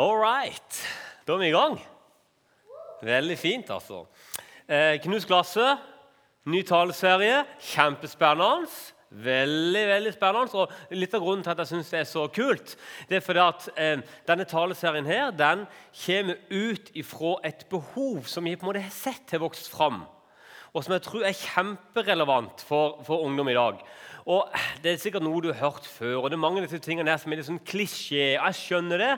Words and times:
All 0.00 0.16
right. 0.16 0.76
Da 1.26 1.34
er 1.34 1.40
vi 1.42 1.48
i 1.50 1.52
gang. 1.52 1.74
Veldig 3.04 3.34
fint, 3.36 3.68
altså. 3.68 4.06
Eh, 4.64 4.96
glasset. 5.28 5.82
Ny 6.48 6.62
taleserie. 6.64 7.42
Kjempespennende. 7.60 8.70
Veldig 9.10 9.82
veldig 9.90 10.12
spennende. 10.14 10.62
Og 10.62 10.96
Litt 10.96 11.16
av 11.18 11.20
grunnen 11.20 11.44
til 11.44 11.52
at 11.52 11.60
jeg 11.60 11.72
synes 11.74 11.92
det 11.92 12.00
er 12.00 12.08
så 12.08 12.24
kult, 12.32 12.76
det 13.10 13.18
er 13.18 13.26
fordi 13.26 13.42
at 13.44 13.68
eh, 13.76 14.06
denne 14.30 14.46
taleserien 14.48 15.10
her, 15.10 15.34
den 15.36 15.66
kommer 16.06 16.40
ut 16.48 16.90
ifra 16.94 17.34
et 17.50 17.66
behov 17.68 18.24
som 18.30 18.48
vi 18.48 18.56
på 18.56 18.64
en 18.64 18.70
måte 18.70 18.86
har 18.86 18.94
sett 18.94 19.34
har 19.34 19.44
vokst 19.44 19.68
fram, 19.68 20.06
og 20.74 20.84
som 20.84 20.94
jeg 20.94 21.02
tror 21.02 21.24
er 21.26 21.34
kjemperelevant 21.34 22.62
for, 22.66 23.00
for 23.06 23.24
ungdom 23.26 23.48
i 23.50 23.56
dag. 23.58 23.80
Og 24.30 24.46
Det 24.82 24.92
er 24.92 25.00
sikkert 25.00 25.24
noe 25.24 25.40
du 25.42 25.48
har 25.50 25.58
hørt 25.70 25.86
før, 25.88 26.20
og 26.20 26.30
det 26.30 26.36
er 26.36 26.42
mange 26.42 26.60
av 26.60 26.66
disse 26.68 26.82
tingene 26.84 27.10
her 27.10 27.18
som 27.20 27.32
er 27.32 27.40
litt 27.40 27.48
sånn 27.48 27.62
klisjé. 27.66 28.34
Jeg 28.36 28.56
skjønner 28.58 29.02
det, 29.02 29.10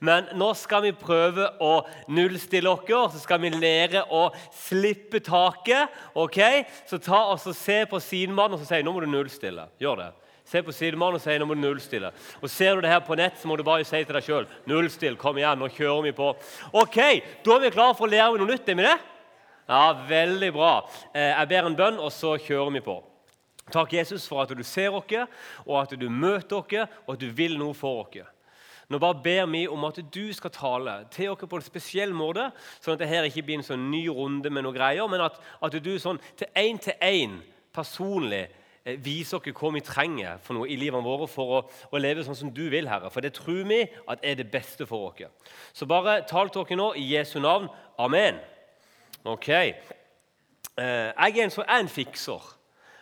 men 0.00 0.28
nå 0.36 0.50
skal 0.58 0.82
vi 0.86 0.92
prøve 0.96 1.48
å 1.62 1.72
nullstille 2.10 2.70
oss. 2.72 3.14
Så 3.14 3.22
skal 3.22 3.42
vi 3.44 3.52
lære 3.54 4.06
å 4.10 4.26
slippe 4.56 5.20
taket. 5.24 5.92
ok? 6.14 6.40
Så 6.88 6.98
ta 6.98 7.26
og 7.30 7.40
så 7.42 7.54
se 7.56 7.82
på 7.90 8.00
sidemannen 8.02 8.56
og 8.56 8.64
så 8.64 8.70
si 8.72 8.82
nå 8.82 8.94
må 8.96 9.04
du 9.04 9.10
nullstille. 9.12 9.68
Gjør 9.82 10.02
det. 10.02 10.12
Se 10.46 10.62
på 10.62 10.74
sidemannen 10.74 11.18
og 11.18 11.24
si 11.24 11.36
nå 11.38 11.46
må 11.46 11.56
du 11.58 11.62
nullstille. 11.62 12.12
Og 12.40 12.50
Ser 12.50 12.76
du 12.76 12.84
det 12.84 12.92
her 12.92 13.02
på 13.06 13.16
nett, 13.18 13.38
så 13.38 13.48
må 13.50 13.56
du 13.58 13.64
bare 13.66 13.84
si 13.86 14.02
til 14.02 14.14
deg 14.16 14.24
sjøl 14.24 14.46
nullstill. 14.70 15.18
Kom 15.20 15.38
igjen, 15.38 15.58
nå 15.58 15.68
kjører 15.74 16.08
vi 16.08 16.16
på. 16.16 16.32
Ok, 16.72 16.98
Da 17.44 17.56
er 17.56 17.66
vi 17.66 17.74
klare 17.74 17.94
for 17.98 18.06
å 18.08 18.14
lære 18.14 18.38
noe 18.38 18.50
nytt. 18.50 18.68
er 18.68 18.78
vi 18.78 18.86
det? 18.86 18.98
Ja, 19.68 19.92
Veldig 20.08 20.52
bra. 20.54 20.88
Eh, 21.14 21.32
jeg 21.32 21.48
ber 21.48 21.66
en 21.66 21.76
bønn, 21.76 21.98
og 21.98 22.12
så 22.14 22.36
kjører 22.38 22.70
vi 22.78 22.84
på. 22.86 23.00
Takk, 23.72 23.92
Jesus, 23.92 24.28
for 24.28 24.44
at 24.44 24.52
du 24.54 24.62
ser 24.62 24.94
oss, 24.94 25.14
og 25.66 25.80
at 25.80 25.94
du 25.98 26.08
møter 26.08 26.60
oss, 26.60 26.98
og 27.06 27.16
at 27.16 27.20
du 27.20 27.30
vil 27.34 27.58
noe 27.58 27.74
for 27.74 28.04
oss. 28.04 28.22
Nå 28.88 29.00
bare 29.02 29.18
ber 29.18 29.48
vi 29.50 29.64
om 29.66 29.84
at 29.88 29.98
du 30.14 30.30
skal 30.32 30.52
tale 30.54 30.92
til 31.10 31.32
oss 31.32 31.42
på 31.42 31.58
en 31.58 31.66
spesiell 31.66 32.14
måte, 32.14 32.52
sånn 32.78 32.94
at 32.94 33.02
dette 33.02 33.24
ikke 33.32 33.42
blir 33.48 33.58
en 33.58 33.66
sånn 33.66 33.88
ny 33.90 34.04
runde 34.06 34.52
med 34.54 34.62
noen 34.62 34.76
greier, 34.76 35.10
men 35.10 35.24
at, 35.26 35.40
at 35.58 35.74
du 35.82 35.96
sånn 35.98 36.22
til 36.38 36.46
én 36.54 36.78
til 36.78 36.94
én 37.02 37.40
personlig 37.74 38.44
eh, 38.84 38.94
viser 39.02 39.40
oss 39.40 39.50
hva 39.58 39.74
vi 39.74 39.82
trenger 39.82 40.38
for 40.46 40.54
noe 40.54 40.70
i 40.70 40.78
livet 40.78 41.02
vårt 41.02 41.32
for 41.32 41.56
å, 41.58 41.62
å, 41.90 41.98
leve 41.98 42.22
sånn 42.22 42.38
som 42.38 42.54
du 42.54 42.68
vil, 42.70 42.86
Herre. 42.86 43.10
For 43.10 43.26
det 43.26 43.34
tror 43.34 43.66
vi 43.66 43.82
at 44.06 44.22
er 44.22 44.38
det 44.38 44.52
beste 44.54 44.86
for 44.86 45.10
oss. 45.10 45.50
Så 45.74 45.90
bare 45.90 46.20
tal 46.30 46.54
til 46.54 46.62
oss 46.62 46.78
nå 46.78 46.92
i 46.94 47.10
Jesu 47.16 47.40
navn. 47.42 47.66
Amen. 47.98 48.38
Ok. 49.26 49.48
Eh, 49.50 49.74
jeg 50.78 51.38
er 51.38 51.48
en, 51.48 51.52
en 51.66 51.88
fikser 51.90 52.44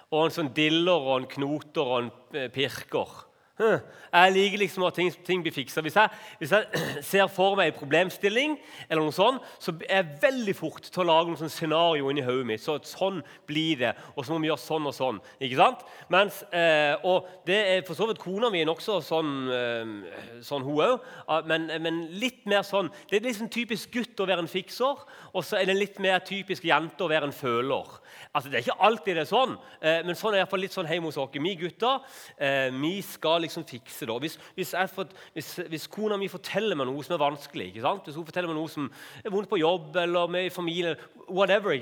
og 0.09 0.23
en 0.23 0.33
sånn 0.33 0.53
diller 0.57 1.05
og 1.05 1.19
en 1.19 1.27
knoter 1.29 1.85
og 1.85 1.99
en 1.99 2.11
eh, 2.33 2.47
pirker. 2.55 3.11
Jeg 3.55 4.33
liker 4.35 4.59
liksom 4.59 4.83
at 4.83 4.97
ting, 4.99 5.13
ting 5.23 5.43
blir 5.43 5.53
fiksa. 5.55 5.83
Hvis, 5.85 5.95
hvis, 6.41 6.53
jeg 6.53 6.81
ser 7.07 7.29
for 7.31 7.55
meg 7.55 7.71
en 7.71 7.77
problemstilling, 7.77 8.57
eller 8.89 9.05
noe 9.07 9.15
sånt, 9.15 9.45
så 9.63 9.71
er 9.87 10.01
jeg 10.01 10.17
veldig 10.25 10.55
fort 10.59 10.89
til 10.89 11.05
å 11.05 11.07
lage 11.07 11.31
noe 11.31 11.39
sånn 11.39 11.53
scenario 11.55 12.11
inni 12.11 12.25
hodet 12.27 12.49
mitt. 12.49 12.63
Så 12.65 12.81
sånn 12.83 13.21
blir 13.47 13.79
det, 13.85 13.93
og 14.17 14.27
så 14.27 14.35
må 14.35 14.41
vi 14.43 14.51
gjøre 14.51 14.63
sånn 14.65 14.89
og 14.91 14.97
sånn. 14.97 15.21
ikke 15.39 15.61
sant? 15.61 15.85
Mens, 16.11 16.41
eh, 16.51 16.97
og 17.07 17.29
det 17.47 17.61
er 17.77 17.85
for 17.87 17.95
så 17.95 18.09
vidt 18.11 18.23
kona 18.23 18.51
mi 18.51 18.65
nokså 18.67 18.99
sånn, 19.07 19.31
eh, 19.55 20.43
sånn 20.43 20.67
hun 20.67 20.83
òg. 20.89 21.07
Men, 21.47 21.71
men, 21.79 22.03
litt 22.19 22.43
mer 22.51 22.63
sånn 22.67 22.91
Det 23.09 23.17
er 23.17 23.25
liksom 23.29 23.49
typisk 23.53 23.93
gutt 23.95 24.19
å 24.21 24.27
være 24.27 24.43
en 24.45 24.51
fikser, 24.51 24.99
og 25.31 25.47
så 25.47 25.61
er 25.61 25.71
det 25.71 25.79
litt 25.79 26.03
mer 26.03 26.19
typisk 26.27 26.67
jente 26.67 27.07
å 27.07 27.11
være 27.11 27.31
en 27.31 27.37
føler. 27.37 27.87
Altså, 28.35 28.51
Det 28.51 28.59
er 28.59 28.67
ikke 28.67 28.83
alltid 28.83 29.15
det 29.15 29.23
er 29.23 29.31
sånn, 29.31 29.57
eh, 29.81 30.03
men 30.03 30.19
sånn 30.19 30.35
er 30.35 30.43
iallfall 30.43 30.65
litt 30.65 30.75
sånn 30.75 30.91
hjemme 30.91 31.07
hos 31.07 31.21
oss. 31.23 31.31
Vi 31.35 31.55
gutter 31.61 32.03
eh, 32.39 32.71
vi 32.75 32.99
skal 33.03 33.44
liksom 33.45 33.67
fikse 33.69 34.09
da? 34.11 34.19
Hvis, 34.21 34.37
hvis, 34.57 34.75
får, 34.95 35.09
hvis, 35.37 35.51
hvis, 35.71 35.87
kona 35.93 36.19
mi 36.21 36.29
forteller 36.33 36.79
meg 36.79 36.91
noe 36.91 37.07
som 37.07 37.17
er 37.17 37.23
vanskelig, 37.23 37.71
hvis 37.77 38.17
hun 38.19 38.27
forteller 38.27 38.51
meg 38.51 38.59
noe 38.59 38.73
som 38.73 38.91
er 39.23 39.33
vondt 39.33 39.53
på 39.53 39.61
jobb 39.63 39.97
eller 40.03 40.31
med 40.33 40.49
i 40.49 40.53
familie, 40.53 40.97
whatever, 41.29 41.73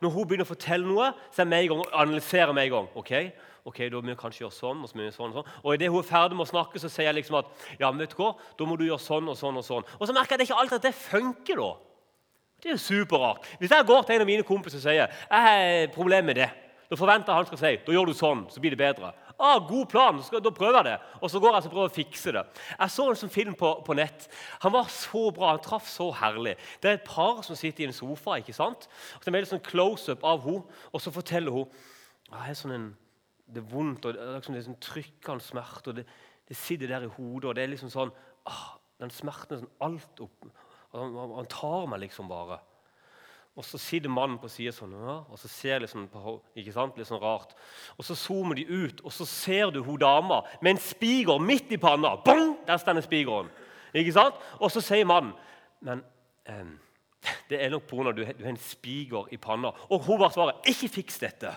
Når 0.00 0.10
hun 0.10 0.28
begynner 0.28 0.46
å 0.46 0.54
fortelle 0.54 0.86
noe, 0.86 1.12
så 1.30 1.42
er 1.42 1.44
jeg 1.44 1.52
med 1.54 1.64
i 1.64 1.72
gang 1.72 1.80
og 1.80 1.92
analyserer 1.92 2.52
meg 2.52 2.66
i 2.66 2.74
gang. 2.76 2.88
ok? 2.94 3.12
ok, 3.64 3.78
da 3.90 4.00
må 4.00 4.10
vi 4.10 4.18
kanskje 4.18 4.44
gjøre 4.44 4.56
sånn 4.56 4.82
Og 4.82 4.90
så 4.90 4.98
må 4.98 5.06
vi 5.06 5.14
sånn 5.14 5.30
og 5.30 5.38
sånn. 5.40 5.52
Og 5.62 5.76
idet 5.76 5.90
hun 5.92 6.02
er 6.02 6.08
ferdig 6.08 6.38
med 6.38 6.46
å 6.46 6.50
snakke, 6.50 6.82
så 6.82 6.90
sier 6.90 7.10
jeg 7.10 7.20
liksom 7.20 7.38
at 7.42 7.52
ja, 7.78 7.90
men 7.90 8.02
vet 8.02 8.14
du 8.14 8.18
hva, 8.18 8.32
da 8.58 8.68
må 8.68 8.78
du 8.78 8.86
gjøre 8.88 9.02
sånn 9.02 9.30
og 9.30 9.38
sånn. 9.38 9.60
Og 9.60 9.66
sånn. 9.66 9.86
Og 9.98 10.08
så 10.08 10.16
merker 10.16 10.34
jeg 10.34 10.40
at 10.40 10.42
det 10.42 10.48
ikke 10.50 10.60
alltid 10.62 10.78
at 10.80 10.88
det 10.88 10.94
funker. 10.98 11.62
da. 11.62 11.70
Det 12.62 12.70
er 12.70 12.76
jo 12.76 12.82
superrart. 12.82 13.46
Hvis 13.60 13.74
jeg 13.74 13.86
går 13.86 14.04
til 14.06 14.16
en 14.16 14.24
av 14.24 14.28
mine 14.28 14.46
kompiser 14.46 14.78
og 14.78 14.84
sier 14.84 15.00
jeg 15.02 15.46
har 15.46 15.94
problem 15.94 16.30
med 16.30 16.38
det, 16.38 16.50
da 16.92 16.98
forventer 16.98 17.32
han 17.34 17.46
skal 17.48 17.58
si 17.58 17.76
da 17.86 17.94
gjør 17.94 18.10
du 18.10 18.14
sånn, 18.16 18.44
så 18.52 18.60
blir 18.62 18.74
det 18.74 18.82
bedre. 18.82 19.14
Ah, 19.42 19.58
god 19.66 19.88
plan, 19.90 20.20
da 20.22 20.50
prøver 20.54 20.76
jeg 20.78 20.86
det. 20.86 20.96
Og 21.18 21.30
så 21.32 21.40
går 21.42 21.56
jeg 21.56 21.66
og 21.66 21.72
prøver 21.74 21.90
å 21.90 21.94
fikse 21.96 22.32
det. 22.36 22.42
Jeg 22.70 22.94
så 22.94 23.06
en 23.10 23.18
sånn 23.18 23.32
film 23.34 23.56
på, 23.58 23.72
på, 23.82 23.96
nett. 23.98 24.28
Han 24.62 24.74
var 24.76 24.90
så 24.94 25.24
bra, 25.34 25.48
han 25.56 25.64
traff 25.64 25.88
så 25.90 26.12
herlig. 26.14 26.52
Det 26.78 26.90
er 26.90 27.00
et 27.00 27.08
par 27.08 27.40
som 27.42 27.58
sitter 27.58 27.82
i 27.82 27.88
en 27.90 27.96
sofa. 27.96 28.36
ikke 28.38 28.54
sant? 28.54 28.86
Og 29.18 29.26
det 29.26 29.40
er 29.40 29.48
sånn 29.50 29.64
close-up 29.66 30.22
av 30.22 30.46
henne, 30.46 30.82
og 30.94 31.02
så 31.02 31.10
forteller 31.14 31.56
hun 31.58 31.66
ah, 32.30 32.46
er 32.46 32.54
sånn 32.58 32.76
en, 32.76 32.90
det 33.50 33.64
er 33.64 33.70
vondt, 33.72 34.06
og 34.06 34.14
det 34.14 34.22
er, 34.22 34.36
liksom, 34.38 34.54
det 34.54 34.66
sånn 34.68 34.82
trykkende 34.86 35.44
smerte. 35.44 35.90
og 35.90 35.98
det, 35.98 36.06
det, 36.48 36.56
sitter 36.56 36.94
der 36.94 37.08
i 37.08 37.14
hodet, 37.18 37.50
og 37.50 37.58
det 37.58 37.66
er 37.66 37.74
liksom 37.74 37.90
sånn 37.92 38.14
ah, 38.46 38.68
Den 39.02 39.10
smerten 39.10 39.56
er 39.56 39.64
sånn 39.64 39.74
alt 39.82 40.22
opp 40.22 40.52
han, 40.92 41.14
han, 41.16 41.48
tar 41.48 41.86
meg 41.88 42.02
liksom 42.04 42.28
bare. 42.28 42.58
Og 43.52 43.64
så 43.68 43.76
sitter 43.76 44.08
mannen 44.08 44.38
på 44.40 44.48
sida 44.48 44.72
sånn, 44.72 44.94
ja, 44.96 45.18
og 45.28 45.36
så 45.36 45.48
ser 45.52 45.82
liksom 45.82 46.06
på 46.08 46.38
ikke 46.56 46.72
sant, 46.72 46.96
litt 46.96 47.08
sånn 47.08 47.20
rart. 47.20 47.50
Og 47.98 48.06
så 48.08 48.16
zoomer 48.16 48.56
de 48.56 48.64
ut, 48.64 49.02
og 49.04 49.12
så 49.12 49.26
ser 49.28 49.74
du 49.74 49.82
hun 49.84 50.00
dama 50.00 50.40
med 50.62 50.72
en 50.72 50.80
spiger 50.80 51.42
midt 51.42 51.74
i 51.76 51.80
panna. 51.80 52.14
Bong! 52.24 52.54
Der 52.64 52.80
står 52.80 53.02
spigeren. 53.04 53.50
Ikke 53.92 54.14
sant? 54.16 54.38
Og 54.56 54.72
så 54.72 54.80
sier 54.80 55.04
mannen 55.04 55.34
Men 55.84 56.00
eh, 56.48 56.70
det 57.50 57.58
er 57.60 57.72
nok 57.74 57.84
pga. 57.90 58.08
at 58.08 58.16
du, 58.16 58.24
har 58.24 58.48
en 58.48 58.56
spiger 58.56 59.28
i 59.34 59.36
panna. 59.36 59.74
Og 59.90 60.06
hun 60.06 60.18
bare 60.18 60.32
svarer, 60.32 60.62
'Ikke 60.64 60.88
fiks 60.88 61.18
dette.' 61.18 61.56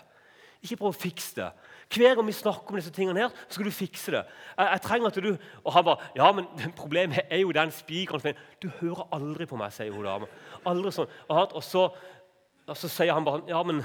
Ikke 0.65 0.77
prøv 0.77 0.89
å 0.89 0.97
fikse 0.97 1.35
det. 1.37 1.51
Hver 1.93 2.15
gang 2.17 2.27
vi 2.27 2.33
snakker 2.33 2.73
om 2.73 2.79
disse 2.79 2.91
tingene, 2.91 3.25
her, 3.25 3.29
så 3.45 3.57
skal 3.57 3.69
du 3.69 3.75
fikse 3.75 4.11
det. 4.15 4.23
Jeg, 4.57 4.67
jeg 4.71 4.81
trenger 4.81 5.11
at 5.11 5.19
du... 5.23 5.31
Og 5.63 5.73
han 5.73 5.85
bare 5.85 6.09
Ja, 6.17 6.31
men 6.31 6.47
problemet 6.81 7.29
er 7.29 7.43
jo 7.43 7.53
den 7.55 7.71
spikeren 7.71 8.35
Du 8.61 8.69
hører 8.81 9.07
aldri 9.15 9.45
på 9.49 9.59
meg, 9.59 9.73
sier 9.73 9.93
hun 9.93 10.07
dama. 10.07 10.29
Aldri 10.65 10.93
sånn. 10.95 11.11
Og, 11.29 11.61
så, 11.63 11.87
og 12.65 12.77
så 12.77 12.91
sier 12.91 13.13
han 13.13 13.27
bare 13.27 13.45
Ja, 13.51 13.61
men 13.63 13.83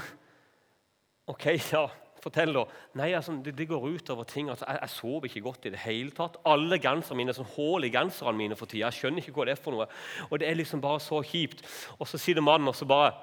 OK, 1.31 1.51
ja. 1.75 1.87
Fortell, 2.21 2.53
da. 2.53 2.67
Nei, 2.99 3.07
altså, 3.17 3.33
det, 3.41 3.55
det 3.57 3.65
går 3.69 3.87
utover 3.95 4.27
ting. 4.29 4.51
Altså, 4.53 4.67
jeg, 4.69 4.77
jeg, 4.83 4.93
sover 4.93 5.27
ikke 5.29 5.41
godt 5.47 5.65
i 5.65 5.71
det 5.73 5.81
hele 5.81 6.13
tatt. 6.13 6.37
Alle 6.45 6.77
genserne 6.81 7.17
mine, 7.17 7.33
sånn 7.33 7.49
hull 7.55 7.87
i 7.87 7.89
genserne 7.93 8.37
mine 8.37 8.57
for 8.59 8.69
tida. 8.69 8.91
Jeg 8.91 8.99
skjønner 8.99 9.23
ikke 9.23 9.39
hva 9.39 9.47
det 9.49 9.55
er 9.55 9.61
for 9.61 9.73
noe. 9.73 9.87
Og 10.29 10.41
det 10.41 10.49
er 10.49 10.59
liksom 10.59 10.83
bare 10.83 11.01
så 11.01 11.23
kjipt. 11.25 11.63
Og 11.97 12.05
så 12.09 12.21
sier 12.21 12.37
det 12.37 12.45
mannen, 12.45 12.69
og 12.69 12.77
så 12.77 12.85
bare, 12.89 13.15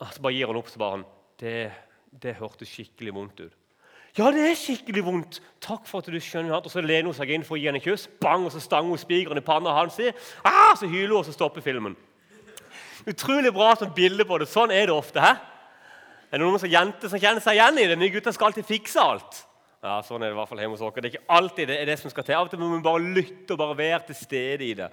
så 0.00 0.24
bare 0.24 0.36
gir 0.38 0.48
han 0.48 0.60
opp. 0.62 0.72
så 0.72 0.80
bare 0.80 0.96
han, 0.96 1.04
det, 1.42 1.56
det 2.24 2.38
hørtes 2.40 2.72
skikkelig 2.72 3.14
vondt 3.18 3.44
ut. 3.44 3.58
Ja, 4.18 4.28
det 4.28 4.42
er 4.44 4.58
skikkelig 4.58 5.04
vondt. 5.06 5.38
Takk 5.62 5.86
for 5.88 6.02
at 6.02 6.08
du 6.10 6.18
skjønner 6.20 6.58
Og 6.58 6.68
så 6.68 6.82
lener 6.84 7.08
hun 7.08 7.16
seg 7.16 7.30
inn 7.32 7.44
for 7.46 7.56
å 7.56 7.60
gi 7.60 7.68
henne 7.70 7.80
en 7.80 7.84
kyss. 7.84 8.08
Bang, 8.20 8.44
og 8.44 8.52
så 8.52 8.60
stanger 8.60 8.92
hun 8.92 9.00
spikeren 9.00 9.40
i 9.40 9.44
panna 9.44 9.72
hans. 9.72 9.96
Ah, 10.44 10.74
så 10.76 10.88
hyler 10.90 11.14
hun, 11.14 11.22
og 11.22 11.28
så 11.28 11.32
stopper 11.32 11.64
filmen. 11.64 11.96
Utrolig 13.08 13.52
bra 13.54 13.72
som 13.78 13.94
bilde 13.94 14.26
på 14.28 14.38
det. 14.38 14.50
Sånn 14.52 14.74
er 14.74 14.90
det 14.90 14.94
ofte. 14.94 15.22
Hæ? 15.22 15.32
Er 16.32 16.40
det 16.40 16.44
noen 16.44 16.60
som 16.60 16.70
jenter 16.70 17.10
som 17.12 17.20
kjenner 17.20 17.44
seg 17.44 17.56
igjen 17.56 17.80
i 17.80 17.88
det? 17.88 17.96
Nye 18.00 18.12
gutter 18.12 18.34
skal 18.36 18.50
alltid 18.50 18.68
fikse 18.68 19.00
alt. 19.00 19.42
Ja, 19.82 19.96
Sånn 20.06 20.22
er 20.22 20.30
det 20.30 20.36
i 20.36 20.38
hvert 20.38 20.46
fall 20.46 20.60
hjemme 20.62 20.76
hos 20.76 20.82
oss. 20.86 20.94
Det 20.94 21.08
er 21.08 21.10
ikke 21.16 21.34
alltid 21.34 21.66
det, 21.66 21.76
er 21.82 21.88
det 21.90 21.96
som 21.98 22.10
skal 22.12 22.22
til. 22.22 22.36
Av 22.38 22.46
og 22.46 22.52
til 22.52 22.60
må 22.60 22.68
vi 22.70 22.84
bare 22.84 23.14
lytte 23.16 23.56
og 23.56 23.58
bare 23.58 23.74
være 23.80 24.04
til 24.12 24.18
stede 24.20 24.62
i 24.68 24.76
det. 24.78 24.86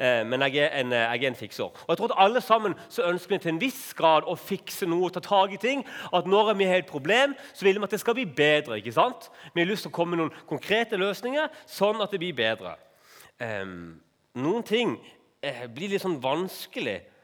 Eh, 0.00 0.22
men 0.24 0.40
jeg 0.46 0.62
er, 0.64 0.70
en, 0.80 0.94
jeg 0.96 1.18
er, 1.18 1.26
en, 1.28 1.36
fikser. 1.36 1.66
Og 1.68 1.92
jeg 1.92 2.00
tror 2.00 2.14
at 2.14 2.22
alle 2.24 2.40
sammen 2.40 2.76
så 2.88 3.04
ønsker 3.10 3.34
vi 3.34 3.40
til 3.44 3.52
en 3.52 3.60
viss 3.60 3.82
grad 3.98 4.24
å 4.24 4.38
fikse 4.40 4.88
noe, 4.88 5.12
ta 5.12 5.20
tak 5.26 5.52
i 5.52 5.60
ting. 5.60 5.84
At 6.16 6.24
når 6.24 6.54
vi 6.56 6.70
har 6.70 6.80
et 6.80 6.88
problem, 6.88 7.36
så 7.52 7.68
vil 7.68 7.76
vi 7.76 7.84
at 7.84 7.92
det 7.92 8.00
skal 8.00 8.16
bli 8.16 8.24
bedre. 8.24 8.80
ikke 8.80 8.96
sant? 8.96 9.28
Vi 9.52 9.60
har 9.60 9.68
lyst 9.68 9.84
til 9.84 9.92
å 9.92 9.98
komme 9.98 10.16
med 10.16 10.24
noen 10.24 10.48
konkrete 10.48 10.96
løsninger, 10.96 11.52
sånn 11.68 12.00
at 12.00 12.16
det 12.16 12.24
blir 12.24 12.40
bedre. 12.40 12.78
Eh, 13.44 13.76
noen 14.40 14.64
ting 14.64 14.96
eh, 15.44 15.66
blir 15.68 15.92
litt 15.92 16.08
sånn 16.08 16.16
vanskelig 16.24 17.02
Eh, 17.02 17.19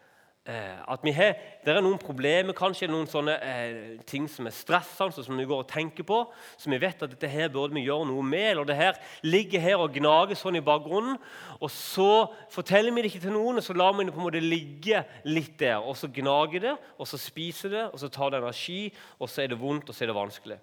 at 0.47 1.03
vi 1.03 1.11
har, 1.11 1.35
Det 1.65 1.73
er 1.75 1.83
noen 1.83 1.99
problemer, 1.99 2.55
kanskje 2.55 2.87
noen 2.87 3.09
sånne 3.11 3.33
eh, 3.43 3.79
ting 4.07 4.29
som 4.31 4.47
er 4.47 4.55
stressende, 4.55 5.25
som 5.25 5.39
vi 5.39 5.47
går 5.49 5.65
og 5.65 5.69
tenker 5.71 6.07
på, 6.07 6.21
som 6.57 6.71
vi 6.71 6.79
vet 6.79 7.03
at 7.03 7.11
dette 7.11 7.31
her 7.31 7.49
burde 7.51 7.75
vi 7.75 7.83
gjøre 7.83 8.07
noe 8.07 8.23
med. 8.23 8.51
eller 8.51 8.65
det 8.65 8.77
her 8.77 9.01
ligger 9.23 9.61
her 9.61 9.83
og 9.83 9.95
gnager 9.97 10.39
sånn 10.39 10.61
i 10.61 10.63
bakgrunnen. 10.63 11.19
Og 11.59 11.71
så 11.71 12.29
forteller 12.55 12.95
vi 12.95 13.03
det 13.03 13.11
ikke 13.11 13.25
til 13.27 13.35
noen, 13.35 13.59
og 13.59 13.67
så 13.67 13.75
lar 13.75 13.97
vi 13.97 14.05
det 14.07 14.15
på 14.15 14.23
en 14.23 14.27
måte 14.29 14.45
ligge 14.45 15.03
litt 15.25 15.59
der. 15.59 15.83
Og 15.83 15.97
så 15.99 16.07
gnager 16.07 16.61
det, 16.63 16.77
og 16.99 17.11
så 17.11 17.19
spiser 17.19 17.73
det, 17.75 17.85
og 17.91 17.99
så 17.99 18.09
tar 18.09 18.31
det 18.31 18.39
energi, 18.39 18.95
og 19.19 19.29
så 19.29 19.43
er 19.43 19.51
det 19.51 19.61
vondt, 19.61 19.91
og 19.91 19.95
så 19.95 20.05
er 20.05 20.13
det 20.13 20.21
vanskelig. 20.21 20.59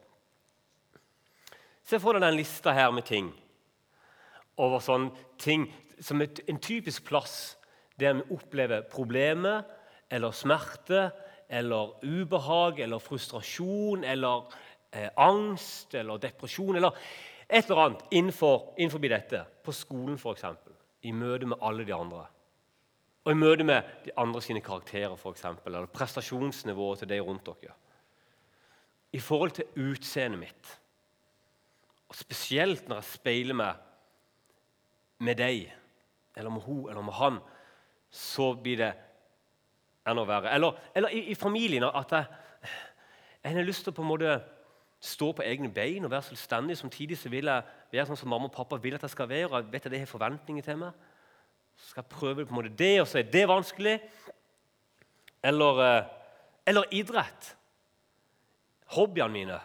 Se 1.83 1.99
for 1.99 2.15
deg 2.15 2.23
den 2.23 2.39
lista 2.39 2.71
her 2.71 2.91
med 2.95 3.03
ting 3.03 3.33
over 4.55 4.79
sånne 4.79 5.11
ting 5.41 5.67
som 5.99 6.21
er 6.21 6.31
en 6.47 6.61
typisk 6.61 7.03
plass 7.07 7.57
der 7.99 8.13
vi 8.13 8.35
opplever 8.35 8.81
problemer 8.89 9.63
eller 10.09 10.31
smerte 10.31 11.11
eller 11.49 12.03
ubehag 12.03 12.79
eller 12.79 12.99
frustrasjon 12.99 14.03
eller 14.03 14.53
eh, 14.91 15.09
angst 15.17 15.95
eller 15.95 16.17
depresjon 16.17 16.75
eller 16.75 16.97
et 17.49 17.69
eller 17.69 17.81
annet 17.81 18.05
innenfor, 18.11 18.73
innenfor 18.77 19.03
dette, 19.03 19.43
på 19.63 19.73
skolen 19.75 20.17
f.eks. 20.17 20.45
i 21.03 21.11
møte 21.11 21.45
med 21.45 21.61
alle 21.61 21.85
de 21.85 21.93
andre. 21.93 22.25
Og 23.23 23.31
i 23.31 23.37
møte 23.37 23.63
med 23.67 23.89
de 24.05 24.11
andre 24.17 24.41
sine 24.41 24.61
karakterer, 24.63 25.15
for 25.15 25.31
eksempel, 25.31 25.75
eller 25.75 25.91
prestasjonsnivået 25.91 27.03
til 27.03 27.09
de 27.09 27.19
rundt 27.19 27.45
dere. 27.45 27.75
I 29.13 29.19
forhold 29.19 29.51
til 29.51 29.69
utseendet 29.91 30.39
mitt. 30.39 30.71
Og 32.09 32.15
Spesielt 32.15 32.89
når 32.89 33.03
jeg 33.03 33.11
speiler 33.11 33.57
meg 33.57 33.75
med 35.19 35.37
deg, 35.37 35.69
eller 36.35 36.49
med 36.49 36.65
hun 36.65 36.89
eller 36.89 37.05
med 37.05 37.13
han, 37.13 37.39
så 38.13 38.51
blir 38.53 38.77
det 38.77 38.91
enda 40.05 40.25
verre. 40.27 40.51
Eller, 40.53 40.81
eller 40.95 41.13
i, 41.15 41.23
i, 41.31 41.35
familien 41.35 41.87
at 41.87 42.11
jeg, 42.11 42.25
jeg 43.43 43.55
har 43.55 43.65
lyst 43.65 43.87
til 43.87 43.93
å 43.93 43.97
på 43.97 44.03
en 44.03 44.11
måte 44.11 44.35
stå 45.03 45.31
på 45.35 45.43
egne 45.43 45.71
bein 45.73 46.05
og 46.05 46.13
være 46.13 46.29
selvstendig. 46.29 46.77
Samtidig 46.77 47.17
så 47.19 47.31
vil 47.33 47.49
jeg 47.49 47.65
være 47.91 48.05
sånn 48.11 48.19
som 48.21 48.29
mamma 48.31 48.51
og 48.51 48.55
pappa 48.55 48.77
vil 48.79 48.95
at 48.95 49.03
jeg 49.03 49.15
skal 49.15 49.29
være. 49.31 49.49
og 49.49 49.57
jeg 49.57 49.71
vet 49.73 49.87
at 49.89 49.95
jeg 49.97 50.05
har 50.05 50.11
forventninger 50.11 50.65
til 50.65 50.79
meg. 50.83 51.09
Så 51.75 51.89
skal 51.89 52.05
jeg 52.05 52.13
prøve 52.13 52.45
på 52.45 52.53
en 52.53 52.59
måte 52.59 52.75
det, 52.77 52.93
og 53.01 53.09
så 53.09 53.19
er 53.19 53.31
det 53.33 53.47
vanskelig. 53.49 53.95
Eller, 55.43 55.81
eh, 55.83 56.11
eller 56.69 56.93
idrett. 56.93 57.55
Hobbyene 58.93 59.33
mine. 59.33 59.59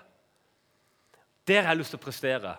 Der 1.47 1.63
har 1.63 1.75
jeg 1.75 1.83
lyst 1.83 1.95
til 1.95 2.01
å 2.01 2.07
prestere. 2.07 2.57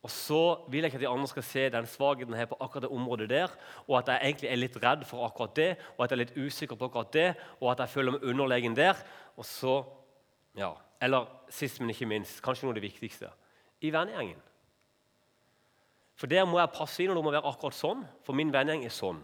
Og 0.00 0.10
så 0.10 0.40
vil 0.72 0.80
jeg 0.80 0.90
ikke 0.90 0.96
at 0.96 1.04
de 1.04 1.08
andre 1.10 1.28
skal 1.28 1.44
se 1.44 1.62
den 1.72 1.88
svakheten 1.88 2.36
her 2.36 2.46
på 2.48 2.56
akkurat 2.56 2.86
det 2.86 2.92
området 2.96 3.28
der, 3.28 3.52
og 3.84 3.98
at 3.98 4.08
jeg 4.08 4.30
egentlig 4.30 4.48
er 4.48 4.60
litt 4.60 4.78
redd 4.80 5.02
for 5.04 5.26
akkurat 5.26 5.56
det, 5.56 5.70
og 5.96 6.04
at 6.04 6.10
jeg 6.10 6.16
er 6.16 6.22
litt 6.22 6.38
usikker 6.38 6.78
på 6.80 6.88
akkurat 6.88 7.12
det, 7.12 7.26
og 7.60 7.72
at 7.72 7.82
jeg 7.84 7.92
føler 7.96 8.16
meg 8.16 8.24
underlegen 8.32 8.76
der. 8.76 9.02
Og 9.36 9.44
så, 9.44 9.82
ja, 10.56 10.72
Eller 11.00 11.24
sist, 11.48 11.80
men 11.80 11.90
ikke 11.90 12.04
minst, 12.04 12.42
kanskje 12.44 12.66
noe 12.66 12.74
av 12.74 12.76
det 12.76 12.84
viktigste 12.84 13.30
i 13.80 13.88
vennegjengen. 13.88 14.40
For 16.20 16.28
der 16.28 16.44
må 16.44 16.58
jeg 16.60 16.74
passe 16.76 17.00
inn, 17.00 17.08
og 17.08 17.16
det 17.16 17.24
må 17.24 17.32
være 17.32 17.48
akkurat 17.48 17.76
sånn, 17.76 18.02
for 18.20 18.36
min 18.36 18.52
vennegjeng 18.52 18.84
er 18.84 18.92
sånn. 18.92 19.22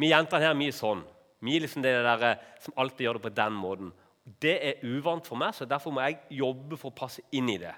Vi 0.00 0.08
jentene 0.08 0.40
her 0.40 0.56
vi 0.56 0.70
er 0.70 0.76
sånn. 0.76 1.02
Vi 1.44 1.56
er 1.56 1.64
liksom 1.66 1.84
det 1.84 1.92
der 1.92 2.24
eh, 2.30 2.46
som 2.64 2.74
alltid 2.80 3.04
gjør 3.04 3.18
det 3.18 3.26
på 3.26 3.34
den 3.36 3.58
måten. 3.58 3.92
Det 4.40 4.54
er 4.70 4.84
uvant 4.86 5.26
for 5.26 5.36
meg, 5.36 5.52
så 5.52 5.68
derfor 5.68 5.92
må 5.92 6.04
jeg 6.06 6.22
jobbe 6.38 6.78
for 6.80 6.92
å 6.92 6.96
passe 7.02 7.24
inn 7.36 7.50
i 7.52 7.58
det. 7.60 7.74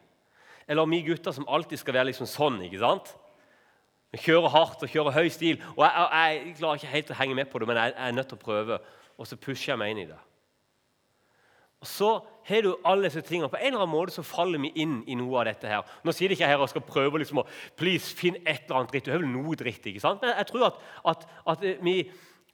Eller 0.69 0.89
vi 0.91 1.03
gutter 1.07 1.35
som 1.37 1.49
alltid 1.49 1.81
skal 1.81 1.99
være 1.99 2.11
liksom 2.13 2.29
sånn. 2.31 2.61
ikke 2.67 2.83
sant? 2.83 3.15
Vi 4.15 4.21
kjører 4.29 4.53
hardt 4.55 4.85
og 4.87 4.93
kjører 4.93 5.17
høy 5.17 5.29
stil. 5.33 5.59
og 5.75 5.83
Jeg, 5.85 6.05
jeg, 6.05 6.37
jeg 6.47 6.59
klarer 6.61 6.79
ikke 6.81 6.93
helt 6.93 7.11
å 7.11 7.19
henge 7.19 7.41
med 7.41 7.51
på 7.51 7.59
det, 7.59 7.69
men 7.71 7.81
jeg, 7.81 7.97
jeg 7.97 8.13
er 8.13 8.17
nødt 8.19 8.31
til 8.31 8.39
å 8.39 8.45
prøve. 8.45 8.79
Og 9.19 9.29
så 9.29 9.39
pusher 9.39 9.73
jeg 9.73 9.81
meg 9.81 9.95
inn 9.95 10.05
i 10.05 10.11
det. 10.13 10.21
Og 11.85 11.89
så 11.91 12.11
har 12.49 12.63
du 12.65 12.71
alle 12.87 13.09
disse 13.09 13.21
tingene. 13.21 13.51
På 13.53 13.59
en 13.61 13.67
eller 13.75 13.83
annen 13.83 13.93
måte 13.93 14.15
så 14.15 14.23
faller 14.25 14.63
vi 14.63 14.71
inn 14.81 15.03
i 15.11 15.17
noe 15.19 15.43
av 15.43 15.49
dette. 15.51 15.69
her. 15.69 15.83
Nå 16.05 16.15
sier 16.15 16.31
det 16.31 16.39
ikke 16.39 16.47
jeg 16.47 16.55
her 16.55 16.63
og 16.65 16.71
skal 16.73 16.85
prøve 16.87 17.21
liksom 17.21 17.43
å 17.43 17.49
please, 17.77 18.15
finn 18.17 18.39
et 18.45 18.65
eller 18.65 18.79
annet 18.81 18.95
dritt. 18.95 19.05
Du 19.05 19.13
har 19.13 19.21
vel 19.21 19.29
noe 19.29 19.59
dritt. 19.59 19.85
ikke 19.91 20.01
sant? 20.01 20.23
Men 20.23 20.33
jeg 20.33 20.49
tror 20.49 20.71
at, 20.71 20.81
at, 21.13 21.27
at 21.53 21.67
vi 21.85 21.99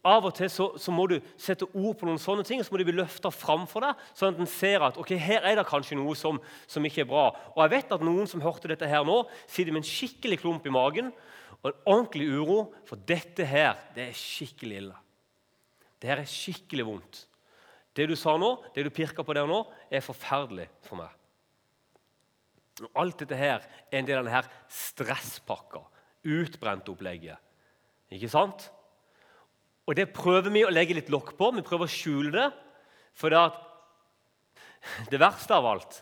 av 0.06 0.24
og 0.24 0.32
til 0.36 0.48
så, 0.48 0.66
så, 0.80 0.92
må 0.94 1.04
du 1.10 1.18
sette 1.40 1.66
ord 1.76 1.96
på 2.00 2.06
noen 2.08 2.20
sånne 2.20 2.44
ting, 2.46 2.60
og 2.60 2.66
så 2.66 2.72
må 2.72 2.80
de 2.80 2.86
bli 2.88 2.96
løfta 2.96 3.32
fram 3.34 3.66
for 3.68 3.84
deg, 3.84 4.04
sånn 4.16 4.32
at 4.32 4.40
en 4.40 4.48
ser 4.48 4.84
at 4.86 4.96
ok, 5.00 5.12
her 5.20 5.44
er 5.44 5.58
det 5.58 5.66
kanskje 5.68 5.98
noe 5.98 6.14
som, 6.16 6.40
som, 6.70 6.86
ikke 6.86 7.04
er 7.04 7.10
bra. 7.10 7.26
Og 7.52 7.60
jeg 7.64 7.74
vet 7.74 7.92
at 7.96 8.04
Noen 8.06 8.30
som 8.30 8.40
hørte 8.44 8.70
dette 8.72 8.88
her 8.88 9.04
nå, 9.04 9.18
sitter 9.44 9.76
med 9.76 9.84
en 9.84 9.90
skikkelig 9.90 10.40
klump 10.40 10.64
i 10.64 10.72
magen 10.72 11.12
og 11.60 11.68
en 11.68 11.78
ordentlig 11.84 12.30
uro, 12.32 12.60
for 12.88 13.00
dette 13.08 13.44
her 13.44 13.76
det 13.96 14.08
er 14.08 14.16
skikkelig 14.16 14.80
ille. 14.80 14.96
Det 16.00 16.08
her 16.08 16.22
er 16.22 16.32
skikkelig 16.32 16.86
vondt. 16.88 17.24
Det 17.92 18.06
du 18.08 18.16
sa 18.16 18.38
nå, 18.40 18.54
det 18.72 18.86
du 18.86 18.92
pirka 18.94 19.24
på 19.26 19.36
der 19.36 19.48
nå, 19.50 19.64
er 19.92 20.04
forferdelig 20.04 20.70
for 20.86 21.02
meg. 21.02 21.12
Alt 22.96 23.20
dette 23.20 23.36
her 23.36 23.66
er 23.90 23.98
en 23.98 24.08
del 24.08 24.22
av 24.22 24.28
denne 24.30 24.44
stresspakka, 24.72 25.82
utbrent-opplegget. 26.24 27.36
Ikke 28.16 28.30
sant? 28.32 28.70
Og 29.90 29.96
Det 29.98 30.12
prøver 30.14 30.52
vi 30.54 30.62
å 30.62 30.70
legge 30.70 30.94
litt 30.94 31.08
lokk 31.10 31.32
på. 31.34 31.48
Vi 31.56 31.66
prøver 31.66 31.88
å 31.88 31.90
skjule 31.90 32.30
det. 32.30 32.46
For 33.18 33.34
det, 33.34 33.40
det 35.10 35.18
verste 35.18 35.56
av 35.56 35.66
alt 35.66 35.96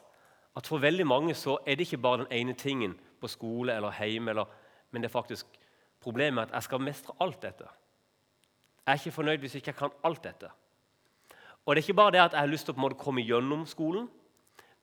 at 0.59 0.69
for 0.69 0.83
veldig 0.83 1.07
mange 1.09 1.37
så 1.39 1.55
er 1.65 1.79
det 1.79 1.87
ikke 1.87 2.03
bare 2.03 2.25
den 2.27 2.35
ene 2.35 2.55
tingen 2.59 2.97
på 3.21 3.31
skole 3.31 3.73
eller 3.73 3.95
hjemme, 3.95 4.33
eller, 4.35 4.49
men 4.91 5.03
det 5.03 5.09
er 5.09 5.15
faktisk 5.15 5.47
problemet 6.03 6.49
at 6.49 6.57
jeg 6.59 6.67
skal 6.67 6.83
mestre 6.83 7.15
alt 7.23 7.39
dette. 7.43 7.69
Jeg 8.85 8.93
er 8.93 9.01
ikke 9.01 9.15
fornøyd 9.15 9.41
hvis 9.41 9.55
jeg 9.57 9.63
ikke 9.63 9.77
kan 9.79 9.97
alt 10.05 10.21
dette. 10.25 10.51
Og 11.65 11.73
det 11.73 11.81
er 11.81 11.87
ikke 11.87 12.01
bare 12.01 12.15
det 12.17 12.23
at 12.25 12.37
jeg 12.37 12.41
har 12.41 12.51
lyst 12.51 12.69
til 12.69 12.75
å 12.75 12.91
komme 12.99 13.25
gjennom 13.25 13.65
skolen, 13.71 14.09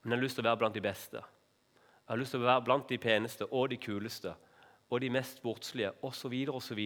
men 0.01 0.13
jeg 0.13 0.17
har 0.17 0.23
lyst 0.23 0.39
til 0.39 0.45
å 0.45 0.49
være 0.49 0.61
blant 0.63 0.79
de 0.79 0.85
beste. 0.85 1.21
Jeg 1.21 2.13
har 2.13 2.21
lyst 2.21 2.35
til 2.35 2.41
å 2.41 2.47
være 2.47 2.65
blant 2.65 2.89
de 2.89 2.97
peneste 3.01 3.49
og 3.51 3.69
de 3.69 3.77
kuleste 3.81 4.33
og 4.89 5.01
de 5.01 5.09
mest 5.09 5.41
sportslige 5.41 5.91
osv. 6.05 6.33
osv. 6.53 6.81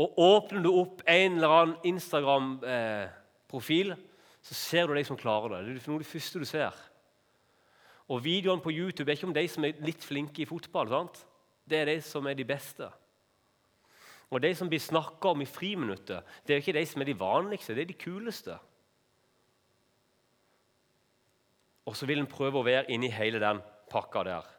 Og 0.00 0.16
åpner 0.18 0.64
du 0.64 0.70
opp 0.72 1.04
en 1.06 1.36
eller 1.36 1.54
annen 1.54 1.76
Instagram-profil, 1.86 3.94
så 4.44 4.56
ser 4.58 4.88
du 4.88 4.96
de 4.96 5.04
som 5.06 5.18
klarer 5.18 5.54
det. 5.54 5.60
Det 5.66 5.84
er 5.84 5.92
noe 5.92 6.00
av 6.00 6.04
det 6.04 6.10
første 6.10 6.42
du 6.42 6.48
ser. 6.48 6.80
Og 8.10 8.24
Videoene 8.24 8.64
på 8.64 8.74
YouTube 8.74 9.08
er 9.08 9.16
ikke 9.16 9.30
om 9.30 9.36
de 9.36 9.46
som 9.48 9.64
er 9.64 9.78
litt 9.84 10.04
flinke 10.04 10.42
i 10.42 10.48
fotball. 10.48 10.90
sant? 10.90 11.22
Det 11.64 11.78
er 11.80 11.88
de 11.88 12.00
som 12.04 12.26
er 12.28 12.36
de 12.36 12.44
beste. 12.44 12.90
Og 14.34 14.42
de 14.42 14.50
som 14.56 14.68
blir 14.68 14.82
snakka 14.82 15.30
om 15.30 15.44
i 15.44 15.48
friminuttet, 15.48 16.26
det 16.44 16.54
er 16.54 16.60
ikke 16.60 16.76
de 16.76 16.84
som 16.90 17.00
er 17.00 17.08
de 17.08 17.18
vanligste, 17.18 17.74
det 17.74 17.84
er 17.84 17.92
de 17.92 18.02
kuleste. 18.02 18.58
Og 21.86 21.96
så 21.96 22.08
vil 22.08 22.20
en 22.20 22.28
prøve 22.28 22.60
å 22.60 22.66
være 22.66 22.90
inni 22.92 23.12
hele 23.12 23.40
den 23.40 23.62
pakka 23.92 24.24
der. 24.26 24.50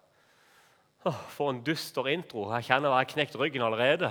Åh, 1.06 1.20
for 1.30 1.52
en 1.52 1.62
dyster 1.66 2.08
intro. 2.10 2.48
Jeg 2.56 2.70
kjenner 2.70 2.90
jeg 2.90 3.02
har 3.02 3.12
knekt 3.12 3.38
ryggen 3.38 3.66
allerede. 3.66 4.10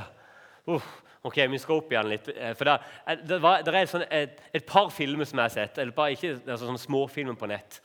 Uh, 0.68 0.84
ok, 1.24 1.40
vi 1.50 1.60
skal 1.62 1.80
opp 1.80 1.92
igjen 1.92 2.10
litt. 2.12 2.28
Eh, 2.34 2.52
for 2.58 2.68
Det, 2.68 2.76
eh, 3.06 3.24
det, 3.24 3.40
var, 3.42 3.64
det 3.64 3.74
er 3.74 3.90
sånn 3.90 4.06
et, 4.10 4.44
et, 4.52 4.66
par 4.68 4.92
filmer 4.94 5.28
som 5.28 5.40
jeg 5.40 5.48
har 5.48 5.56
sett, 5.56 5.80
eller 5.80 5.96
bare 5.96 6.14
ikke 6.16 6.36
altså, 6.36 6.66
sånne 6.66 6.84
småfilmer 6.84 7.38
på 7.40 7.50
nett, 7.50 7.80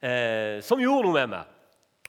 eh, 0.00 0.62
som 0.64 0.82
gjorde 0.82 1.10
noe 1.10 1.20
med 1.20 1.34
meg. 1.36 1.52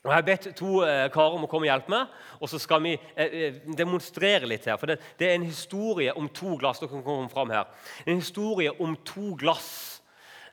Og 0.08 0.14
Jeg 0.14 0.16
har 0.16 0.26
bedt 0.26 0.46
to 0.56 0.82
eh, 0.86 1.10
karer 1.12 1.36
om 1.36 1.44
å 1.44 1.50
komme 1.52 1.68
og 1.68 1.72
hjelpe 1.72 1.92
meg, 1.92 2.12
og 2.40 2.48
så 2.48 2.60
skal 2.62 2.80
vi 2.86 2.94
eh, 2.96 3.26
eh, 3.28 3.58
demonstrere 3.76 4.48
litt 4.48 4.68
her. 4.70 4.78
For 4.80 4.88
det, 4.88 5.02
det, 5.20 5.28
er 5.28 5.36
en 5.36 5.48
historie 5.48 6.14
om 6.16 6.30
to 6.30 6.56
glass. 6.62 6.80
Dere 6.80 6.94
kan 6.94 7.04
komme 7.04 7.28
fram 7.34 7.52
her. 7.52 7.68
En 8.06 8.22
historie 8.22 8.72
om 8.80 8.96
to 9.08 9.34
glass. 9.40 9.97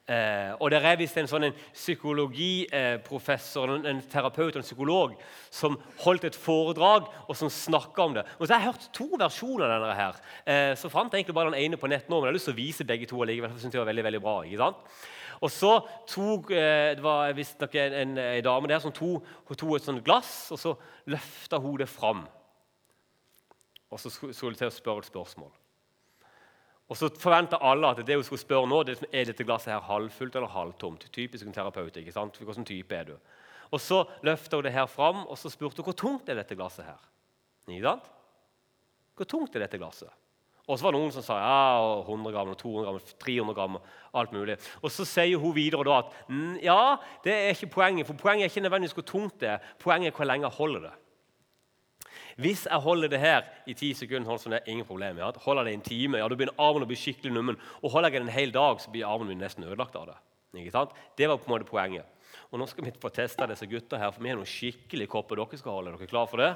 Eh, 0.04 0.52
og 0.60 0.68
Det 0.70 0.82
er 0.84 0.98
visst 1.00 1.16
en 1.16 1.28
sånn 1.28 1.46
psykologiprofessor, 1.72 1.72
psykologiprofessor, 1.72 3.70
en, 3.72 3.86
en, 3.88 4.02
terapeut 4.12 4.52
og 4.52 4.60
en 4.60 4.66
psykolog 4.66 5.14
som 5.48 5.78
holdt 6.02 6.26
et 6.28 6.36
foredrag 6.36 7.08
og 7.24 7.38
som 7.38 7.48
snakka 7.48 8.04
om 8.04 8.18
det. 8.18 8.26
Og 8.36 8.44
så 8.44 8.52
har 8.52 8.60
Jeg 8.60 8.72
hørt 8.74 8.92
to 8.92 9.08
versjoner 9.16 9.64
av 9.64 9.80
denne. 9.80 9.96
her. 9.96 10.20
Eh, 10.44 10.74
så 10.76 10.90
fant 10.92 11.12
jeg 11.12 11.24
egentlig 11.24 11.34
bare 11.34 11.50
den 11.50 11.60
ene 11.60 11.80
på 11.80 11.88
nett 11.88 12.08
nå, 12.08 12.20
men 12.20 12.28
jeg 12.28 12.32
har 12.32 12.36
lyst 12.36 12.50
til 12.50 12.56
å 12.56 12.60
vise 12.60 12.84
begge 12.84 13.06
to. 13.06 13.22
allikevel, 13.22 13.50
jeg 13.50 13.60
synes 13.60 13.72
det 13.72 13.80
var 13.80 13.92
veldig, 13.92 14.04
veldig 14.04 14.20
bra, 14.20 14.36
ikke 14.44 14.58
sant? 14.58 14.76
Og 15.40 15.50
så 15.50 15.72
tok 16.06 16.50
eh, 16.50 16.94
det 16.94 17.02
var 17.02 17.32
visstnok 17.32 17.74
en, 17.74 17.92
en, 17.92 18.18
en, 18.18 18.44
dame 18.44 18.68
der 18.68 18.84
som 18.84 18.92
tok 18.92 19.24
et 19.50 19.82
sånt 19.82 20.04
glass, 20.04 20.50
og 20.52 20.58
så 20.58 20.76
løfta 21.06 21.58
hun 21.58 21.78
det 21.80 21.88
fram. 21.88 22.26
Og 23.90 24.00
så 24.00 24.10
skulle 24.10 24.34
hun 24.52 24.54
til 24.54 24.68
å 24.68 24.74
spørre 24.74 25.00
et 25.00 25.08
spørsmål. 25.08 25.63
Og 26.88 26.98
så 27.00 27.08
forventa 27.20 27.56
alle 27.64 27.88
at 27.88 28.02
det 28.06 28.16
hun 28.18 28.24
skulle 28.26 28.42
spørre 28.42 28.68
nå, 28.68 28.82
det 28.84 28.98
er 29.08 29.24
dette 29.30 29.44
glasset 29.46 29.72
her 29.72 29.86
halvfullt 29.86 30.34
eller 30.36 30.52
halvtomt. 30.52 31.06
Typisk 31.12 31.46
en 31.46 31.56
terapeut. 31.56 31.96
ikke 31.96 32.12
sant? 32.12 32.36
Hvilken 32.36 32.64
type 32.68 32.94
er 32.94 33.04
du? 33.04 33.14
Og 33.72 33.80
Så 33.80 34.04
løfta 34.22 34.56
hun 34.56 34.64
det 34.64 34.72
her 34.72 34.86
fram 34.86 35.24
og 35.26 35.38
så 35.38 35.50
spurte 35.50 35.80
hun 35.80 35.88
hvor 35.88 35.96
tungt 35.96 36.28
er 36.28 36.34
dette 36.34 36.54
glasset 36.54 36.84
her. 36.84 37.00
Ikke 37.68 37.86
sant? 37.88 38.10
Hvor 39.16 39.24
tungt 39.24 39.56
er 39.56 39.64
dette 39.64 39.78
glasset? 39.80 40.12
Og 40.64 40.78
så 40.78 40.86
var 40.86 40.94
det 40.94 41.00
noen 41.00 41.12
som 41.12 41.24
sa 41.24 41.34
ja, 41.36 42.00
100 42.08 42.32
gram, 42.32 42.52
200 42.56 42.84
gram, 42.88 43.00
300 43.20 43.54
gram. 43.56 43.74
alt 44.14 44.32
mulig. 44.32 44.56
Og 44.82 44.90
Så 44.90 45.04
sier 45.04 45.36
hun 45.38 45.54
videre 45.54 45.84
da 45.84 45.98
at 45.98 46.12
ja, 46.64 46.96
det 47.24 47.32
er 47.32 47.52
ikke 47.52 47.74
poenget. 47.74 48.06
For 48.06 48.14
Poenget 48.14 48.44
er 48.46 48.52
ikke 48.52 48.64
nødvendigvis 48.64 48.96
hvor 48.96 49.02
tungt 49.04 49.40
det 49.40 49.48
er, 49.48 49.58
poenget 49.78 50.12
er 50.12 50.16
hvor 50.16 50.24
lenge 50.24 50.48
holder 50.48 50.80
det. 50.80 50.92
Hvis 52.40 52.64
jeg 52.66 52.82
holder 52.82 53.12
det 53.12 53.20
her 53.22 53.44
i 53.70 53.76
ti 53.78 53.92
sekunder, 53.94 54.38
sånn 54.40 54.56
er 54.56 54.64
det 54.64 54.72
ingen 54.72 54.88
problem. 54.88 55.20
Ja. 55.22 55.30
Holder 55.44 55.68
det 55.68 55.74
en 55.76 55.86
time, 55.86 56.18
ja, 56.18 56.28
da 56.28 56.38
begynner 56.38 56.58
armen 56.58 56.86
å 56.86 56.90
bli 56.90 56.98
skikkelig 56.98 57.34
nummen. 57.34 57.58
Og 57.82 57.94
holder 57.94 58.10
jeg 58.10 58.24
det 58.24 58.28
en 58.28 58.38
hel 58.38 58.54
dag, 58.54 58.80
så 58.82 58.90
blir 58.94 59.06
armen 59.08 59.30
min 59.30 59.42
nesten 59.42 59.66
ødelagt 59.66 59.98
av 60.00 60.10
det. 60.10 60.18
Ikke 60.58 60.74
sant? 60.74 60.94
Det 61.18 61.28
var 61.30 61.38
på 61.38 61.48
en 61.48 61.56
måte 61.56 61.68
poenget. 61.70 62.10
Og 62.50 62.60
Nå 62.60 62.66
skal 62.70 62.86
vi 62.86 62.94
få 63.02 63.10
teste 63.14 63.46
disse 63.50 63.66
gutta 63.70 63.98
her, 63.98 64.12
for 64.14 64.22
vi 64.22 64.30
har 64.30 64.38
noen 64.38 64.50
skikkelige 64.50 65.10
kopper 65.10 65.38
dere 65.40 65.58
skal 65.58 65.78
holde. 65.78 65.94
Er 65.94 65.98
dere 65.98 66.10
klar 66.10 66.30
for 66.30 66.42
det? 66.42 66.52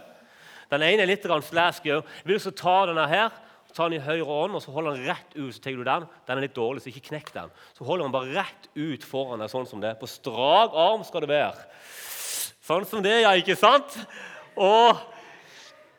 Den 0.71 0.85
ene 0.85 1.05
er 1.05 1.11
litt 1.11 1.25
slask. 1.25 1.87
Vil 2.29 2.41
så 2.43 2.53
ta 2.55 2.81
denne 2.87 3.07
her 3.09 3.31
ta 3.75 3.89
den 3.89 3.99
i 3.99 4.05
høyre 4.05 4.27
hånd 4.27 4.57
og 4.57 4.63
så 4.65 4.73
holder 4.73 4.97
den 4.97 5.09
rett 5.11 5.35
ut. 5.37 5.55
så 5.55 5.61
tar 5.61 5.77
du 5.77 5.85
Den 5.85 6.07
Den 6.27 6.39
er 6.39 6.47
litt 6.47 6.57
dårlig, 6.57 6.83
så 6.83 6.91
ikke 6.91 7.09
knekk 7.09 7.33
den. 7.35 7.51
Så 7.77 7.85
holder 7.85 8.05
den 8.05 8.13
bare 8.13 8.35
rett 8.35 8.69
ut 8.75 9.05
foran 9.05 9.41
deg, 9.41 9.51
sånn 9.51 9.69
som 9.69 9.81
det. 9.81 9.99
På 10.01 10.09
strak 10.09 10.75
arm 10.75 11.05
skal 11.05 11.25
det 11.25 11.31
være. 11.31 11.69
Sånn 12.65 12.87
som 12.89 13.03
det, 13.03 13.23
ja, 13.23 13.33
ikke 13.37 13.57
sant? 13.57 13.95
Og 14.57 14.97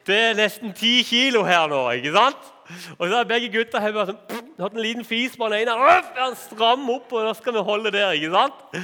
det 0.08 0.18
er 0.30 0.38
nesten 0.38 0.74
ti 0.74 1.00
kilo 1.08 1.44
her 1.48 1.68
nå, 1.72 1.84
ikke 2.00 2.14
sant? 2.16 2.48
Og 3.00 3.08
så 3.08 3.16
har 3.16 3.26
begge 3.30 3.50
gutta 3.50 3.82
har 3.82 3.96
sånn, 4.06 4.20
hatt 4.60 4.76
en 4.76 4.84
liten 4.84 5.06
fis 5.08 5.34
på 5.38 5.48
den 5.50 5.64
ene. 5.64 6.04
Han 6.20 6.38
stram 6.38 6.86
opp, 6.94 7.10
og 7.18 7.26
da 7.26 7.34
skal 7.38 7.56
vi 7.56 7.66
holde 7.66 7.92
der, 7.96 8.14
ikke 8.18 8.30
sant? 8.36 8.84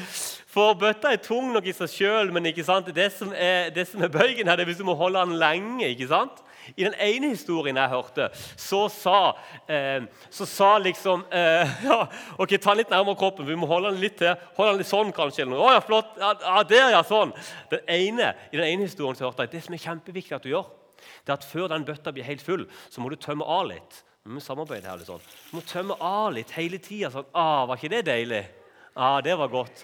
For 0.56 0.74
bøtta 0.80 1.12
er 1.12 1.20
tung 1.22 1.52
nok 1.54 1.68
i 1.68 1.74
seg 1.76 1.92
sjøl, 1.92 2.32
men 2.34 2.48
ikke 2.50 2.66
sant? 2.66 2.90
Det, 2.96 3.10
som 3.14 3.34
er, 3.36 3.70
det 3.76 3.86
som 3.90 4.02
er 4.06 4.12
bøygen 4.14 4.48
her, 4.48 4.58
det 4.58 4.66
er 4.66 4.72
hvis 4.72 4.80
du 4.80 4.88
må 4.88 4.96
holde 4.98 5.22
den 5.22 5.38
lenge. 5.42 5.90
ikke 5.92 6.08
sant? 6.10 6.42
I 6.74 6.88
den 6.88 6.96
ene 6.98 7.30
historien 7.36 7.78
jeg 7.78 7.92
hørte, 7.92 8.30
så 8.58 8.88
sa, 8.90 9.20
eh, 9.70 10.08
så 10.34 10.48
sa 10.50 10.70
liksom 10.82 11.28
eh, 11.30 11.76
ja, 11.90 12.00
ok, 12.40 12.56
Ta 12.56 12.72
den 12.72 12.82
litt 12.82 12.94
nærmere 12.96 13.20
kroppen. 13.20 13.46
Vi 13.46 13.60
må 13.60 13.70
holde 13.70 13.92
den 13.94 14.02
litt 14.02 14.18
til. 14.24 14.34
Holde 14.58 14.74
den 14.74 14.82
litt 14.82 14.90
sånn, 14.90 15.12
kanskje. 15.14 15.46
Å, 15.46 15.76
ja, 15.76 15.84
flott. 15.86 16.16
Ja, 16.18 16.64
der, 16.66 16.90
ja, 16.96 17.04
sånn. 17.06 17.36
Den 17.70 17.86
ene, 17.86 18.34
I 18.50 18.58
den 18.58 18.66
ene 18.72 18.90
historien 18.90 19.20
så 19.20 19.28
hørte 19.28 19.46
jeg 19.46 19.58
det 19.58 19.64
som 19.68 19.78
er 19.78 19.84
kjempeviktig 19.86 20.40
at 20.40 20.48
du 20.48 20.50
gjør, 20.56 20.72
det 20.98 21.34
er 21.34 21.38
at 21.40 21.48
før 21.48 21.70
den 21.72 21.86
bøtta 21.88 22.14
blir 22.16 22.28
helt 22.28 22.44
full, 22.46 22.66
så 22.90 23.02
må 23.02 23.12
du 23.12 23.18
tømme 23.20 23.48
av 23.48 23.68
litt. 23.70 24.02
Vi 24.26 24.42
samarbeider 24.42 24.90
her 24.90 25.06
sånn. 25.06 25.22
Du 25.52 25.60
må 25.60 25.62
tømme 25.70 25.98
av 26.02 26.32
litt 26.34 26.52
hele 26.58 26.80
tida. 26.82 27.12
Sånn, 27.14 27.28
ah, 27.38 27.68
var 27.70 27.78
ikke 27.78 27.94
det 27.94 28.06
deilig? 28.08 28.42
Ja, 28.96 29.20
det 29.22 29.36
var 29.38 29.52
godt. 29.54 29.84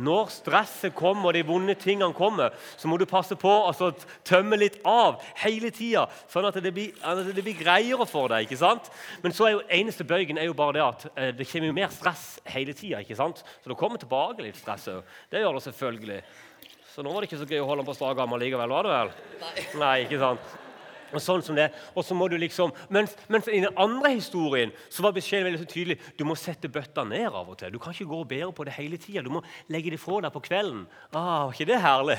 Når 0.00 0.28
stresset 0.32 0.94
kommer 0.94 1.30
og 1.30 1.34
de 1.34 1.42
vonde 1.46 1.74
tingene 1.80 2.14
kommer, 2.14 2.54
så 2.78 2.88
må 2.88 2.98
du 3.00 3.06
passe 3.10 3.34
på 3.40 3.50
å 3.50 3.88
tømme 4.26 4.58
litt 4.60 4.78
av 4.86 5.18
hele 5.42 5.72
tida, 5.74 6.04
sånn 6.30 6.46
at 6.46 6.60
det, 6.62 6.72
blir, 6.76 6.92
at 7.02 7.24
det 7.26 7.42
blir 7.42 7.58
greiere 7.58 8.06
for 8.08 8.30
deg. 8.30 8.46
ikke 8.46 8.60
sant? 8.60 8.90
Men 9.24 9.34
så 9.34 9.48
er 9.48 9.56
jo 9.56 9.64
eneste 9.80 10.06
bøygen 10.06 10.38
er 10.38 10.50
jo 10.50 10.56
bare 10.56 10.76
det 10.78 10.84
at 10.84 11.08
eh, 11.14 11.32
det 11.40 11.48
kommer 11.50 11.72
jo 11.72 11.78
mer 11.80 11.90
stress 11.94 12.28
hele 12.52 12.76
tida. 12.76 13.02
Så 13.08 13.32
det 13.66 13.80
kommer 13.80 14.00
tilbake 14.00 14.46
litt 14.46 14.60
stress 14.60 14.88
òg. 14.92 15.02
Det 15.32 15.42
gjør 15.42 15.58
det 15.58 15.66
selvfølgelig. 15.66 16.22
Så 16.90 17.04
nå 17.06 17.12
var 17.12 17.22
det 17.22 17.30
ikke 17.30 17.38
så 17.42 17.46
gøy 17.46 17.62
å 17.62 17.68
holde 17.68 17.84
den 17.84 17.90
på 17.90 17.94
strak 17.98 18.18
arm 18.18 18.34
likevel, 18.40 18.74
var 18.74 18.86
det 18.86 18.96
vel? 18.96 19.14
Nei. 19.40 19.54
Nei, 19.84 19.94
ikke 20.06 20.18
sant? 20.22 20.58
Og 21.10 21.22
sånn 21.22 21.42
som 21.42 21.56
det. 21.58 21.68
Og 21.98 22.04
så 22.06 22.14
må 22.14 22.28
du 22.30 22.36
liksom, 22.38 22.72
mens, 22.94 23.16
mens, 23.30 23.48
i 23.50 23.62
den 23.64 23.74
andre 23.78 24.12
historien 24.14 24.70
så 24.92 25.02
var 25.06 25.14
beskjeden 25.16 25.48
veldig 25.48 25.62
så 25.64 25.70
tydelig 25.70 25.98
du 26.18 26.22
må 26.26 26.36
sette 26.38 26.70
bøtta 26.70 27.04
ned 27.06 27.26
av 27.30 27.50
og 27.50 27.58
til. 27.58 27.72
Du 27.74 27.80
kan 27.82 27.94
ikke 27.94 28.10
gå 28.10 28.20
og 28.22 28.28
bære 28.30 28.52
på 28.54 28.66
det 28.68 28.76
hele 28.76 29.00
tida. 29.00 29.24
Du 29.26 29.32
må 29.34 29.42
legge 29.72 29.90
det 29.94 30.00
fra 30.02 30.20
deg 30.22 30.34
på 30.34 30.44
kvelden. 30.46 30.84
Ah, 31.10 31.48
var 31.48 31.56
ikke 31.56 31.70
det 31.72 31.80
herlig? 31.82 32.18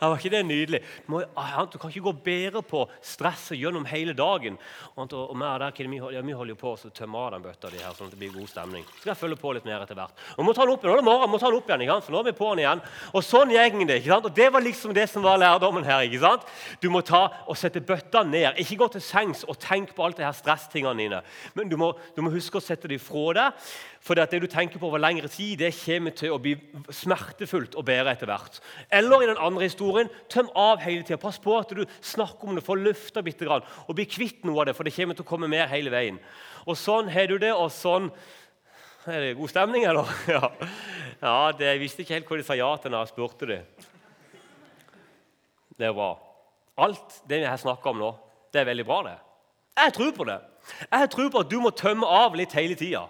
Ja, 0.00 0.10
var 0.10 0.18
ikke 0.20 0.32
det 0.34 0.42
nydelig? 0.46 0.82
Må, 1.08 1.22
han, 1.36 1.68
du 1.72 1.78
kan 1.80 1.92
ikke 1.92 2.04
gå 2.08 2.12
bedre 2.26 2.62
på 2.66 2.82
stresset 3.00 3.56
gjennom 3.56 3.86
hele 3.88 4.12
dagen. 4.16 4.58
Og, 4.94 5.06
og, 5.06 5.32
og 5.32 5.40
der, 5.40 5.88
vi, 5.88 6.00
ja, 6.12 6.22
vi 6.24 6.36
holder 6.36 6.52
jo 6.52 6.60
på 6.60 6.74
å 6.74 6.90
tømme 6.92 7.22
av 7.22 7.32
den 7.36 7.46
bøtta 7.46 7.70
de 7.72 7.80
her, 7.80 7.96
sånn 7.96 8.10
at 8.10 8.16
det 8.16 8.20
blir 8.20 8.34
god 8.34 8.50
stemning. 8.50 8.84
Så 8.90 9.00
skal 9.02 9.12
jeg 9.14 9.20
følge 9.22 9.40
på 9.40 9.54
litt 9.56 9.68
mer 9.68 9.84
etter 9.84 9.98
hvert. 9.98 10.24
Og 10.36 10.46
må 10.46 10.54
ta 10.56 10.66
den 10.66 10.74
opp, 10.76 10.84
nå 10.84 10.92
er 10.92 11.00
det 11.00 11.06
morgen, 11.08 11.32
må 11.32 11.40
ta 11.40 11.50
den 11.50 11.58
opp 11.60 11.72
igjen, 11.72 12.04
for 12.04 12.14
nå 12.14 12.22
er 12.22 12.28
vi 12.28 12.36
på 12.36 12.52
den 12.52 12.64
igjen. 12.64 12.84
Og 13.12 13.24
sånn 13.24 13.54
gjeng 13.54 13.80
det. 13.86 13.98
ikke 14.02 14.12
sant? 14.12 14.30
Og 14.30 14.36
Det 14.36 14.48
var 14.52 14.66
liksom 14.66 14.94
det 14.96 15.08
som 15.12 15.24
var 15.24 15.40
lærdommen 15.40 15.88
her. 15.88 16.04
ikke 16.06 16.22
sant? 16.24 16.46
Du 16.82 16.88
må 16.92 17.02
ta 17.06 17.24
og 17.46 17.56
sette 17.58 17.80
bøtta 17.80 18.24
ned. 18.26 18.60
Ikke 18.62 18.80
gå 18.84 18.90
til 18.96 19.04
sengs 19.04 19.44
og 19.48 19.58
tenk 19.62 19.94
på 19.96 20.04
alt 20.06 20.20
det 20.20 20.28
her 20.28 20.36
stresstingene 20.36 21.00
dine. 21.00 21.22
Men 21.56 21.72
du 21.72 21.76
må, 21.80 21.94
du 22.16 22.22
må 22.24 22.34
huske 22.34 22.60
å 22.60 22.64
sette 22.64 22.90
dem 22.90 23.00
fra 23.02 23.32
deg. 23.36 23.68
For 24.06 24.14
det 24.14 24.38
du 24.38 24.46
tenker 24.46 24.78
på 24.78 24.86
over 24.86 25.02
lengre 25.02 25.26
tid, 25.26 25.58
det 25.58 25.72
kommer 25.80 26.14
til 26.14 26.30
å 26.30 26.38
bli 26.38 26.52
smertefullt 26.94 27.74
å 27.74 27.82
bære 27.86 28.12
etter 28.14 28.30
hvert. 28.30 28.60
Eller 28.94 29.24
i 29.24 29.30
den 29.32 29.40
andre 29.42 29.66
historien 29.66 29.85
tøm 30.32 30.48
av 30.58 30.82
hele 30.84 31.04
tida. 31.06 31.18
Pass 31.20 31.38
på 31.42 31.54
at 31.58 31.72
du 31.74 31.84
snakker 32.04 32.48
om 32.48 32.58
det, 32.58 32.64
får 32.66 32.82
lufta 32.82 33.22
bitte 33.24 33.46
grann, 33.48 33.64
og 33.86 33.98
blir 33.98 34.08
kvitt 34.10 34.44
noe 34.46 34.62
av 34.62 34.68
det, 34.68 34.76
for 34.78 34.86
det 34.86 34.94
kommer 34.96 35.18
til 35.18 35.26
å 35.26 35.28
komme 35.28 35.50
mer 35.50 35.70
hele 35.70 35.92
veien. 35.94 36.20
Og 36.66 36.78
sånn 36.80 37.10
har 37.12 37.30
du 37.30 37.38
det, 37.42 37.54
og 37.54 37.70
sånn 37.74 38.10
Er 39.06 39.22
det 39.22 39.36
god 39.38 39.52
stemning, 39.52 39.84
eller? 39.86 40.08
Ja, 40.34 40.48
ja 41.20 41.52
det, 41.54 41.68
Jeg 41.68 41.82
visste 41.84 42.02
ikke 42.02 42.16
helt 42.16 42.30
hva 42.30 42.38
de 42.40 42.46
sa 42.48 42.56
ja 42.58 42.72
til 42.82 42.90
når 42.90 43.04
jeg 43.04 43.12
spurte 43.12 43.46
dem. 43.46 43.92
Det 45.76 45.86
er 45.86 45.94
bra. 45.94 46.08
Alt 46.82 47.20
det 47.28 47.38
vi 47.44 47.46
har 47.46 47.60
snakka 47.60 47.92
om 47.92 48.00
nå, 48.02 48.10
det 48.50 48.64
er 48.64 48.68
veldig 48.72 48.86
bra, 48.88 49.02
det. 49.06 49.16
Jeg 49.76 49.94
tror 49.94 50.12
på 50.16 50.26
det. 50.26 50.40
Jeg 50.90 51.10
tror 51.12 51.30
på 51.30 51.44
at 51.44 51.52
du 51.52 51.60
må 51.62 51.70
tømme 51.76 52.08
av 52.08 52.34
litt 52.34 52.56
hele 52.56 52.74
tida. 52.74 53.04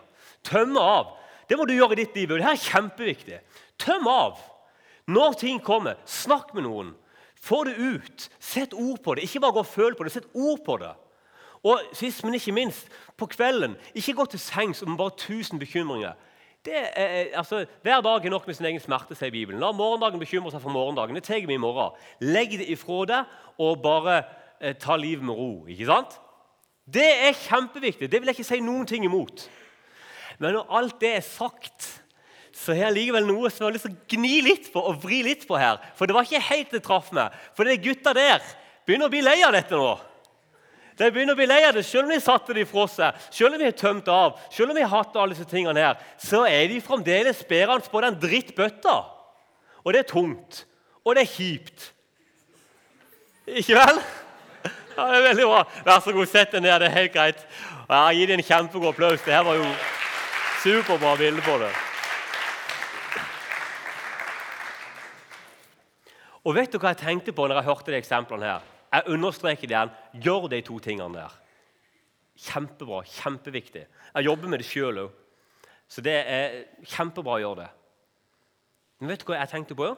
Tømme 0.47 0.83
av. 0.83 1.15
Det 1.49 1.59
må 1.59 1.67
du 1.67 1.75
gjøre 1.77 1.95
i 1.97 2.03
ditt 2.03 2.17
liv. 2.19 2.35
Det 2.35 2.45
her 2.45 2.59
er 2.59 2.65
kjempeviktig. 2.67 3.41
Tøm 3.83 4.09
av. 4.11 4.41
Når 5.07 5.37
ting 5.41 5.63
kommer, 5.63 6.01
snakk 6.05 6.55
med 6.55 6.67
noen. 6.67 6.95
Få 7.39 7.63
det 7.65 7.77
ut. 7.79 8.29
Sett 8.43 8.75
ord 8.75 8.99
på 9.05 9.15
det. 9.15 9.27
Ikke 9.27 9.41
bare 9.45 9.55
gå 9.55 9.63
og 9.63 9.71
føl 9.71 9.95
på 9.95 10.05
det. 10.05 10.13
Sett 10.13 10.31
ord 10.35 10.63
på 10.67 10.79
det. 10.83 10.93
Og 11.67 11.83
sist, 11.97 12.25
men 12.25 12.35
ikke 12.35 12.55
minst, 12.55 12.89
på 13.17 13.27
kvelden, 13.27 13.77
ikke 13.95 14.15
gå 14.15 14.27
til 14.31 14.41
sengs 14.41 14.83
med 14.87 14.99
bare 14.99 15.15
tusen 15.19 15.59
bekymringer. 15.59 16.15
Er, 16.67 17.27
altså, 17.39 17.65
hver 17.83 18.01
dag 18.01 18.25
er 18.25 18.31
nok 18.31 18.47
med 18.47 18.55
sin 18.55 18.67
egen 18.67 18.83
smerte, 18.83 19.15
sier 19.15 19.31
Bibelen. 19.31 19.61
La 19.63 19.71
morgendagen 19.73 20.19
bekymre 20.19 20.51
seg 20.51 20.63
for 20.63 20.75
morgendagen. 20.75 21.15
Det 21.15 21.25
tar 21.27 21.47
vi 21.47 21.55
i 21.55 21.63
morgen. 21.63 21.95
Legg 22.21 22.57
det 22.59 22.67
ifra 22.75 23.05
deg 23.07 23.37
og 23.63 23.83
bare 23.83 24.17
eh, 24.61 24.75
ta 24.75 24.97
livet 24.99 25.25
med 25.27 25.39
ro. 25.39 25.67
ikke 25.71 25.87
sant? 25.87 26.19
Det 26.87 27.07
er 27.07 27.39
kjempeviktig. 27.39 28.11
Det 28.11 28.21
vil 28.21 28.31
jeg 28.31 28.39
ikke 28.39 28.51
si 28.51 28.59
noen 28.63 28.87
ting 28.87 29.07
imot. 29.07 29.47
Men 30.43 30.59
når 30.59 30.75
alt 30.79 30.99
det 31.01 31.15
er 31.17 31.25
sagt, 31.25 31.89
så 32.57 32.73
har 32.73 32.87
jeg 32.87 32.97
likevel 32.97 33.27
noe 33.29 33.51
som 33.53 33.65
jeg 33.65 33.69
har 33.69 33.75
lyst 33.75 33.85
til 33.85 33.95
å 33.95 34.05
gni 34.17 34.37
litt 34.45 34.69
på 34.73 34.81
og 34.81 35.01
vri 35.03 35.21
litt 35.27 35.45
på 35.49 35.59
her. 35.61 35.77
For 35.99 36.09
det 36.09 36.17
var 36.17 36.25
ikke 36.25 36.47
helt 36.49 36.73
det 36.73 36.83
traff 36.87 37.11
meg. 37.15 37.35
For 37.57 37.69
de 37.69 37.77
gutta 37.85 38.15
der 38.17 38.45
begynner 38.89 39.11
å 39.11 39.13
bli 39.13 39.21
lei 39.25 39.37
av 39.45 39.53
dette 39.53 39.77
nå. 39.77 39.91
De 40.97 41.11
begynner 41.13 41.37
å 41.37 41.39
bli 41.39 41.49
lei 41.51 41.59
av 41.69 41.75
det, 41.77 41.83
Selv 41.85 42.09
om 42.09 42.15
de 42.15 42.21
satte 42.25 42.55
det 42.57 42.65
fra 42.71 42.87
seg, 42.89 43.19
selv 43.29 43.53
om 43.53 43.61
de 43.61 43.67
har 43.69 43.77
tømt 43.77 44.07
av, 44.09 44.39
selv 44.49 44.73
om 44.73 44.79
de 44.79 44.85
har 44.87 44.95
hatt 44.95 45.19
alle 45.21 45.37
disse 45.37 45.49
tingene 45.51 45.83
her, 45.85 45.99
så 46.17 46.47
er 46.49 46.71
de 46.71 46.81
fremdeles 46.81 47.43
bærende 47.49 47.93
på 47.93 48.01
den 48.01 48.17
drittbøtta. 48.23 48.95
Og 49.85 49.93
det 49.93 50.01
er 50.01 50.09
tungt. 50.09 50.63
Og 51.05 51.15
det 51.15 51.27
er 51.27 51.35
kjipt. 51.35 51.91
Ikke 53.47 53.77
vel? 53.77 54.01
Ja, 54.97 55.11
det 55.11 55.19
er 55.19 55.27
veldig 55.29 55.51
bra. 55.51 55.61
Vær 55.85 56.01
så 56.01 56.15
god, 56.17 56.31
sett 56.33 56.57
deg 56.57 56.65
ned. 56.65 56.79
Det 56.81 56.89
er 56.89 56.97
helt 56.97 57.13
greit. 57.13 57.45
Ja, 57.91 58.01
Gi 58.17 58.25
dem 58.27 58.41
en 58.41 58.49
kjempegod 58.49 58.95
applaus. 58.95 59.21
Det 59.21 59.37
her 59.37 59.45
var 59.45 59.61
jo 59.61 59.69
Superbra 60.65 61.13
bilde 61.21 61.45
på 61.45 61.59
det. 61.61 61.69
Og 66.47 66.55
vet 66.55 66.71
du 66.71 66.79
hva 66.79 66.93
jeg 66.93 67.03
tenkte 67.03 67.35
på 67.35 67.49
når 67.49 67.59
jeg 67.59 67.67
hørte 67.67 67.91
de 67.91 67.99
eksemplene 67.99 68.47
her? 68.47 68.67
Jeg 68.95 69.13
understreker 69.17 69.67
det 69.67 69.75
igjen. 69.75 69.95
Gjør 70.23 70.47
de 70.53 70.61
to 70.63 70.79
tingene 70.79 71.19
der. 71.19 71.33
Kjempebra. 72.39 73.03
Kjempeviktig. 73.03 73.83
Jeg 74.15 74.29
jobber 74.29 74.53
med 74.53 74.63
det 74.63 74.69
sjøl 74.69 75.03
òg. 75.07 75.23
Så 75.91 76.03
det 76.03 76.15
er 76.15 76.55
kjempebra 76.87 77.37
å 77.37 77.43
gjøre 77.43 77.65
det. 77.65 77.71
Men 79.01 79.13
vet 79.13 79.23
du 79.23 79.29
hva 79.29 79.41
jeg 79.41 79.53
tenkte 79.53 79.77
på? 79.79 79.91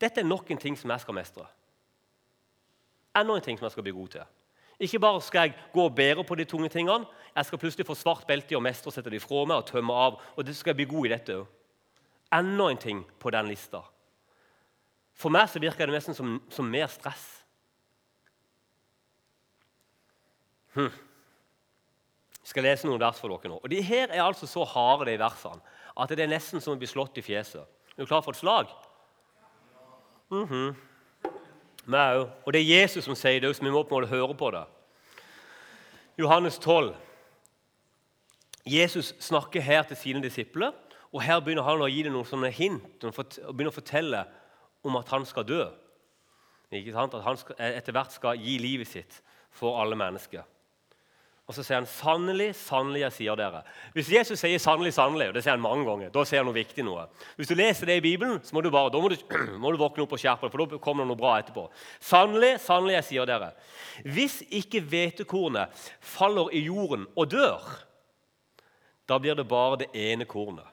Dette 0.00 0.20
er 0.20 0.28
nok 0.28 0.50
en 0.52 0.60
ting 0.60 0.76
som 0.76 0.92
jeg 0.92 1.02
skal 1.02 1.16
mestre. 1.16 1.46
Enda 3.16 3.38
en 3.38 3.44
ting 3.44 3.58
som 3.58 3.68
jeg 3.68 3.76
skal 3.76 3.86
bli 3.86 3.96
god 3.96 4.12
til. 4.16 4.28
Ikke 4.84 5.00
bare 5.00 5.22
skal 5.22 5.48
jeg 5.48 5.56
gå 5.72 5.84
og 5.86 5.96
bære 5.96 6.24
på 6.26 6.36
de 6.36 6.44
tunge 6.50 6.68
tingene, 6.68 7.06
jeg 7.34 7.46
skal 7.46 7.60
plutselig 7.62 7.86
få 7.86 7.94
svart 7.94 8.26
belte 8.26 8.54
i 8.54 8.58
å 8.58 8.62
mestre 8.62 8.90
og 8.90 8.96
sette 8.96 9.10
de 9.10 9.20
fra 9.22 9.44
meg 9.46 9.62
og 9.62 9.68
tømme 9.70 9.94
av. 9.94 10.16
Og 10.34 10.46
det 10.46 10.56
skal 10.58 10.72
jeg 10.72 10.82
bli 10.82 10.90
god 10.90 11.06
i 11.06 11.12
dette 11.14 11.36
òg. 11.38 11.46
Enda 12.34 12.68
en 12.70 12.80
ting 12.82 13.04
på 13.22 13.30
den 13.30 13.48
lista. 13.52 13.84
For 15.14 15.32
meg 15.32 15.48
så 15.50 15.62
virker 15.62 15.86
det 15.86 15.94
nesten 15.94 16.16
som, 16.16 16.36
som 16.50 16.68
mer 16.70 16.90
stress. 16.90 17.24
Hm. 20.74 20.90
Jeg 22.44 22.50
skal 22.50 22.66
lese 22.66 22.88
noen 22.88 23.00
vers 23.00 23.20
for 23.22 23.32
dere 23.32 23.52
nå. 23.52 23.60
Og 23.62 23.70
De 23.70 23.80
her 23.82 24.10
er 24.10 24.24
altså 24.24 24.46
så 24.50 24.66
harde, 24.68 25.06
de 25.08 25.18
versene, 25.20 25.62
at 25.94 26.10
det 26.10 26.26
er 26.26 26.32
nesten 26.32 26.60
som 26.60 26.74
å 26.74 26.80
bli 26.80 26.90
slått 26.90 27.20
i 27.20 27.24
fjeset. 27.24 27.62
Er 27.94 28.02
du 28.02 28.10
klar 28.10 28.24
for 28.26 28.34
et 28.34 28.42
slag? 28.42 28.68
Mm 30.30 30.44
-hmm. 30.48 30.74
Og 32.44 32.52
det 32.52 32.60
er 32.60 32.80
Jesus 32.80 33.04
som 33.04 33.14
sier 33.14 33.40
det, 33.40 33.56
så 33.56 33.64
vi 33.64 33.70
må 33.70 33.82
på 33.82 33.94
en 33.96 34.02
måte 34.02 34.10
høre 34.10 34.34
på 34.34 34.50
det. 34.50 34.64
Johannes 36.18 36.58
12. 36.58 36.94
Jesus 38.66 39.14
snakker 39.20 39.60
her 39.60 39.82
til 39.82 39.96
sine 39.96 40.22
disipler, 40.22 40.72
og 41.12 41.22
her 41.22 41.40
begynner 41.40 41.62
han 41.62 41.82
å 41.82 41.88
gi 41.88 42.02
dem 42.02 42.12
noen 42.12 42.26
sånne 42.26 42.50
hint 42.50 43.04
og 43.04 43.14
begynner 43.14 43.72
å 43.72 43.80
fortelle 43.80 44.24
om 44.84 44.96
at 45.00 45.10
han 45.14 45.26
skal 45.28 45.46
dø. 45.48 45.62
At 46.74 47.22
han 47.24 47.38
skal, 47.38 47.56
etter 47.58 47.94
hvert 47.94 48.14
skal 48.14 48.40
gi 48.40 48.58
livet 48.58 48.90
sitt 48.90 49.20
for 49.54 49.78
alle 49.80 49.96
mennesker. 49.98 50.44
Og 51.44 51.52
så 51.52 51.60
sier 51.60 51.76
han 51.76 51.88
sannelig, 51.88 52.54
sannelig, 52.56 53.02
jeg 53.02 53.14
sier 53.18 53.36
dere. 53.36 53.60
Hvis 53.92 54.08
Jesus 54.14 54.40
sier 54.40 54.60
sannelig, 54.62 54.94
sannelig, 54.96 55.26
og 55.28 55.34
det 55.36 55.42
sier 55.44 55.52
han 55.52 55.64
mange 55.64 55.84
ganger, 55.84 56.12
da 56.14 56.22
sier 56.24 56.40
han 56.40 56.48
noe 56.48 56.56
viktig. 56.56 56.86
noe. 56.86 57.04
Hvis 57.36 57.50
du 57.50 57.54
leser 57.58 57.90
det 57.90 57.98
i 57.98 58.04
Bibelen, 58.04 58.38
så 58.40 58.56
må 58.56 58.62
du 58.64 58.70
bare, 58.72 58.88
da 58.92 59.02
må 59.02 59.10
du, 59.12 59.18
må 59.62 59.72
du 59.74 59.80
våkne 59.80 60.06
opp 60.06 60.14
og 60.16 60.22
skjerpe 60.22 60.48
deg, 60.48 60.54
for 60.54 60.64
da 60.64 60.80
kommer 60.80 61.04
det 61.04 61.12
noe 61.12 61.20
bra 61.20 61.34
etterpå. 61.42 61.66
Sannelig, 62.00 62.54
sannelig, 62.64 62.96
jeg 62.96 63.08
sier 63.10 63.28
dere. 63.28 63.50
Hvis 64.16 64.38
ikke 64.48 64.80
hvetekornet 64.88 65.84
faller 66.00 66.48
i 66.56 66.64
jorden 66.64 67.04
og 67.12 67.28
dør, 67.36 67.60
da 69.04 69.20
blir 69.20 69.36
det 69.36 69.44
bare 69.50 69.82
det 69.84 69.90
ene 69.92 70.24
kornet. 70.24 70.64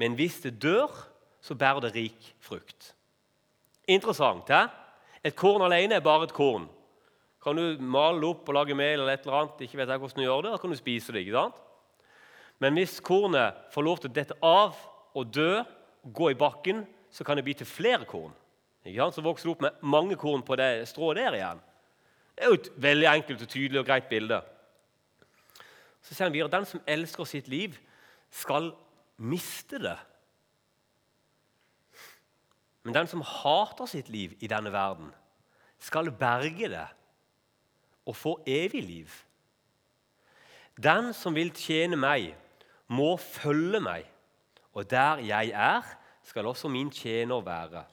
Men 0.00 0.16
hvis 0.16 0.40
det 0.46 0.56
dør, 0.64 0.88
så 1.42 1.56
bærer 1.58 1.82
det 1.84 1.94
rik 1.96 2.28
frukt. 2.40 2.92
Interessant. 3.90 4.48
He? 4.48 4.62
Et 5.26 5.36
korn 5.36 5.62
alene 5.66 5.98
er 5.98 6.04
bare 6.04 6.28
et 6.28 6.34
korn. 6.34 6.68
Kan 7.42 7.58
du 7.58 7.82
male 7.82 8.20
det 8.22 8.28
opp 8.30 8.48
og 8.48 8.54
lage 8.54 8.76
mel 8.78 9.00
eller 9.00 9.16
et 9.16 9.26
eller 9.26 9.40
annet, 9.40 9.64
ikke 9.66 9.80
vet 9.80 9.90
jeg 9.90 10.02
hvordan 10.02 10.20
du 10.20 10.26
gjør 10.26 10.44
det, 10.46 10.52
da 10.54 10.60
kan 10.62 10.70
du 10.70 10.78
spise 10.78 11.14
det. 11.14 11.24
ikke 11.24 11.40
sant? 11.40 11.58
Men 12.62 12.78
hvis 12.78 13.00
kornet 13.02 13.58
får 13.74 13.82
lov 13.82 13.98
til 13.98 14.12
å 14.12 14.14
dette 14.14 14.38
av 14.46 14.78
og 15.18 15.32
dø, 15.34 15.64
gå 16.02 16.30
i 16.30 16.38
bakken, 16.38 16.84
så 17.10 17.26
kan 17.26 17.36
det 17.36 17.44
bli 17.46 17.56
til 17.58 17.66
flere 17.66 18.06
korn. 18.06 18.30
Ikke 18.86 19.02
sant? 19.02 19.18
Så 19.18 19.26
vokser 19.26 19.48
det 19.48 19.56
opp 19.56 19.66
med 19.66 19.82
mange 19.82 20.18
korn 20.18 20.44
på 20.46 20.58
det 20.58 20.86
strået 20.90 21.18
der 21.18 21.38
igjen. 21.38 21.62
Det 22.32 22.44
er 22.44 22.52
jo 22.52 22.60
et 22.60 22.70
veldig 22.86 23.08
enkelt 23.10 23.42
og 23.42 23.50
tydelig 23.50 23.82
og 23.82 23.88
greit 23.90 24.06
bilde. 24.10 24.38
Så 26.02 26.14
sier 26.14 26.26
han 26.28 26.34
videre 26.34 26.54
den 26.54 26.66
som 26.66 26.82
elsker 26.86 27.26
sitt 27.28 27.50
liv, 27.50 27.74
skal 28.30 28.70
miste 29.18 29.78
det. 29.82 29.98
Men 32.82 32.94
den 32.94 33.06
som 33.06 33.22
hater 33.22 33.86
sitt 33.86 34.08
liv 34.10 34.34
i 34.40 34.50
denne 34.50 34.72
verden, 34.74 35.12
skal 35.82 36.10
berge 36.14 36.68
det 36.70 36.86
og 38.06 38.16
få 38.16 38.36
evig 38.46 38.82
liv. 38.82 39.10
Den 40.82 41.12
som 41.14 41.34
vil 41.34 41.52
tjene 41.54 41.98
meg, 42.00 42.32
må 42.92 43.16
følge 43.16 43.80
meg, 43.80 44.06
og 44.74 44.88
der 44.90 45.22
jeg 45.24 45.52
er, 45.54 45.86
skal 46.22 46.46
også 46.46 46.68
min 46.68 46.90
tjener 46.90 47.40
være. 47.40 47.84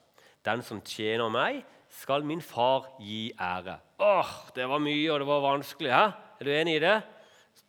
Den 0.45 0.63
som 0.65 0.81
tjener 0.81 1.29
meg, 1.31 1.61
skal 1.89 2.25
min 2.25 2.41
far 2.41 2.89
gi 3.01 3.31
ære. 3.39 3.79
Åh, 3.99 4.33
Det 4.55 4.69
var 4.69 4.79
mye, 4.79 5.11
og 5.11 5.19
det 5.19 5.27
var 5.27 5.39
vanskelig. 5.39 5.91
Hæ? 5.91 6.11
Er 6.39 6.43
du 6.45 6.51
enig 6.51 6.75
i 6.75 6.79
det? 6.79 7.01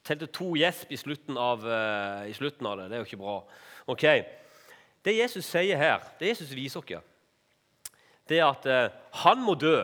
Telte 0.05 0.27
to 0.27 0.55
gjesp 0.57 0.91
i 0.91 0.95
uh, 0.95 2.29
i 2.29 2.33
slutten 2.33 2.67
av 2.67 2.77
det. 2.79 2.85
Det 2.91 2.93
er 2.93 2.99
jo 2.99 3.09
ikke 3.09 3.17
bra. 3.17 3.45
Ok, 3.87 4.05
Det 5.05 5.19
Jesus 5.19 5.45
sier 5.45 5.77
her, 5.77 5.99
det 6.21 6.29
Jesus 6.29 6.55
viser 6.55 6.81
oss, 6.81 7.05
det 8.31 8.41
at 8.47 8.69
uh, 8.71 8.97
han 9.25 9.43
må 9.43 9.57
dø. 9.59 9.83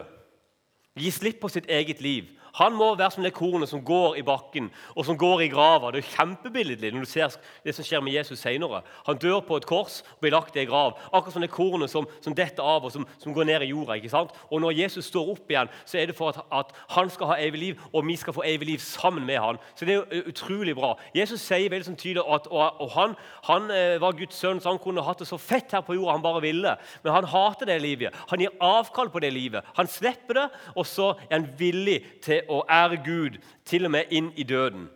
Gi 0.96 1.10
slipp 1.12 1.42
på 1.42 1.50
sitt 1.52 1.68
eget 1.68 2.00
liv. 2.00 2.30
Han 2.56 2.76
må 2.76 2.94
være 2.96 3.10
som 3.12 3.24
det 3.24 3.34
kornet 3.36 3.68
som 3.68 3.82
går 3.84 4.16
i 4.20 4.24
bakken 4.24 4.70
og 4.94 5.04
som 5.04 5.18
går 5.18 5.44
i 5.44 5.48
grava. 5.52 5.90
Det 5.92 6.02
er 6.02 6.12
kjempebilledlig 6.14 6.92
når 6.94 7.04
du 7.04 7.10
ser 7.10 7.34
det 7.64 7.74
som 7.76 7.84
skjer 7.84 8.00
med 8.04 8.16
Jesus 8.16 8.40
senere. 8.40 8.82
Han 9.06 9.20
dør 9.20 9.42
på 9.44 9.58
et 9.60 9.66
kors 9.68 10.00
og 10.14 10.24
blir 10.24 10.32
lagt 10.32 10.56
i 10.56 10.62
en 10.62 10.70
grav. 10.70 10.96
Akkurat 11.12 11.34
som 11.34 11.44
det 11.44 11.50
kornet 11.52 11.92
som, 11.92 12.08
som 12.24 12.36
detter 12.36 12.64
av 12.64 12.86
og 12.88 12.94
som, 12.94 13.04
som, 13.20 13.34
går 13.36 13.50
ned 13.50 13.66
i 13.66 13.70
jorda. 13.72 13.98
ikke 13.98 14.12
sant? 14.12 14.32
Og 14.50 14.62
Når 14.64 14.76
Jesus 14.78 15.10
står 15.10 15.34
opp 15.34 15.50
igjen, 15.52 15.72
så 15.84 16.00
er 16.00 16.08
det 16.08 16.16
for 16.16 16.32
at, 16.32 16.40
at, 16.52 16.72
han 16.96 17.10
skal 17.12 17.32
ha 17.32 17.36
evig 17.42 17.60
liv, 17.60 17.82
og 17.92 18.06
vi 18.06 18.16
skal 18.16 18.32
få 18.32 18.44
evig 18.46 18.70
liv 18.70 18.78
sammen 18.80 19.26
med 19.26 19.38
han. 19.42 19.60
Så 19.74 19.84
det 19.84 19.94
er 19.94 20.00
jo 20.00 20.30
utrolig 20.30 20.76
bra. 20.78 20.94
Jesus 21.14 21.44
sier 21.44 21.68
veldig 21.70 21.90
sånn 21.90 22.00
tydelig 22.00 22.24
at 22.24 22.48
og, 22.48 22.80
og 22.80 22.90
han, 22.94 23.16
han 23.50 23.68
eh, 23.74 23.98
var 24.00 24.16
Guds 24.16 24.38
sønn, 24.40 24.62
så 24.62 24.72
han 24.72 24.80
kunne 24.82 25.04
hatt 25.04 25.20
det 25.20 25.28
så 25.28 25.38
fett 25.40 25.74
her 25.76 25.84
på 25.84 25.96
jorda 25.98 26.16
han 26.16 26.24
bare 26.24 26.44
ville. 26.44 26.76
Men 27.04 27.16
han 27.18 27.28
hater 27.28 27.68
det 27.68 27.78
livet. 27.84 28.16
Han 28.30 28.40
gir 28.40 28.56
avkall 28.64 29.10
på 29.12 29.20
det 29.24 29.32
livet. 29.34 29.66
Han 29.76 29.90
slipper 29.90 30.40
det, 30.40 30.46
og 30.74 30.88
så 30.88 31.12
er 31.28 31.36
han 31.36 31.48
villig 31.58 31.98
til 32.24 32.45
og 32.48 32.66
ære 32.70 33.00
Gud, 33.04 33.38
til 33.64 33.84
og 33.84 33.94
med 33.94 34.12
inn 34.14 34.32
i 34.36 34.44
døden. 34.46 34.88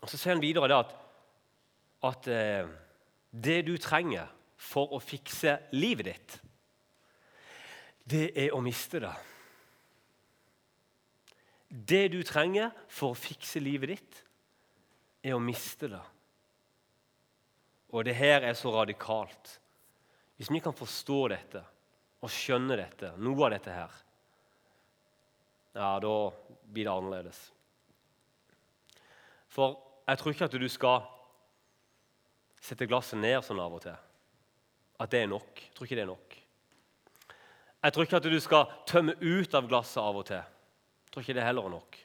Og 0.00 0.08
Så 0.08 0.16
sier 0.16 0.34
han 0.34 0.42
videre 0.42 0.78
at, 0.78 0.94
at 2.04 2.28
eh, 2.28 2.68
det 3.30 3.60
du 3.66 3.76
trenger 3.78 4.30
for 4.60 4.92
å 4.96 5.00
fikse 5.00 5.58
livet 5.76 6.08
ditt, 6.08 6.38
det 8.10 8.30
er 8.34 8.54
å 8.56 8.62
miste 8.64 9.00
det. 9.02 9.12
Det 11.70 12.06
du 12.10 12.22
trenger 12.26 12.72
for 12.90 13.12
å 13.12 13.18
fikse 13.18 13.62
livet 13.62 13.92
ditt, 13.94 14.22
er 15.22 15.36
å 15.36 15.42
miste 15.42 15.90
det. 15.92 16.02
Og 17.90 18.06
det 18.06 18.16
her 18.18 18.42
er 18.46 18.56
så 18.58 18.72
radikalt. 18.74 19.58
Hvis 20.36 20.50
vi 20.50 20.62
kan 20.64 20.74
forstå 20.74 21.20
dette 21.30 21.62
og 22.20 22.32
skjønne 22.32 22.78
dette, 22.78 23.12
noe 23.20 23.46
av 23.46 23.54
dette 23.54 23.74
her, 23.74 23.98
ja, 25.74 26.00
da 26.02 26.14
blir 26.70 26.86
det 26.86 26.92
annerledes. 26.92 27.40
For 29.50 29.78
jeg 30.06 30.18
tror 30.18 30.34
ikke 30.34 30.48
at 30.50 30.58
du 30.58 30.68
skal 30.70 31.02
sette 32.60 32.88
glasset 32.90 33.18
ned 33.18 33.40
sånn 33.46 33.62
av 33.62 33.74
og 33.78 33.82
til. 33.84 33.96
At 35.00 35.12
det 35.12 35.24
er 35.24 35.30
nok. 35.30 35.62
Jeg 35.64 35.74
tror 35.76 35.88
ikke 35.88 35.98
det 35.98 36.04
er 36.04 36.12
nok. 36.12 36.36
Jeg 37.80 37.94
tror 37.94 38.06
ikke 38.06 38.18
at 38.20 38.28
du 38.28 38.40
skal 38.44 38.72
tømme 38.88 39.14
ut 39.16 39.54
av 39.56 39.68
glasset 39.70 40.02
av 40.02 40.18
og 40.20 40.26
til. 40.28 40.42
Jeg 40.42 41.14
tror 41.14 41.24
ikke 41.24 41.36
det 41.38 41.46
heller 41.46 41.68
er 41.68 41.74
nok. 41.78 41.96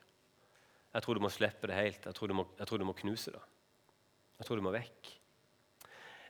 Jeg 0.95 1.03
tror 1.03 1.17
du 1.17 1.25
må 1.25 1.31
slippe 1.33 1.67
det 1.67 1.75
helt. 1.75 2.05
Jeg 2.07 2.15
tror 2.15 2.31
du 2.31 2.37
må, 2.37 2.45
tror 2.63 2.79
du 2.79 2.87
må 2.87 2.95
knuse 2.95 3.33
det. 3.33 3.41
Jeg 4.39 4.47
tror 4.47 4.61
du 4.61 4.63
må 4.63 4.71
vekk. 4.71 5.11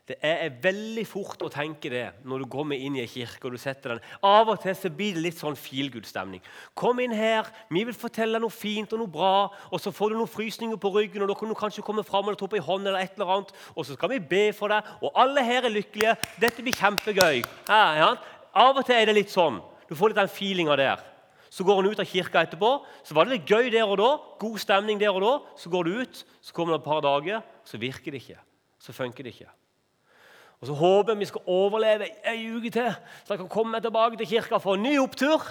Det 0.05 0.19
er 0.21 0.51
veldig 0.61 1.01
fort 1.09 1.41
å 1.41 1.47
tenke 1.49 1.89
det 1.89 2.03
når 2.29 2.43
du 2.43 2.45
kommer 2.53 2.77
inn 2.77 2.93
i 2.93 3.01
en 3.01 3.09
kirke. 3.09 3.47
og 3.47 3.55
du 3.55 3.57
setter 3.57 3.95
den. 3.95 4.03
Av 4.21 4.47
og 4.53 4.59
til 4.61 4.75
så 4.77 4.91
blir 4.93 5.15
det 5.15 5.23
litt 5.23 5.39
sånn 5.39 5.57
feelgood-stemning. 5.57 6.43
Kom 6.77 6.99
inn 7.01 7.15
her, 7.17 7.49
vi 7.73 7.81
vil 7.87 7.97
fortelle 7.97 8.37
deg 8.37 8.43
noe 8.43 8.53
fint 8.53 8.93
og 8.93 9.01
noe 9.01 9.09
bra. 9.09 9.49
og 9.71 9.81
Så 9.81 9.89
får 9.89 10.13
du 10.13 10.17
noen 10.19 10.29
frysninger 10.29 10.77
på 10.77 10.93
ryggen, 10.93 11.23
og 11.23 11.31
da 11.31 11.33
kan 11.39 11.49
du 11.49 11.55
kanskje 11.57 11.81
komme 11.81 12.05
fram 12.05 12.29
eller 12.29 12.37
ta 12.37 12.45
på 12.45 12.59
en 12.59 12.67
hånd. 12.69 12.87
eller 12.87 12.99
et 12.99 13.17
eller 13.17 13.33
annet, 13.33 13.51
Og 13.75 13.85
så 13.85 13.97
skal 13.97 14.09
vi 14.09 14.19
be 14.19 14.53
for 14.53 14.67
deg, 14.67 14.83
og 15.01 15.11
alle 15.15 15.43
her 15.43 15.65
er 15.65 15.73
lykkelige. 15.73 16.15
Dette 16.39 16.61
blir 16.61 16.73
kjempegøy. 16.73 17.43
Ja, 17.67 17.95
ja. 17.97 18.15
Av 18.53 18.77
og 18.77 18.85
til 18.85 18.95
er 18.95 19.05
det 19.05 19.15
litt 19.15 19.33
sånn. 19.33 19.59
Du 19.89 19.95
får 19.95 20.09
litt 20.09 20.21
den 20.21 20.29
feelinga 20.29 20.77
der. 20.77 21.01
Så 21.49 21.63
går 21.63 21.81
han 21.81 21.91
ut 21.91 21.99
av 21.99 22.05
kirka 22.05 22.45
etterpå. 22.45 22.85
Så 23.03 23.15
var 23.15 23.25
det 23.25 23.39
litt 23.39 23.49
gøy 23.49 23.71
der 23.71 23.87
og 23.87 23.97
da. 23.97 24.19
God 24.39 24.59
stemning 24.59 24.99
der 24.99 25.09
og 25.09 25.21
da. 25.21 25.39
Så 25.57 25.69
går 25.69 25.83
du 25.83 26.01
ut, 26.01 26.25
så 26.41 26.53
kommer 26.53 26.73
det 26.73 26.81
et 26.81 26.89
par 26.89 27.01
dager, 27.01 27.41
så 27.63 27.77
virker 27.77 28.11
det 28.11 28.21
ikke. 28.21 28.37
Så 28.77 28.93
funker 28.93 29.23
det 29.23 29.33
ikke. 29.33 29.49
Og 30.61 30.69
så 30.69 30.75
håper 30.77 31.17
vi 31.19 31.27
skal 31.29 31.51
overleve 31.51 32.07
ei 32.25 32.47
uke 32.49 32.71
til, 32.71 32.93
så 33.23 33.35
jeg 33.35 33.41
kan 33.43 33.51
komme 33.51 33.81
tilbake 33.83 34.17
til 34.17 34.29
kirka 34.29 34.59
for 34.61 34.77
en 34.77 34.85
ny 34.85 34.95
opptur. 35.01 35.43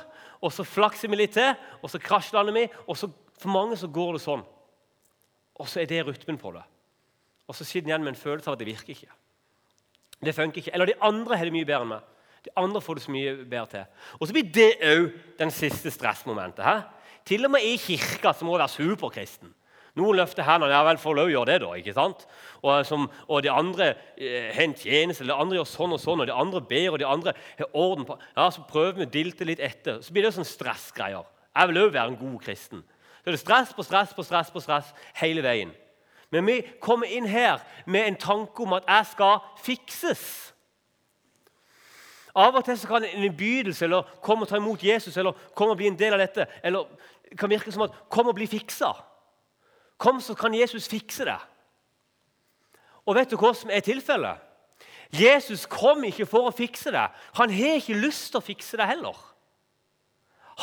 Og 0.45 0.53
så 0.53 0.65
flakser 0.67 1.09
vi 1.09 1.19
litt 1.21 1.37
til, 1.37 1.55
og 1.83 1.91
så 1.91 2.01
krasjlander 2.03 2.53
vi. 2.57 2.65
og 2.87 2.97
så, 2.97 3.09
For 3.39 3.49
mange 3.49 3.77
så 3.77 3.89
går 3.89 4.17
det 4.17 4.23
sånn. 4.25 4.43
Og 5.55 5.69
så 5.69 5.81
er 5.81 5.87
det 5.87 6.07
rytmen 6.07 6.39
på 6.39 6.53
det. 6.53 6.63
Og 7.49 7.55
så 7.55 7.65
sitter 7.65 7.87
en 7.87 7.93
igjen 7.93 8.05
med 8.05 8.15
en 8.15 8.21
følelse 8.21 8.51
av 8.51 8.57
at 8.57 8.63
det 8.63 8.69
virker 8.69 8.95
ikke. 8.95 9.13
Det 10.25 10.35
funker 10.35 10.63
ikke. 10.63 10.75
Eller 10.75 10.87
de 10.87 11.01
andre 11.01 11.37
har 11.37 11.45
det 11.45 11.55
mye 11.55 11.69
bedre 11.69 11.85
enn 11.85 11.93
meg. 11.95 12.11
De 12.45 12.53
andre 12.61 12.81
får 12.81 12.99
det 12.99 13.05
så 13.05 13.13
mye 13.13 13.35
bedre 13.45 13.67
til. 13.73 13.85
Og 14.19 14.29
så 14.29 14.37
blir 14.37 14.51
det 14.53 14.71
òg 14.85 15.11
den 15.39 15.53
siste 15.55 15.93
stressmomentet. 15.93 16.65
He? 16.65 17.05
Til 17.25 17.47
og 17.47 17.55
med 17.55 17.65
i 17.65 17.77
kirka 17.81 18.35
så 18.37 18.45
må 18.45 18.57
være 18.57 18.69
superkristen. 18.73 19.53
Noen 19.95 20.19
løfter 20.19 20.43
hendene. 20.43 20.73
Ja 20.75 20.83
vel, 20.87 20.99
får 20.99 21.15
lov 21.15 21.29
å 21.29 21.33
gjøre 21.33 21.53
det, 21.53 21.61
da. 21.63 21.75
ikke 21.79 21.95
sant? 21.95 22.25
Og, 22.65 22.73
som, 22.89 23.07
og 23.29 23.45
de 23.45 23.53
andre 23.53 23.93
eh, 24.19 24.51
har 24.55 24.65
en 24.65 24.75
tjeneste, 24.75 25.23
eller 25.23 25.37
de 25.37 25.45
andre 25.45 25.59
gjør 25.61 25.71
sånn 25.71 25.95
og 25.95 26.03
sånn, 26.03 26.25
og 26.25 26.31
de 26.31 26.35
andre 26.35 26.63
ber, 26.67 26.89
og 26.91 26.99
de 26.99 27.07
andre 27.07 27.37
har 27.61 27.79
orden 27.79 28.09
på 28.09 28.19
Ja, 28.35 28.49
Så 28.51 28.67
prøver 28.71 28.99
vi 28.99 29.07
å 29.07 29.13
dilte 29.19 29.47
litt 29.47 29.63
etter. 29.63 30.01
Så 30.03 30.15
blir 30.15 30.27
det 30.27 30.35
sånn 30.35 30.49
stressgreier. 30.49 31.23
Jeg 31.55 31.71
vil 31.71 31.83
òg 31.85 31.95
være 31.95 32.11
en 32.11 32.19
god 32.19 32.41
kristen. 32.43 32.83
Så 33.23 33.31
er 33.31 33.37
det 33.37 33.45
stress 33.45 33.71
på 33.73 33.87
stress 33.87 34.17
på 34.17 34.27
stress 34.27 34.51
på 34.53 34.63
stress 34.65 34.91
hele 35.23 35.45
veien. 35.47 35.71
Men 36.35 36.49
vi 36.51 36.59
kommer 36.83 37.07
inn 37.07 37.29
her 37.31 37.63
med 37.87 38.09
en 38.09 38.19
tanke 38.19 38.67
om 38.67 38.75
at 38.75 38.89
jeg 38.91 39.13
skal 39.13 39.39
fikses. 39.63 40.25
Av 42.35 42.57
og 42.59 42.65
til 42.67 42.75
så 42.79 42.91
kan 42.91 43.07
en 43.07 43.23
innbydelse 43.23 43.87
eller 43.87 44.09
komme 44.25 44.43
og 44.43 44.51
ta 44.51 44.59
imot 44.59 44.83
Jesus 44.83 45.15
eller 45.17 45.39
komme 45.55 45.77
og 45.77 45.79
bli 45.79 45.93
en 45.93 45.99
del 45.99 46.17
av 46.17 46.25
dette 46.25 46.49
eller 46.67 46.89
kan 47.39 47.51
virke 47.51 47.73
som 47.73 47.87
at 47.87 47.95
'kom 48.11 48.27
og 48.27 48.35
bli 48.35 48.47
fiksa'. 48.47 49.14
Kom, 49.99 50.21
så 50.21 50.35
kan 50.35 50.55
Jesus 50.55 50.89
fikse 50.89 51.25
det. 51.25 51.39
Og 53.05 53.17
vet 53.19 53.31
du 53.31 53.37
hva 53.39 53.53
som 53.57 53.71
er 53.71 53.85
tilfellet? 53.85 54.41
Jesus 55.15 55.67
kom 55.71 56.03
ikke 56.09 56.27
for 56.27 56.49
å 56.49 56.55
fikse 56.55 56.91
det. 56.95 57.05
Han 57.39 57.53
har 57.53 57.79
ikke 57.79 57.99
lyst 58.01 58.33
til 58.33 58.41
å 58.41 58.45
fikse 58.45 58.81
det 58.81 58.89
heller. 58.89 59.19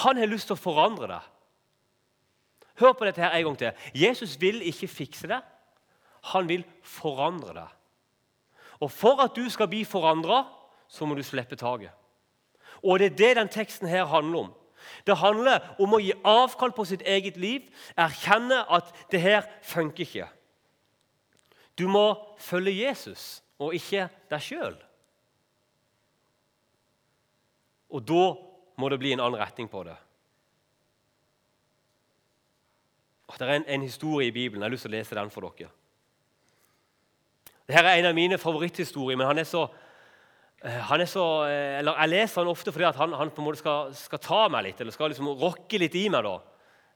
Han 0.04 0.20
har 0.20 0.30
lyst 0.32 0.50
til 0.50 0.58
å 0.58 0.64
forandre 0.64 1.08
det. 1.12 1.22
Hør 2.82 2.96
på 2.98 3.06
dette 3.06 3.22
her 3.22 3.36
en 3.38 3.46
gang 3.50 3.60
til. 3.60 3.88
Jesus 3.96 4.36
vil 4.42 4.62
ikke 4.68 4.90
fikse 4.90 5.30
det. 5.32 5.40
Han 6.34 6.50
vil 6.50 6.66
forandre 6.84 7.54
det. 7.56 7.68
Og 8.82 8.92
for 8.92 9.22
at 9.22 9.36
du 9.36 9.46
skal 9.50 9.70
bli 9.70 9.84
forandra, 9.86 10.44
så 10.90 11.06
må 11.06 11.16
du 11.16 11.24
slippe 11.24 11.56
taket. 11.56 11.94
Og 12.82 13.00
det 13.00 13.12
er 13.12 13.18
det 13.18 13.36
den 13.38 13.52
teksten 13.52 13.88
her 13.88 14.10
handler 14.10 14.48
om. 14.48 14.54
Det 15.08 15.18
handler 15.18 15.74
om 15.82 15.96
å 15.96 16.02
gi 16.02 16.14
avkall 16.28 16.74
på 16.76 16.86
sitt 16.88 17.04
eget 17.08 17.38
liv, 17.42 17.68
erkjenne 18.00 18.64
at 18.70 18.92
det 19.12 19.22
her 19.24 19.50
funker 19.66 20.06
ikke. 20.06 20.30
Du 21.80 21.88
må 21.90 22.14
følge 22.42 22.76
Jesus 22.76 23.42
og 23.62 23.76
ikke 23.78 24.08
deg 24.30 24.44
sjøl. 24.44 24.78
Og 27.92 28.06
da 28.08 28.24
må 28.80 28.90
det 28.90 29.00
bli 29.02 29.14
en 29.14 29.24
annen 29.24 29.40
retning 29.42 29.70
på 29.72 29.84
det. 29.88 29.98
Det 33.32 33.48
er 33.48 33.62
en, 33.62 33.68
en 33.68 33.86
historie 33.86 34.28
i 34.28 34.36
Bibelen. 34.36 34.62
Jeg 34.62 34.68
har 34.68 34.74
lyst 34.74 34.86
til 34.86 34.92
å 34.92 34.98
lese 34.98 35.16
den 35.16 35.32
for 35.32 35.48
dere. 35.48 35.72
Dette 37.68 37.84
er 37.88 38.02
en 38.02 38.10
av 38.10 38.18
mine 38.18 38.38
favoritthistorier, 38.38 39.18
men 39.18 39.30
han 39.30 39.40
er 39.40 39.48
så 39.48 39.64
han 40.62 41.02
er 41.02 41.10
så, 41.10 41.44
eh, 41.50 41.80
eller 41.80 41.98
Jeg 41.98 42.10
leser 42.10 42.42
han 42.42 42.52
ofte 42.52 42.72
fordi 42.72 42.86
han, 42.86 43.14
han, 43.14 43.32
på 43.34 43.42
en 43.42 43.48
måte 43.48 43.58
skal, 43.58 43.94
skal, 43.98 44.20
ta 44.22 44.48
meg 44.48 44.68
litt, 44.68 44.82
eller 44.82 44.94
skal 44.94 45.10
liksom 45.10 45.32
rokke 45.42 45.80
litt 45.82 45.96
i 45.98 46.08
meg. 46.10 46.24
da. 46.24 46.38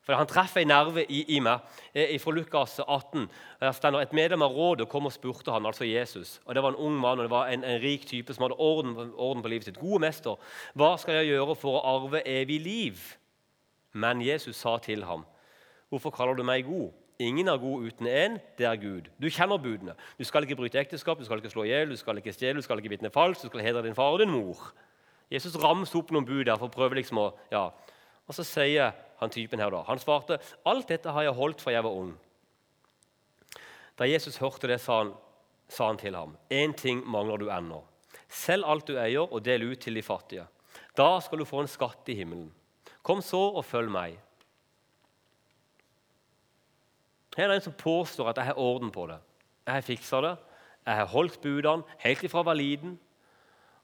For 0.06 0.14
Han 0.14 0.30
treffer 0.30 0.62
en 0.62 0.70
nerve 0.70 1.02
i, 1.10 1.24
i 1.34 1.40
meg. 1.42 1.66
Eh, 1.94 2.14
fra 2.22 2.32
Lukas 2.32 2.80
18 2.80 3.26
der 3.60 3.72
stender 3.74 4.02
Et 4.06 4.14
medlem 4.14 4.44
av 4.46 4.54
rådet 4.54 4.88
kom 4.90 5.10
og 5.10 5.14
spurte 5.14 5.52
han, 5.52 5.66
altså 5.66 5.86
Jesus. 5.86 6.40
og 6.46 6.54
Det 6.54 6.62
var 6.64 6.76
en 6.76 6.84
ung 6.86 7.00
mann 7.00 7.18
og 7.18 7.26
det 7.26 7.32
var 7.32 7.48
en, 7.48 7.64
en 7.64 7.82
rik 7.82 8.06
type 8.06 8.34
som 8.34 8.44
hadde 8.44 8.60
orden, 8.60 9.14
orden, 9.18 9.42
på 9.42 9.50
livet 9.50 9.66
sitt. 9.66 9.80
Gode 9.80 10.00
mester, 10.00 10.38
hva 10.76 10.96
skal 11.02 11.16
jeg 11.16 11.34
gjøre 11.34 11.56
for 11.56 11.80
å 11.80 11.86
arve 11.96 12.22
evig 12.22 12.62
liv? 12.62 13.02
Men 13.94 14.22
Jesus 14.22 14.60
sa 14.62 14.78
til 14.78 15.06
ham, 15.06 15.26
hvorfor 15.90 16.14
kaller 16.14 16.36
du 16.36 16.44
meg 16.44 16.68
god? 16.68 16.92
Ingen 17.20 17.48
er 17.48 17.58
god 17.58 17.86
uten 17.88 18.08
én, 18.08 18.40
det 18.58 18.66
er 18.68 18.76
Gud. 18.76 19.08
Du 19.22 19.30
kjenner 19.32 19.58
budene. 19.62 19.94
Du 20.20 20.24
skal 20.28 20.44
ikke 20.44 20.58
bryte 20.60 20.80
ekteskap, 20.80 21.20
du 21.20 21.26
skal 21.26 21.40
ikke 21.40 21.54
slå 21.54 21.64
i 21.64 21.72
hjel, 21.72 21.90
du 21.90 22.00
skal 22.00 22.20
ikke 22.20 22.34
stjele, 22.36 22.60
du 22.60 22.66
skal 22.66 22.82
ikke 22.82 22.92
vitne 22.92 23.12
falskt, 23.14 23.46
du 23.46 23.54
skal 23.54 23.64
hedre 23.64 23.86
din 23.86 23.96
far 23.96 24.18
og 24.18 24.20
din 24.20 24.34
mor. 24.34 24.74
Jesus 25.32 25.56
ramser 25.56 26.02
opp 26.02 26.12
noen 26.12 26.28
bud 26.28 26.44
der 26.46 26.60
for 26.60 26.68
å 26.68 26.76
prøve 26.76 27.00
liksom 27.00 27.22
å 27.24 27.30
ja. 27.54 27.70
Og 28.26 28.36
så 28.36 28.44
sier 28.44 28.92
han 29.22 29.32
typen 29.32 29.62
her 29.62 29.72
da, 29.72 29.84
Han 29.88 30.00
svarte, 30.00 30.40
'Alt 30.66 30.88
dette 30.88 31.12
har 31.12 31.24
jeg 31.24 31.34
holdt 31.34 31.62
fra 31.62 31.72
jeg 31.72 31.84
var 31.84 31.92
ung.' 31.92 32.18
Da 33.98 34.04
Jesus 34.04 34.38
hørte 34.38 34.68
det, 34.68 34.82
sa 34.82 34.98
han, 34.98 35.14
sa 35.70 35.88
han 35.88 35.98
til 35.98 36.16
ham, 36.16 36.38
'Én 36.52 36.76
ting 36.76 37.04
mangler 37.08 37.38
du 37.38 37.50
ennå. 37.50 37.84
Selg 38.28 38.66
alt 38.68 38.88
du 38.88 38.98
eier, 39.00 39.24
og 39.32 39.44
del 39.46 39.64
ut 39.64 39.80
til 39.80 39.96
de 39.96 40.02
fattige. 40.02 40.48
Da 40.98 41.20
skal 41.20 41.40
du 41.40 41.46
få 41.46 41.62
en 41.62 41.68
skatt 41.68 42.10
i 42.10 42.16
himmelen. 42.16 42.52
Kom 43.04 43.22
så 43.22 43.56
og 43.56 43.66
følg 43.66 43.92
meg. 43.92 44.18
Her 47.36 47.44
er 47.44 47.54
det 47.54 47.56
en 47.62 47.68
som 47.70 47.80
påstår 47.80 48.30
at 48.32 48.38
jeg 48.40 48.52
har 48.52 48.60
orden 48.60 48.92
på 48.92 49.08
det. 49.08 49.18
Jeg 49.66 49.74
har 49.74 49.82
fiksa 49.82 50.22
det. 50.24 50.36
Jeg 50.86 50.96
har 50.96 51.10
holdt 51.10 51.42
budene 51.42 51.84
helt 52.00 52.24
ifra 52.24 52.44
jeg 52.44 52.46
var 52.46 52.60
liten. 52.60 53.00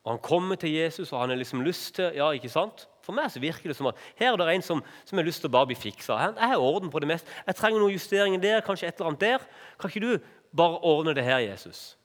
Og 0.04 0.12
Han 0.12 0.20
kommer 0.20 0.56
til 0.56 0.72
Jesus, 0.72 1.12
og 1.14 1.20
han 1.20 1.30
har 1.30 1.38
liksom 1.38 1.62
lyst 1.62 1.96
til 1.96 2.12
ja, 2.16 2.32
ikke 2.32 2.50
sant? 2.50 2.88
For 3.06 3.14
meg 3.14 3.30
så 3.32 3.42
virker 3.42 3.70
det 3.70 3.76
som 3.78 3.90
at 3.90 3.98
her 4.18 4.34
er 4.34 4.38
det 4.38 4.56
en 4.56 4.62
som, 4.66 4.84
som 5.06 5.18
har 5.18 5.26
lyst 5.26 5.42
til 5.42 5.50
å 5.50 5.54
bare 5.54 5.70
bli 5.70 5.78
fiksa. 5.78 6.18
Jeg 6.18 6.50
har 6.54 6.62
orden 6.62 6.90
på 6.90 7.00
det 7.02 7.10
mest. 7.10 7.28
Jeg 7.46 7.58
trenger 7.58 7.82
noen 7.82 7.94
justeringer 7.94 8.42
der, 8.42 8.62
kanskje 8.66 8.88
et 8.88 8.98
eller 8.98 9.12
annet 9.12 9.22
der. 9.22 9.46
Kan 9.80 9.90
ikke 9.90 10.06
du 10.06 10.34
bare 10.58 10.82
ordne 10.86 11.14
det 11.18 11.26
her, 11.26 11.42
Jesus? 11.46 11.98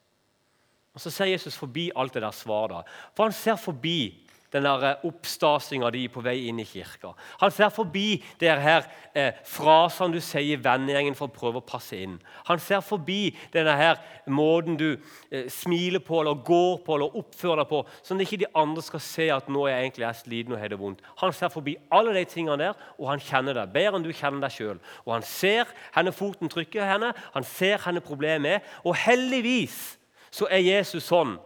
Og 0.96 1.00
Så 1.00 1.10
ser 1.10 1.24
Jesus 1.24 1.56
forbi 1.56 1.90
alt 1.96 2.14
det 2.14 2.22
der 2.22 2.30
svaret. 2.30 2.88
For 3.14 3.28
han 3.28 3.32
ser 3.32 3.56
forbi 3.56 4.25
den 4.56 4.66
der 4.66 4.84
eh, 4.88 5.04
oppstasinga 5.06 5.90
di 5.94 6.06
på 6.12 6.22
vei 6.24 6.46
inn 6.48 6.60
i 6.62 6.66
kirka. 6.66 7.12
Han 7.40 7.52
ser 7.54 7.70
forbi 7.74 8.22
de 8.40 8.50
her 8.50 8.86
eh, 9.14 9.36
frasene 9.46 10.16
du 10.16 10.22
sier 10.24 10.56
i 10.56 10.60
vennegjengen 10.62 11.16
for 11.18 11.28
å 11.28 11.36
prøve 11.36 11.60
å 11.60 11.66
passe 11.66 11.98
inn. 11.98 12.16
Han 12.48 12.60
ser 12.62 12.82
forbi 12.84 13.34
denne 13.54 13.76
her 13.76 14.00
måten 14.32 14.78
du 14.80 14.88
eh, 15.30 15.46
smiler 15.52 16.02
på 16.04 16.20
eller 16.22 16.40
går 16.46 16.80
på 16.86 16.96
eller 16.96 17.18
oppfører 17.20 17.62
deg 17.62 17.70
på, 17.70 17.82
sånn 18.02 18.20
at 18.20 18.26
ikke 18.26 18.42
de 18.44 18.52
andre 18.62 18.84
skal 18.86 19.04
se 19.04 19.28
at 19.34 19.50
nå 19.52 19.66
er 19.66 19.76
jeg 19.76 19.88
egentlig 19.88 20.08
er 20.08 20.20
sliten 20.20 20.56
og 20.56 20.62
har 20.62 20.72
det 20.72 20.80
vondt. 20.80 21.04
Han 21.22 21.36
ser 21.36 21.52
forbi 21.52 21.76
alle 21.94 22.16
de 22.16 22.24
tingene 22.30 22.58
der, 22.62 22.86
og 22.98 23.10
han 23.12 23.22
kjenner 23.22 23.60
deg 23.60 23.74
bedre 23.74 24.00
enn 24.00 24.06
du 24.06 24.12
kjenner 24.14 24.46
deg 24.46 24.56
sjøl. 24.56 24.80
Og 25.04 25.16
han 25.16 25.26
ser 25.26 25.70
henne 25.96 26.14
foten 26.16 26.52
trykker 26.52 26.88
henne, 26.88 27.12
han 27.34 27.46
ser 27.46 27.82
henne 27.84 28.04
problemet 28.04 28.58
er, 28.58 28.72
og 28.84 28.96
heldigvis 28.98 29.96
så 30.34 30.48
er 30.52 30.64
Jesus 30.64 31.06
sånn 31.08 31.36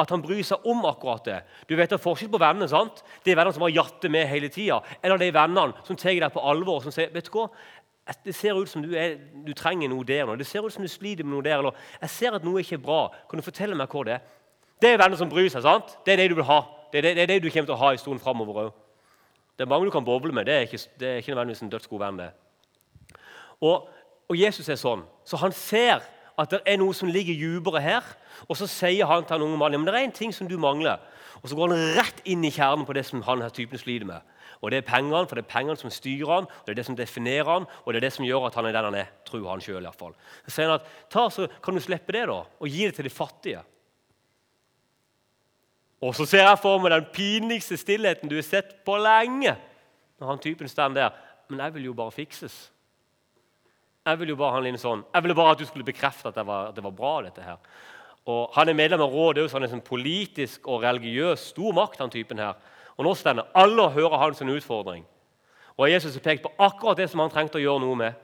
at 0.00 0.10
han 0.14 0.22
bryr 0.24 0.42
seg 0.46 0.64
om 0.68 0.84
akkurat 0.88 1.26
det. 1.26 1.40
Du 1.68 1.74
vet 1.76 1.90
det 1.90 1.98
er 1.98 2.02
forskjell 2.02 2.30
på 2.32 2.40
vennene. 2.40 2.68
sant? 2.68 3.02
Det 3.24 3.32
er 3.32 3.38
vennene 3.38 3.54
som 3.56 3.66
har 3.66 3.74
jatter 3.74 4.12
med 4.12 4.28
hele 4.28 4.48
tida, 4.48 4.80
eller 5.02 5.20
de 5.20 5.30
vennene 5.34 5.86
som 5.86 5.96
tar 5.96 6.16
deg 6.16 6.32
på 6.32 6.42
alvor 6.42 6.80
og 6.80 6.86
som 6.86 6.94
sier 6.94 7.12
vet 7.14 7.28
du 7.28 7.32
hva, 7.34 7.48
det 8.24 8.34
ser 8.34 8.58
ut 8.58 8.68
som 8.68 8.82
du, 8.82 8.90
er, 8.98 9.16
du 9.46 9.52
trenger 9.54 9.90
noe 9.90 10.04
der 10.04 10.26
nå. 10.26 10.34
Det 10.40 10.46
ser 10.48 10.64
ut 10.66 10.72
som 10.74 10.82
du 10.82 10.90
sliter 10.90 11.24
med 11.24 11.36
noe 11.36 11.46
der. 11.46 11.60
eller 11.60 11.76
jeg 12.00 12.10
ser 12.10 12.34
at 12.34 12.44
noe 12.44 12.62
ikke 12.62 12.78
er 12.80 12.84
bra. 12.84 13.00
Kan 13.30 13.38
du 13.38 13.46
fortelle 13.46 13.76
meg 13.78 13.92
hva 13.92 14.04
det 14.08 14.16
er? 14.16 14.36
Det 14.80 14.90
er 14.90 14.98
venner 14.98 15.20
som 15.20 15.30
bryr 15.30 15.48
seg. 15.52 15.62
sant? 15.62 15.96
Det 16.04 16.14
er 16.14 16.22
det 16.22 16.30
du 16.32 16.38
vil 16.40 16.48
ha. 16.48 16.60
Det 16.90 16.98
er 16.98 17.02
det, 17.02 17.14
det, 17.16 17.22
er 17.22 17.32
det 17.34 17.42
du 17.44 17.50
kommer 17.50 17.68
til 17.68 17.76
å 17.76 17.82
ha 17.84 17.92
i 17.94 18.00
stolen 18.00 18.22
framover 18.22 18.62
òg. 18.64 18.70
Det 19.54 19.66
er 19.66 19.70
mange 19.70 19.86
du 19.86 19.92
kan 19.94 20.04
boble 20.04 20.32
med. 20.32 20.48
Det 20.48 20.54
er 20.54 20.66
ikke, 20.66 20.80
det 20.98 21.08
er 21.08 21.20
ikke 21.20 21.34
nødvendigvis 21.34 21.62
en 21.62 21.72
dødsgod 21.74 22.00
venn. 22.00 22.18
det. 22.18 22.30
Og, 23.60 23.90
og 24.28 24.38
Jesus 24.38 24.68
er 24.72 24.80
sånn. 24.80 25.04
Så 25.28 25.38
han 25.38 25.52
ser 25.54 26.00
at 26.40 26.50
det 26.54 26.60
er 26.66 26.78
noe 26.80 26.94
som 26.96 27.10
ligger 27.12 27.36
dypere 27.36 27.82
her. 27.84 28.04
Og 28.48 28.56
Så 28.56 28.66
sier 28.70 29.06
han 29.06 29.24
til 29.24 29.36
han 29.36 29.46
unge 29.46 29.58
mannen 29.60 29.82
men 29.82 29.92
det 29.92 30.00
er 30.00 30.08
en 30.08 30.12
ting 30.16 30.34
som 30.34 30.48
du 30.48 30.58
mangler. 30.58 30.98
Og 31.42 31.48
Så 31.48 31.56
går 31.56 31.74
han 31.74 31.96
rett 31.98 32.20
inn 32.24 32.44
i 32.44 32.50
kjernen 32.50 32.86
på 32.86 32.96
det 32.96 33.04
som 33.06 33.22
han 33.22 33.42
her 33.42 33.52
typen 33.52 33.78
sliter 33.78 34.06
med. 34.06 34.20
Og 34.60 34.70
Det 34.70 34.78
er 34.78 34.88
pengene, 34.88 35.26
for 35.26 35.36
det 35.36 35.44
er 35.44 35.52
pengene 35.52 35.76
som 35.76 35.90
styrer 35.90 36.34
han, 36.34 36.44
og 36.44 36.66
det 36.66 36.72
er 36.72 36.80
det 36.80 36.86
som 36.86 36.96
definerer 36.96 37.48
han, 37.48 37.66
og 37.84 37.92
det 37.92 37.96
er 37.96 38.08
det 38.08 38.12
som 38.12 38.24
gjør 38.24 38.46
at 38.46 38.54
han 38.54 38.66
er 38.66 38.72
den 38.72 38.84
han 38.84 38.94
er. 38.94 39.06
tror 39.24 39.50
han 39.50 39.60
selv, 39.60 39.86
i 39.86 39.92
fall. 39.98 40.14
Så 40.44 40.50
sier 40.50 40.68
han 40.68 40.80
at 40.80 40.88
ta 41.10 41.28
så 41.30 41.48
kan 41.62 41.74
du 41.74 41.80
slippe 41.80 42.12
det 42.12 42.26
da, 42.28 42.44
og 42.60 42.68
gi 42.68 42.86
det 42.86 42.94
til 42.94 43.04
de 43.04 43.10
fattige. 43.10 43.62
Og 46.00 46.14
så 46.16 46.24
ser 46.24 46.46
jeg 46.46 46.58
for 46.58 46.80
meg 46.80 46.94
den 46.94 47.08
pinligste 47.12 47.76
stillheten 47.76 48.28
du 48.28 48.38
har 48.38 48.46
sett 48.46 48.84
på 48.84 48.96
lenge. 48.96 49.56
Når 50.20 50.26
han 50.26 50.38
typen 50.38 50.68
står 50.68 50.94
der. 50.96 51.10
Men 51.48 51.60
jeg 51.60 51.74
vil 51.74 51.84
jo 51.90 51.96
bare 51.96 52.12
fikses. 52.12 52.70
Jeg 54.06 54.18
ville 54.18 54.32
jo 54.32 54.40
bare 54.40 54.56
han 54.56 54.66
en 54.66 54.80
sånn. 54.80 55.04
Jeg 55.12 55.24
ville 55.24 55.36
bare 55.36 55.54
at 55.54 55.60
du 55.60 55.66
skulle 55.68 55.84
bekrefte 55.84 56.30
at 56.30 56.38
det 56.38 56.46
var, 56.48 56.70
at 56.70 56.76
det 56.76 56.84
var 56.84 56.96
bra. 56.96 57.20
dette 57.22 57.42
her. 57.44 57.58
Og 58.26 58.50
Han 58.54 58.68
er 58.68 58.74
medlem 58.74 59.00
av 59.00 59.12
rådet, 59.12 59.50
så 59.50 59.58
han 59.58 59.64
er 59.64 59.72
sånn 59.72 59.84
politisk 59.84 60.66
og 60.68 60.82
religiøs 60.82 61.50
stor 61.52 61.72
makt. 61.72 61.98
han 61.98 62.10
typen 62.10 62.38
her. 62.38 62.54
Og 62.96 63.04
Nå 63.04 63.14
stender 63.14 63.48
alle 63.54 63.82
og 63.82 63.92
hører 63.92 64.18
hans 64.18 64.40
utfordring. 64.40 65.04
Og 65.76 65.90
Jesus 65.90 66.14
har 66.14 66.20
pekt 66.20 66.42
på 66.42 66.52
akkurat 66.58 66.96
det 66.96 67.10
som 67.10 67.20
han 67.20 67.30
trengte 67.30 67.58
å 67.58 67.60
gjøre 67.60 67.80
noe 67.80 67.96
med. 67.96 68.14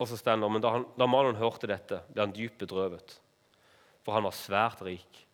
Og 0.00 0.08
så 0.08 0.16
stender, 0.16 0.48
men 0.48 0.62
Da, 0.62 0.70
han, 0.70 0.86
da 0.96 1.06
mannen 1.06 1.36
hørte 1.36 1.66
dette, 1.66 2.02
ble 2.08 2.22
han 2.22 2.32
dypt 2.32 2.58
bedrøvet, 2.58 3.20
for 4.02 4.16
han 4.16 4.24
var 4.24 4.32
svært 4.32 4.80
rik. 4.80 5.26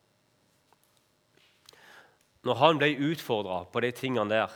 Når 2.42 2.54
han 2.54 2.78
ble 2.78 2.96
utfordra 3.12 3.64
på 3.70 3.80
de 3.80 3.92
tingene 3.92 4.30
der, 4.30 4.50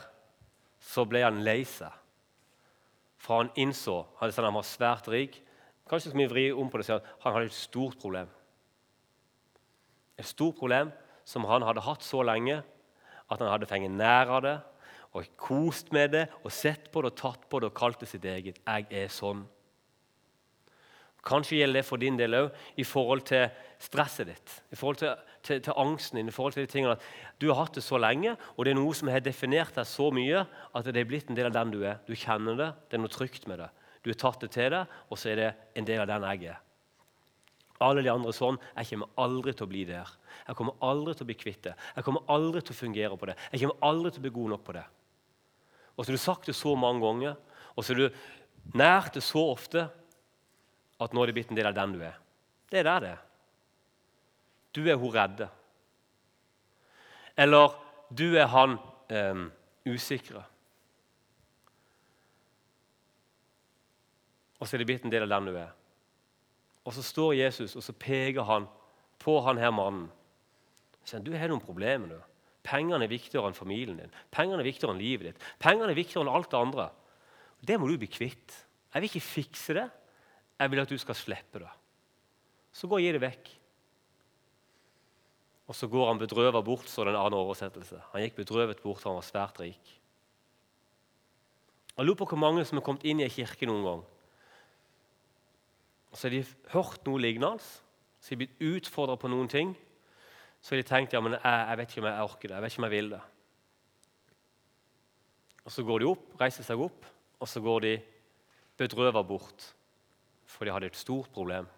så 0.81 1.05
ble 1.05 1.21
han 1.23 1.43
lei 1.45 1.61
seg. 1.67 1.93
For 3.21 3.43
han 3.43 3.51
innså 3.61 4.01
han, 4.19 4.33
han 4.33 4.57
var 4.57 4.65
svært 4.65 5.09
rik. 5.13 5.37
Kanskje 5.87 6.09
skal 6.09 6.23
vi 6.23 6.31
vri 6.31 6.45
om 6.51 6.69
på 6.71 6.81
det, 6.81 6.89
Han 7.21 7.33
hadde 7.33 7.45
et 7.45 7.53
stort 7.53 7.99
problem. 7.99 8.27
Et 10.17 10.25
stort 10.25 10.57
problem 10.57 10.91
som 11.25 11.45
han 11.45 11.61
hadde 11.61 11.85
hatt 11.85 12.03
så 12.03 12.23
lenge 12.25 12.61
at 13.31 13.39
han 13.39 13.51
hadde 13.51 13.69
fengt 13.69 13.93
nær 13.93 14.27
av 14.27 14.41
det 14.43 14.57
og 15.11 15.27
kost 15.37 15.91
med 15.91 16.13
det 16.15 16.27
og 16.41 16.51
sett 16.51 16.89
på 16.91 17.03
det 17.03 17.11
og 17.11 17.19
tatt 17.19 17.47
på 17.49 17.59
det 17.59 17.71
og 17.71 17.75
kalt 17.77 17.99
det 17.99 18.09
sitt 18.09 18.25
eget. 18.25 18.59
'Jeg 18.65 18.87
er 18.89 19.07
sånn'. 19.07 19.45
Kanskje 21.25 21.59
gjelder 21.59 21.81
det 21.81 21.87
for 21.87 22.01
din 22.01 22.17
del 22.17 22.33
òg 22.33 22.79
i 22.81 22.85
forhold 22.87 23.25
til 23.29 23.49
stresset 23.81 24.31
ditt, 24.31 24.55
i 24.73 24.79
forhold 24.79 25.01
til 25.03 25.13
til, 25.45 25.61
til, 25.61 25.73
angsten 25.77 26.19
din, 26.19 26.29
i 26.29 26.33
forhold 26.33 26.53
til 26.53 26.65
de 26.65 26.71
tingene 26.71 26.95
at 26.95 27.05
du 27.41 27.49
har 27.49 27.63
hatt 27.63 27.77
det 27.77 27.83
så 27.85 27.99
lenge, 28.01 28.35
og 28.55 28.65
det 28.65 28.73
er 28.73 28.79
noe 28.79 28.95
som 28.97 29.09
har 29.11 29.23
definert 29.25 29.75
deg 29.77 29.87
så 29.89 30.09
mye 30.13 30.43
at 30.45 30.87
det 30.87 31.01
er 31.01 31.07
blitt 31.09 31.31
en 31.31 31.37
del 31.37 31.49
av 31.49 31.55
den 31.55 31.73
du 31.73 31.79
er. 31.81 32.01
Du 32.07 32.13
kjenner 32.13 32.57
det, 32.59 32.67
det 32.89 32.97
er 32.97 33.03
noe 33.03 33.13
trygt 33.13 33.47
med 33.49 33.61
det. 33.63 33.69
Du 34.01 34.11
har 34.11 34.19
tatt 34.21 34.43
det 34.43 34.51
til 34.55 34.69
deg, 34.73 34.97
og 35.09 35.19
så 35.19 35.31
er 35.31 35.39
det 35.41 35.49
en 35.77 35.87
del 35.87 36.03
av 36.03 36.09
den 36.09 36.27
jeg 36.29 36.53
er. 36.55 36.59
Alle 37.81 38.03
de 38.05 38.11
andre 38.13 38.33
sånn. 38.33 38.59
Jeg 38.77 38.91
kommer 38.91 39.09
aldri 39.23 39.53
til 39.57 39.65
å 39.65 39.71
bli 39.71 39.83
der. 39.89 40.09
Jeg 40.45 40.57
kommer 40.57 40.83
aldri 40.85 41.15
til 41.17 41.25
å 41.25 41.29
bli 41.31 41.37
kvitt 41.37 41.63
det. 41.65 41.73
Jeg 41.95 42.05
kommer 42.05 42.27
aldri 42.29 42.61
til 42.61 42.75
å 42.75 42.77
fungere 42.77 43.17
på 43.17 43.29
det. 43.29 43.35
Jeg 43.49 43.63
kommer 43.63 43.87
aldri 43.89 44.11
til 44.11 44.21
å 44.21 44.25
bli 44.27 44.33
god 44.35 44.53
nok 44.53 44.63
på 44.67 44.75
det. 44.77 44.83
Og 45.95 46.03
så 46.03 46.11
har 46.11 46.17
du 46.17 46.21
sagt 46.21 46.49
det 46.49 46.55
så 46.57 46.75
mange 46.77 47.01
ganger, 47.01 47.39
og 47.73 47.85
så 47.85 47.95
har 47.95 48.03
du 48.03 48.77
nært 48.77 49.17
det 49.17 49.25
så 49.25 49.41
ofte 49.49 49.87
at 51.01 51.13
nå 51.13 51.23
er 51.23 51.31
det 51.31 51.35
blitt 51.39 51.51
en 51.51 51.57
del 51.57 51.69
av 51.69 51.75
den 51.77 51.95
du 51.97 52.03
er. 52.05 52.17
Det 52.71 52.81
er 52.81 52.87
der 52.87 53.03
det 53.03 53.11
er. 53.15 53.25
Du 54.71 54.81
er 54.87 54.99
hun 54.99 55.13
redde. 55.13 55.49
Eller 57.37 57.75
du 58.11 58.27
er 58.37 58.47
han 58.51 58.77
eh, 59.11 59.43
usikre. 59.89 60.43
Og 64.61 64.67
så 64.67 64.75
er 64.75 64.83
det 64.83 64.89
blitt 64.91 65.05
en 65.07 65.13
del 65.13 65.25
av 65.25 65.33
den 65.33 65.49
du 65.49 65.57
er. 65.57 65.71
Og 66.85 66.93
så 66.95 67.03
står 67.05 67.37
Jesus 67.39 67.75
og 67.77 67.85
så 67.85 67.93
peker 67.97 68.45
han 68.45 68.67
på 69.21 69.37
han 69.45 69.59
her 69.61 69.73
mannen. 69.73 70.09
Så 71.05 71.19
du 71.19 71.33
har 71.33 71.49
noen 71.49 71.63
problemer. 71.63 72.07
du. 72.07 72.19
Pengene 72.63 73.05
er 73.05 73.09
viktigere 73.09 73.49
enn 73.49 73.57
familien 73.57 73.97
din. 73.97 74.13
Pengene 74.33 74.61
er 74.61 74.69
viktigere 74.69 74.93
enn 74.93 75.01
livet 75.01 75.31
ditt. 75.31 75.47
Pengene 75.61 75.89
er 75.89 75.97
viktigere 75.97 76.27
enn 76.27 76.33
alt 76.33 76.51
det 76.51 76.59
andre. 76.59 76.89
Det 77.61 77.77
må 77.79 77.89
du 77.89 77.97
bli 77.97 78.09
kvitt. 78.09 78.53
Jeg 78.93 79.01
vil 79.01 79.09
ikke 79.09 79.25
fikse 79.25 79.77
det. 79.77 79.87
Jeg 80.61 80.69
vil 80.69 80.83
at 80.83 80.91
du 80.93 80.99
skal 81.01 81.17
slippe 81.17 81.63
det. 81.63 81.71
Så 82.71 82.87
gå 82.87 82.99
og 82.99 83.03
gi 83.03 83.11
det 83.15 83.23
vekk. 83.23 83.49
Og 85.71 85.77
så 85.77 85.87
går 85.89 86.09
han 86.11 86.19
bedrøvet 86.21 86.65
bort, 86.67 86.89
så 86.91 87.05
den 87.07 87.17
annen 87.17 87.39
oversettelse. 87.39 87.97
Han 88.11 88.21
gikk 88.25 88.37
bedrøvet 88.41 88.81
bort, 88.83 89.05
han 89.07 89.17
var 89.17 89.25
svært 89.25 89.61
rik. 89.63 89.93
Jeg 91.95 92.05
lurer 92.05 92.19
på 92.19 92.27
hvor 92.31 92.39
mange 92.39 92.65
som 92.67 92.77
har 92.77 92.85
kommet 92.85 93.05
inn 93.07 93.21
i 93.21 93.25
en 93.25 93.33
kirke 93.33 93.67
noen 93.69 93.87
gang. 93.87 94.03
Så 96.13 96.27
har 96.27 96.35
de 96.35 96.43
hørt 96.73 97.07
noe 97.07 97.23
lignende, 97.23 97.63
så 98.19 98.33
de 98.33 98.41
blitt 98.43 98.61
utfordra 98.67 99.17
på 99.19 99.31
noen 99.31 99.49
ting. 99.51 99.73
Så 100.61 100.75
har 100.75 100.81
de 100.81 100.87
tenkt 100.87 101.15
ja, 101.15 101.21
men 101.23 101.37
jeg, 101.37 101.41
jeg, 101.41 101.77
vet 101.79 101.93
ikke 101.93 102.03
om 102.03 102.09
jeg 102.09 102.29
orker 102.29 102.47
det, 102.47 102.55
jeg 102.55 102.65
vet 102.65 102.73
ikke 102.73 102.83
om 102.83 102.87
jeg 102.89 102.97
vil 102.97 103.13
det. 103.15 103.21
Og 105.61 105.71
Så 105.71 105.85
går 105.87 106.01
de 106.01 106.09
opp, 106.11 106.25
reiser 106.41 106.67
seg 106.67 106.83
opp, 106.83 107.05
og 107.41 107.49
så 107.49 107.61
går 107.63 107.85
de 107.85 107.93
bedrøvet 108.77 109.27
bort. 109.27 109.71
For 110.51 110.67
de 110.67 110.73
hadde 110.73 110.91
et 110.91 110.99
stort 110.99 111.31
problem. 111.33 111.69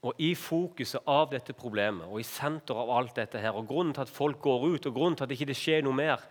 Og 0.00 0.16
I 0.16 0.30
fokuset 0.38 1.04
av 1.08 1.28
dette 1.28 1.52
problemet 1.52 2.08
og 2.08 2.22
i 2.22 2.24
senteret 2.24 2.80
av 2.86 2.92
alt 2.96 3.18
dette 3.18 3.40
her, 3.40 3.52
og 3.52 3.66
grunnen 3.68 3.92
til 3.96 4.06
at 4.06 4.12
folk 4.12 4.38
går 4.40 4.64
ut, 4.70 4.86
og 4.88 4.94
grunnen 4.96 5.18
til 5.18 5.26
at 5.26 5.32
det 5.32 5.36
ikke 5.36 5.56
skjer 5.58 5.84
noe 5.84 5.96
mer, 5.96 6.22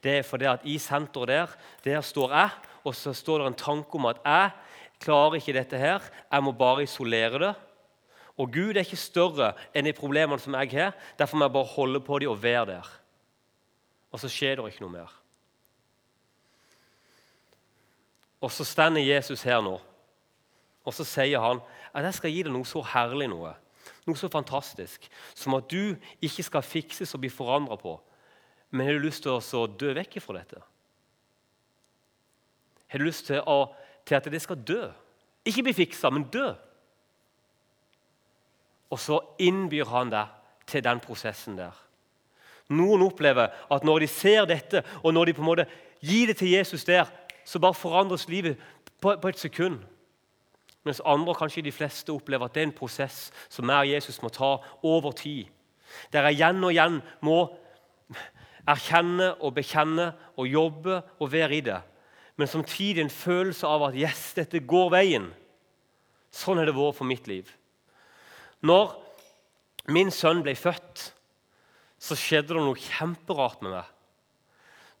det 0.00 0.14
er 0.18 0.24
fordi 0.24 0.48
at 0.48 0.64
i 0.64 0.78
senteret 0.80 1.28
der 1.28 1.56
der 1.84 2.00
står 2.04 2.32
jeg, 2.32 2.54
og 2.84 2.96
så 2.96 3.12
står 3.12 3.42
det 3.42 3.50
en 3.50 3.58
tanke 3.60 3.98
om 3.98 4.08
at 4.08 4.22
jeg 4.24 4.54
klarer 5.04 5.36
ikke 5.36 5.56
dette 5.56 5.80
her, 5.80 6.00
jeg 6.32 6.44
må 6.44 6.52
bare 6.56 6.86
isolere 6.88 7.42
det. 7.44 7.52
Og 8.40 8.48
Gud 8.52 8.72
er 8.72 8.86
ikke 8.86 8.96
større 8.96 9.52
enn 9.76 9.84
de 9.84 9.92
problemene 9.92 10.40
som 10.40 10.56
jeg 10.56 10.72
har, 10.78 10.96
derfor 11.18 11.36
må 11.36 11.44
jeg 11.44 11.56
bare 11.58 11.74
holde 11.76 12.00
på 12.00 12.18
dem 12.22 12.32
og 12.32 12.40
være 12.42 12.66
der. 12.72 12.92
Og 14.10 14.20
så 14.20 14.32
skjer 14.32 14.56
det 14.56 14.72
ikke 14.72 14.86
noe 14.86 14.96
mer. 14.96 15.19
Og 18.40 18.52
så 18.52 18.64
stender 18.64 19.04
Jesus 19.04 19.42
her 19.44 19.60
nå, 19.64 19.76
og 20.84 20.94
så 20.96 21.04
sier 21.04 21.42
han 21.42 21.60
at 21.92 22.06
jeg 22.06 22.16
skal 22.16 22.32
gi 22.32 22.44
deg 22.46 22.54
noe 22.54 22.68
så 22.68 22.80
herlig, 22.94 23.28
noe, 23.28 23.52
noe 24.08 24.16
så 24.16 24.30
fantastisk, 24.32 25.04
som 25.36 25.58
at 25.58 25.68
du 25.70 25.96
ikke 26.24 26.44
skal 26.46 26.64
fikses 26.64 27.12
og 27.14 27.20
bli 27.24 27.32
forandra 27.32 27.76
på. 27.80 27.98
Men 28.70 28.86
har 28.86 28.96
du 28.96 29.04
lyst 29.04 29.26
til 29.26 29.36
å 29.36 29.66
dø 29.66 29.92
vekk 29.98 30.20
fra 30.22 30.38
dette? 30.38 30.62
Har 32.90 32.98
du 32.98 33.06
lyst 33.06 33.28
til, 33.28 33.42
å, 33.44 33.70
til, 34.06 34.16
at 34.18 34.26
det 34.32 34.42
skal 34.42 34.58
dø? 34.66 34.88
Ikke 35.46 35.64
bli 35.66 35.74
fiksa, 35.76 36.10
men 36.10 36.26
dø. 36.32 36.48
Og 38.90 38.98
så 38.98 39.20
innbyr 39.42 39.86
han 39.90 40.10
deg 40.10 40.32
til 40.70 40.82
den 40.86 41.02
prosessen 41.02 41.58
der. 41.58 41.76
Noen 42.70 43.02
opplever 43.02 43.50
at 43.70 43.86
når 43.86 44.04
de 44.04 44.08
ser 44.10 44.46
dette, 44.50 44.82
og 45.02 45.14
når 45.14 45.30
de 45.30 45.36
på 45.36 45.42
en 45.42 45.50
måte 45.50 45.66
gir 46.02 46.30
det 46.30 46.38
til 46.38 46.52
Jesus 46.54 46.86
der, 46.86 47.10
så 47.50 47.58
bare 47.58 47.74
forandres 47.74 48.28
livet 48.30 48.60
på, 49.02 49.16
på 49.18 49.28
et 49.28 49.38
sekund. 49.38 49.80
Mens 50.86 51.02
andre, 51.04 51.34
kanskje 51.34 51.64
de 51.66 51.72
fleste, 51.74 52.12
opplever 52.14 52.46
at 52.46 52.54
det 52.54 52.62
er 52.62 52.68
en 52.68 52.76
prosess 52.76 53.28
som 53.50 53.68
jeg 53.68 53.88
og 53.88 53.94
Jesus 53.94 54.20
må 54.22 54.30
ta 54.32 54.52
over 54.86 55.12
tid. 55.18 55.50
Der 56.12 56.28
jeg 56.28 56.38
igjen 56.38 56.62
og 56.64 56.70
igjen 56.70 57.00
må 57.26 57.40
erkjenne 58.70 59.32
og 59.42 59.56
bekjenne 59.58 60.12
og 60.38 60.46
jobbe 60.46 61.00
og 61.18 61.32
være 61.32 61.58
i 61.58 61.66
det. 61.66 61.80
Men 62.38 62.48
samtidig 62.48 63.02
en 63.02 63.12
følelse 63.12 63.66
av 63.66 63.88
at 63.88 63.98
yes, 63.98 64.30
dette 64.38 64.62
går 64.62 64.94
veien. 64.94 65.28
Sånn 66.30 66.62
har 66.62 66.70
det 66.70 66.78
vært 66.78 67.00
for 67.00 67.10
mitt 67.10 67.26
liv. 67.28 67.50
Når 68.62 68.94
min 69.90 70.12
sønn 70.14 70.44
ble 70.46 70.54
født, 70.54 71.10
så 72.00 72.16
skjedde 72.16 72.54
det 72.54 72.62
noe 72.62 72.78
kjemperart 72.78 73.60
med 73.66 73.74
meg. 73.74 73.88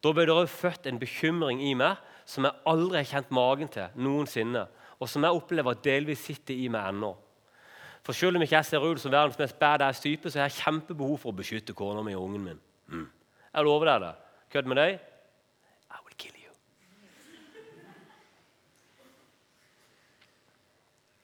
Da 0.02 0.12
ble 0.12 0.26
det 0.26 0.34
også 0.34 0.64
født 0.66 0.90
en 0.90 0.98
bekymring 1.00 1.62
i 1.62 1.76
meg 1.78 2.00
som 2.30 2.46
jeg 2.46 2.62
aldri 2.70 3.00
har 3.00 3.08
kjent 3.08 3.32
magen 3.34 3.70
til 3.72 3.98
noensinne, 3.98 4.62
og 5.00 5.08
som 5.10 5.24
jeg 5.24 5.34
opplever 5.34 5.78
delvis 5.82 6.22
sitter 6.28 6.54
i 6.54 6.68
meg 6.70 6.92
ennå. 6.92 7.14
For 8.06 8.16
Selv 8.16 8.38
om 8.38 8.42
ikke 8.44 8.56
jeg 8.56 8.68
ser 8.68 8.84
ut 8.84 9.00
som 9.00 9.12
verdens 9.12 9.38
mest 9.38 9.58
badass 9.58 10.00
type, 10.00 10.30
så 10.30 10.40
har 10.40 10.48
jeg 10.48 10.62
kjempebehov 10.62 11.18
for 11.20 11.32
å 11.32 11.36
beskytte 11.36 11.76
kona 11.76 12.04
mi 12.06 12.14
og 12.16 12.28
ungen 12.28 12.44
min. 12.46 12.60
Mm. 12.88 13.08
Jeg 13.50 13.66
lover 13.66 13.90
deg 13.90 14.04
det. 14.06 14.12
Kødd 14.54 14.70
med 14.70 14.80
deg. 14.80 14.94
I 15.90 15.98
will 16.04 16.16
kill 16.16 16.38
you. 16.38 16.54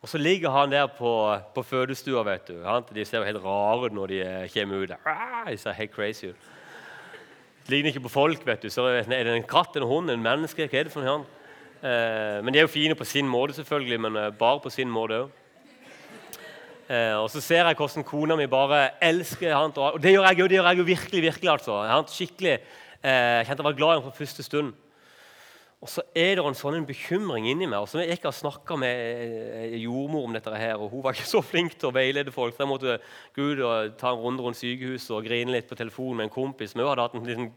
Og 0.03 0.11
så 0.11 0.19
ligger 0.19 0.51
han 0.55 0.75
der 0.75 0.87
på, 0.87 1.13
på 1.55 1.63
fødestua. 1.63 2.23
vet 2.27 2.49
du. 2.49 2.61
De 2.93 3.05
ser 3.05 3.23
jo 3.23 3.31
helt 3.31 3.45
rare 3.45 3.87
ut 3.87 3.97
når 3.97 4.13
de 4.13 4.21
eh, 4.27 4.51
kommer 4.53 4.85
ut. 4.85 4.95
Ah, 5.07 5.49
de 5.51 5.57
ser 5.57 5.73
helt 5.73 5.95
crazy 5.95 6.35
ut. 6.35 6.53
Ligner 7.69 7.91
ikke 7.91 8.05
på 8.07 8.13
folk. 8.13 8.47
vet 8.47 8.63
du. 8.63 8.71
Så 8.71 8.85
er 8.87 9.03
det 9.09 9.33
en 9.35 9.43
katt, 9.43 9.77
en 9.77 9.89
hund, 9.89 10.11
en 10.11 10.23
menneske? 10.23 10.69
Hva 10.69 10.79
er 10.79 10.87
det 10.87 10.93
for 10.93 11.03
noe? 11.03 11.25
Eh, 11.83 12.39
men 12.43 12.55
De 12.55 12.61
er 12.61 12.67
jo 12.67 12.71
fine 12.71 12.95
på 12.95 13.05
sin 13.05 13.27
måte, 13.29 13.57
selvfølgelig, 13.59 14.01
men 14.01 14.17
eh, 14.17 14.31
bare 14.31 14.61
på 14.63 14.71
sin 14.71 14.91
måte 14.91 15.25
òg. 15.25 15.35
Eh, 16.87 17.17
og 17.19 17.27
så 17.31 17.41
ser 17.43 17.67
jeg 17.67 17.75
hvordan 17.75 18.07
kona 18.07 18.37
mi 18.39 18.47
bare 18.47 18.91
elsker 19.03 19.51
han. 19.55 19.75
Og 19.75 19.99
det 20.03 20.15
gjør 20.15 20.29
jeg 20.29 20.39
jo, 20.39 20.47
det 20.47 20.59
gjør 20.59 20.69
jeg 20.71 20.79
jo 20.79 20.89
virkelig. 20.93 21.23
virkelig 21.23 21.51
altså. 21.51 21.83
Han 21.91 22.07
skikkelig 22.07 22.53
eh, 22.55 23.43
kjente 23.43 23.59
jeg 23.59 23.65
var 23.67 23.79
glad 23.81 23.89
i 23.89 23.99
ham 23.99 24.07
fra 24.07 24.15
første 24.15 24.47
stund. 24.47 24.73
Og 25.87 25.91
så 25.93 26.03
er 26.19 26.35
det 26.35 26.43
en 26.43 26.57
sånn 26.59 26.83
bekymring 26.83 27.45
inni 27.47 27.69
meg. 27.71 27.79
og 27.79 27.87
så 27.87 28.03
Jeg 28.03 28.19
ikke 28.19 28.33
har 28.33 28.35
snakka 28.35 28.75
med 28.75 28.91
eh, 28.99 29.77
jordmor 29.85 30.27
om 30.27 30.33
dette, 30.35 30.51
her, 30.51 30.75
og 30.83 30.91
hun 30.91 31.05
var 31.05 31.15
ikke 31.15 31.29
så 31.31 31.43
flink 31.47 31.77
til 31.79 31.93
å 31.93 31.95
veilede 31.95 32.35
folk. 32.35 32.57
så 32.57 32.65
Jeg 32.65 32.73
måtte 32.73 32.99
Gud, 33.37 33.63
ta 33.95 34.11
en 34.11 34.19
runde 34.19 34.43
rundt 34.43 34.59
sykehuset 34.59 35.15
og 35.15 35.23
grine 35.29 35.55
litt 35.55 35.69
på 35.71 35.79
telefonen 35.79 36.17
med 36.19 36.27
en 36.27 36.35
kompis 36.35 36.75
som 36.75 36.83
hadde 36.83 37.07
hatt 37.07 37.15
en 37.15 37.29
liten 37.29 37.53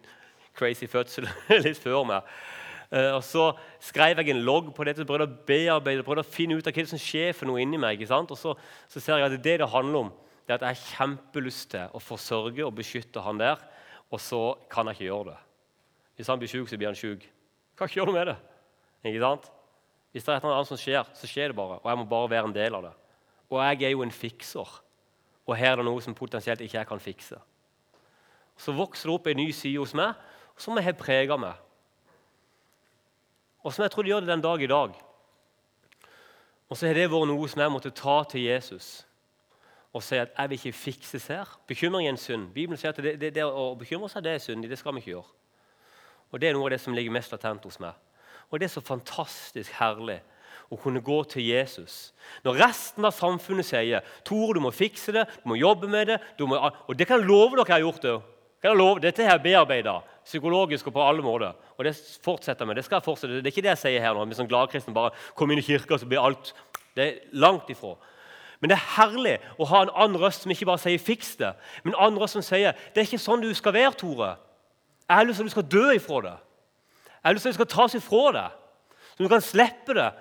crazy 0.54 0.86
fødsel 0.86 1.26
litt 1.66 1.82
før 1.82 2.06
meg. 2.06 2.30
Uh, 2.94 3.16
og 3.18 3.24
Så 3.26 3.48
skrev 3.82 4.22
jeg 4.22 4.30
en 4.30 4.46
logg 4.46 4.70
på 4.78 4.86
dette, 4.86 5.08
prøvde 5.10 5.26
å 5.26 5.42
bearbeide, 5.50 6.06
prøvde 6.06 6.22
å 6.22 6.30
finne 6.30 6.58
ut 6.58 6.70
av 6.70 6.78
hva 6.78 6.86
som 6.90 7.02
skjer 7.02 7.34
for 7.34 7.50
noe 7.50 7.66
inni 7.66 7.82
meg. 7.82 7.98
ikke 7.98 8.14
sant? 8.14 8.30
Og 8.30 8.38
så, 8.38 8.54
så, 8.86 9.02
ser 9.02 9.18
jeg 9.18 9.26
at 9.26 9.42
det 9.42 9.58
det 9.64 9.74
handler 9.74 10.06
om, 10.06 10.14
det 10.46 10.54
er 10.54 10.62
at 10.62 10.70
jeg 10.70 10.78
har 10.78 10.96
kjempelyst 10.98 11.74
til 11.74 11.98
å 11.98 12.02
forsørge 12.02 12.66
og 12.66 12.78
beskytte 12.78 13.26
han 13.26 13.42
der, 13.42 13.58
og 14.14 14.22
så 14.22 14.44
kan 14.70 14.90
jeg 14.90 15.00
ikke 15.00 15.10
gjøre 15.10 15.34
det. 15.34 15.38
Hvis 16.18 16.30
han 16.30 16.42
blir 16.42 16.54
syk, 16.54 16.70
så 16.70 16.78
blir 16.78 16.94
han 16.94 16.98
syk. 16.98 17.30
Ikke 17.88 18.00
gjøre 18.00 18.10
noe 18.12 18.18
med 18.18 18.28
det. 18.32 18.38
Ikke 19.08 19.24
sant? 19.24 19.48
Hvis 20.12 20.26
det 20.26 20.34
er 20.34 20.44
noe 20.44 20.58
annet 20.58 20.72
som 20.72 20.80
skjer, 20.82 21.08
så 21.16 21.30
skjer 21.30 21.52
det 21.52 21.60
bare. 21.60 21.78
Og 21.80 21.88
jeg 21.92 22.00
må 22.02 22.06
bare 22.10 22.34
være 22.34 22.50
en 22.50 22.56
del 22.56 22.76
av 22.76 22.90
det. 22.90 22.96
Og 23.50 23.62
jeg 23.64 23.86
er 23.86 23.94
jo 23.94 24.04
en 24.04 24.14
fikser. 24.14 24.76
Og 25.48 25.56
her 25.58 25.74
er 25.74 25.82
det 25.82 25.88
noe 25.88 26.02
som 26.04 26.18
potensielt 26.18 26.62
ikke 26.66 26.80
jeg 26.80 26.90
kan 26.90 27.02
fikse. 27.02 27.40
Så 28.60 28.76
vokser 28.76 29.10
det 29.10 29.16
opp 29.16 29.30
en 29.32 29.40
ny 29.40 29.50
side 29.56 29.80
hos 29.80 29.96
meg 29.98 30.18
som 30.60 30.76
har 30.76 30.98
prega 31.00 31.38
meg 31.40 31.56
og 33.64 33.74
som 33.74 33.84
jeg 33.84 33.92
tror 33.92 34.04
det 34.04 34.14
gjør 34.14 34.20
det 34.24 34.32
den 34.32 34.42
dag 34.42 34.62
i 34.62 34.68
dag. 34.68 34.94
Og 36.70 36.78
så 36.78 36.88
har 36.88 36.94
det 36.96 37.10
vært 37.12 37.28
noe 37.28 37.48
som 37.50 37.62
jeg 37.64 37.74
måtte 37.74 37.96
ta 37.96 38.22
til 38.30 38.46
Jesus 38.48 39.06
og 39.90 40.04
si 40.06 40.20
at 40.22 40.30
jeg 40.38 40.50
vil 40.50 40.60
ikke 40.60 40.78
fikses 40.78 41.28
her. 41.34 41.50
Bekymring 41.68 42.06
er 42.06 42.14
en 42.14 42.22
synd. 42.22 42.52
Bibelen 42.54 42.78
sier 42.78 42.94
at 42.94 43.00
det, 43.02 43.16
det, 43.20 43.32
det 43.34 43.44
å 43.44 43.72
bekymre 43.76 44.10
seg 44.12 44.22
det 44.24 44.36
er 44.36 44.44
syndig. 44.44 44.70
Det 44.70 44.78
skal 44.78 44.94
vi 44.94 45.02
ikke 45.02 45.16
gjøre. 45.16 45.39
Og 46.32 46.40
Det 46.40 46.50
er 46.50 46.54
noe 46.54 46.68
av 46.68 46.76
det 46.76 46.82
som 46.82 46.94
ligger 46.94 47.12
mest 47.12 47.32
latent 47.32 47.64
hos 47.66 47.80
meg. 47.80 47.94
Og 48.50 48.60
det 48.60 48.70
er 48.70 48.74
så 48.74 48.82
fantastisk 48.86 49.72
herlig 49.80 50.20
å 50.70 50.78
kunne 50.78 51.02
gå 51.02 51.24
til 51.30 51.46
Jesus. 51.46 52.12
Når 52.46 52.60
resten 52.62 53.06
av 53.06 53.16
samfunnet 53.18 53.66
sier 53.66 54.06
Tore, 54.26 54.54
du 54.58 54.62
må 54.62 54.72
fikse 54.74 55.14
det, 55.16 55.26
du 55.42 55.50
må 55.50 55.58
jobbe 55.58 55.90
med 55.90 56.12
det 56.14 56.20
må, 56.46 56.58
Og 56.58 56.98
det 56.98 57.08
kan 57.08 57.20
jeg 57.20 57.30
love 57.30 57.58
dere 57.58 57.66
jeg 57.66 57.78
har 57.78 57.88
gjort 57.88 58.06
det. 58.06 58.20
Kan 58.62 58.72
jeg 58.72 58.78
love, 58.78 59.02
Dette 59.02 59.24
har 59.24 59.38
jeg 59.38 59.46
bearbeida 59.48 60.00
psykologisk 60.26 60.88
og 60.88 60.94
på 60.94 61.06
alle 61.06 61.26
måter. 61.26 61.56
Og 61.78 61.86
det 61.86 61.96
fortsetter 62.24 62.66
med. 62.66 62.76
Det 62.78 62.86
skal 62.86 63.00
jeg 63.00 63.08
fortsette. 63.08 63.40
Det 63.40 63.48
er 63.48 63.54
ikke 63.56 63.66
det 63.66 63.74
jeg 63.74 63.84
sier 63.86 64.04
her 64.04 64.14
nå. 64.14 64.26
Hvis 64.30 64.42
sånn 64.42 64.52
gladkristen 64.52 64.94
bare 64.94 65.14
kommer 65.34 65.56
inn 65.56 65.64
i 65.64 65.66
kirka, 65.66 65.98
så 65.98 66.10
blir 66.10 66.22
alt 66.22 66.54
Det 66.98 67.06
er 67.06 67.20
langt 67.38 67.70
ifra. 67.70 67.94
Men 68.60 68.72
det 68.72 68.76
er 68.76 68.88
herlig 68.98 69.36
å 69.62 69.68
ha 69.70 69.86
en 69.86 69.92
annen 69.94 70.20
røst 70.20 70.44
som 70.44 70.52
ikke 70.52 70.68
bare 70.68 70.82
sier 70.82 71.00
'fiks 71.00 71.38
det', 71.40 71.56
men 71.84 71.94
en 71.94 72.00
annen 72.00 72.20
røst 72.20 72.34
som 72.34 72.42
sier 72.42 72.74
'det 72.74 72.98
er 72.98 73.08
ikke 73.08 73.22
sånn 73.24 73.42
du 73.42 73.54
skal 73.54 73.74
være, 73.74 73.94
Tore'. 73.96 74.36
Jeg 75.10 75.18
har 75.18 75.24
lyst 75.26 75.38
til 75.38 75.44
at 75.44 75.50
du 75.50 75.56
skal 75.58 75.72
dø 75.72 75.86
ifra 75.92 76.22
det. 76.22 76.38
Jeg 77.06 77.28
har 77.30 77.34
lyst 77.34 77.42
til 77.42 77.50
at 77.50 77.58
det 77.58 77.62
skal 77.62 77.74
tas 77.76 77.96
ifra 77.98 78.26
deg, 78.32 78.58
så 79.16 79.24
du 79.24 79.28
kan 79.32 79.42
slippe 79.42 79.96
det 79.98 80.12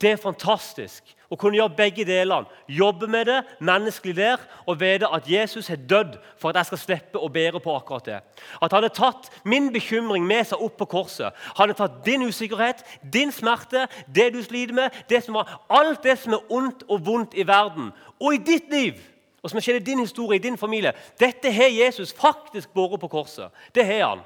det 0.00 0.14
er 0.14 0.20
fantastisk 0.20 1.10
å 1.30 1.36
kunne 1.38 1.58
gjøre 1.58 1.76
begge 1.76 2.04
delene. 2.08 2.48
Jobbe 2.72 3.04
med 3.10 3.28
det 3.28 3.36
menneskelig 3.60 4.14
der 4.16 4.40
og 4.64 4.78
vite 4.80 5.10
at 5.12 5.28
Jesus 5.28 5.68
har 5.68 5.82
dødd 5.90 6.16
for 6.40 6.50
at 6.50 6.60
jeg 6.60 6.70
skal 6.70 6.80
slippe 6.80 7.20
å 7.20 7.28
bære 7.32 7.60
på 7.60 7.74
akkurat 7.76 8.08
det. 8.08 8.20
At 8.64 8.72
han 8.72 8.86
har 8.86 8.94
tatt 8.96 9.28
min 9.44 9.68
bekymring 9.74 10.24
med 10.26 10.48
seg 10.48 10.62
opp 10.64 10.78
på 10.80 10.88
korset. 10.96 11.36
Han 11.58 11.68
har 11.68 11.76
tatt 11.76 12.00
din 12.06 12.24
usikkerhet, 12.24 12.80
din 13.04 13.32
smerte, 13.32 13.84
det 14.08 14.30
du 14.32 14.40
sliter 14.42 14.74
med, 14.78 14.96
det 15.12 15.20
var, 15.28 15.52
alt 15.68 16.02
det 16.06 16.16
som 16.22 16.38
er 16.38 16.48
ondt 16.48 16.86
og 16.88 17.04
vondt 17.04 17.36
i 17.36 17.44
verden 17.46 17.92
og 18.20 18.34
i 18.34 18.44
ditt 18.44 18.72
liv. 18.72 18.96
Og 19.42 19.50
som 19.50 19.60
skjer 19.60 19.78
i 19.80 19.84
din 19.84 20.02
historie, 20.02 20.38
i 20.38 20.42
din 20.42 20.58
familie. 20.60 20.92
Dette 21.20 21.52
har 21.52 21.72
Jesus 21.72 22.12
faktisk 22.12 22.72
båret 22.74 23.00
på 23.00 23.08
korset. 23.08 23.48
Det 23.74 23.86
har 23.86 24.08
han. 24.08 24.24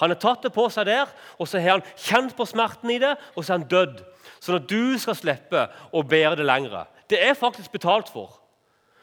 Han 0.00 0.10
har 0.10 0.18
tatt 0.18 0.42
det 0.42 0.52
på 0.54 0.68
seg 0.72 0.86
der, 0.88 1.10
og 1.38 1.48
så 1.48 1.60
har 1.60 1.78
han 1.78 1.88
kjent 1.96 2.36
på 2.36 2.46
smerten 2.48 2.90
i 2.90 2.98
det, 3.02 3.12
og 3.36 3.44
så 3.44 3.52
har 3.52 3.60
han 3.60 3.68
dødd 3.70 4.00
sånn 4.42 4.58
at 4.58 4.70
du 4.70 4.98
skal 4.98 5.18
slippe 5.18 5.66
å 5.94 6.02
bære 6.02 6.38
det 6.40 6.46
lenger. 6.46 6.86
Det 7.10 7.20
er 7.22 7.38
faktisk 7.38 7.74
betalt 7.74 8.10
for. 8.10 8.38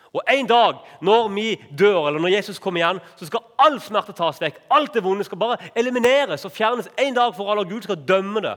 Og 0.10 0.22
En 0.28 0.48
dag 0.50 0.80
når 1.06 1.28
vi 1.30 1.50
dør, 1.80 2.08
eller 2.08 2.20
når 2.20 2.34
Jesus 2.40 2.60
kommer 2.60 2.82
igjen, 2.82 3.00
så 3.16 3.28
skal 3.30 3.46
all 3.62 3.78
smerte 3.82 4.16
tas 4.18 4.42
vekk. 4.42 4.58
Alt 4.74 4.94
det 4.94 5.04
vonde 5.06 5.24
skal 5.24 5.38
bare 5.38 5.70
elimineres 5.78 6.46
og 6.46 6.52
fjernes 6.56 6.90
en 6.98 7.14
dag 7.14 7.36
for 7.38 7.52
alle, 7.52 7.62
og 7.62 7.70
Gud 7.70 7.86
skal 7.86 8.02
dømme 8.08 8.42
det. 8.42 8.56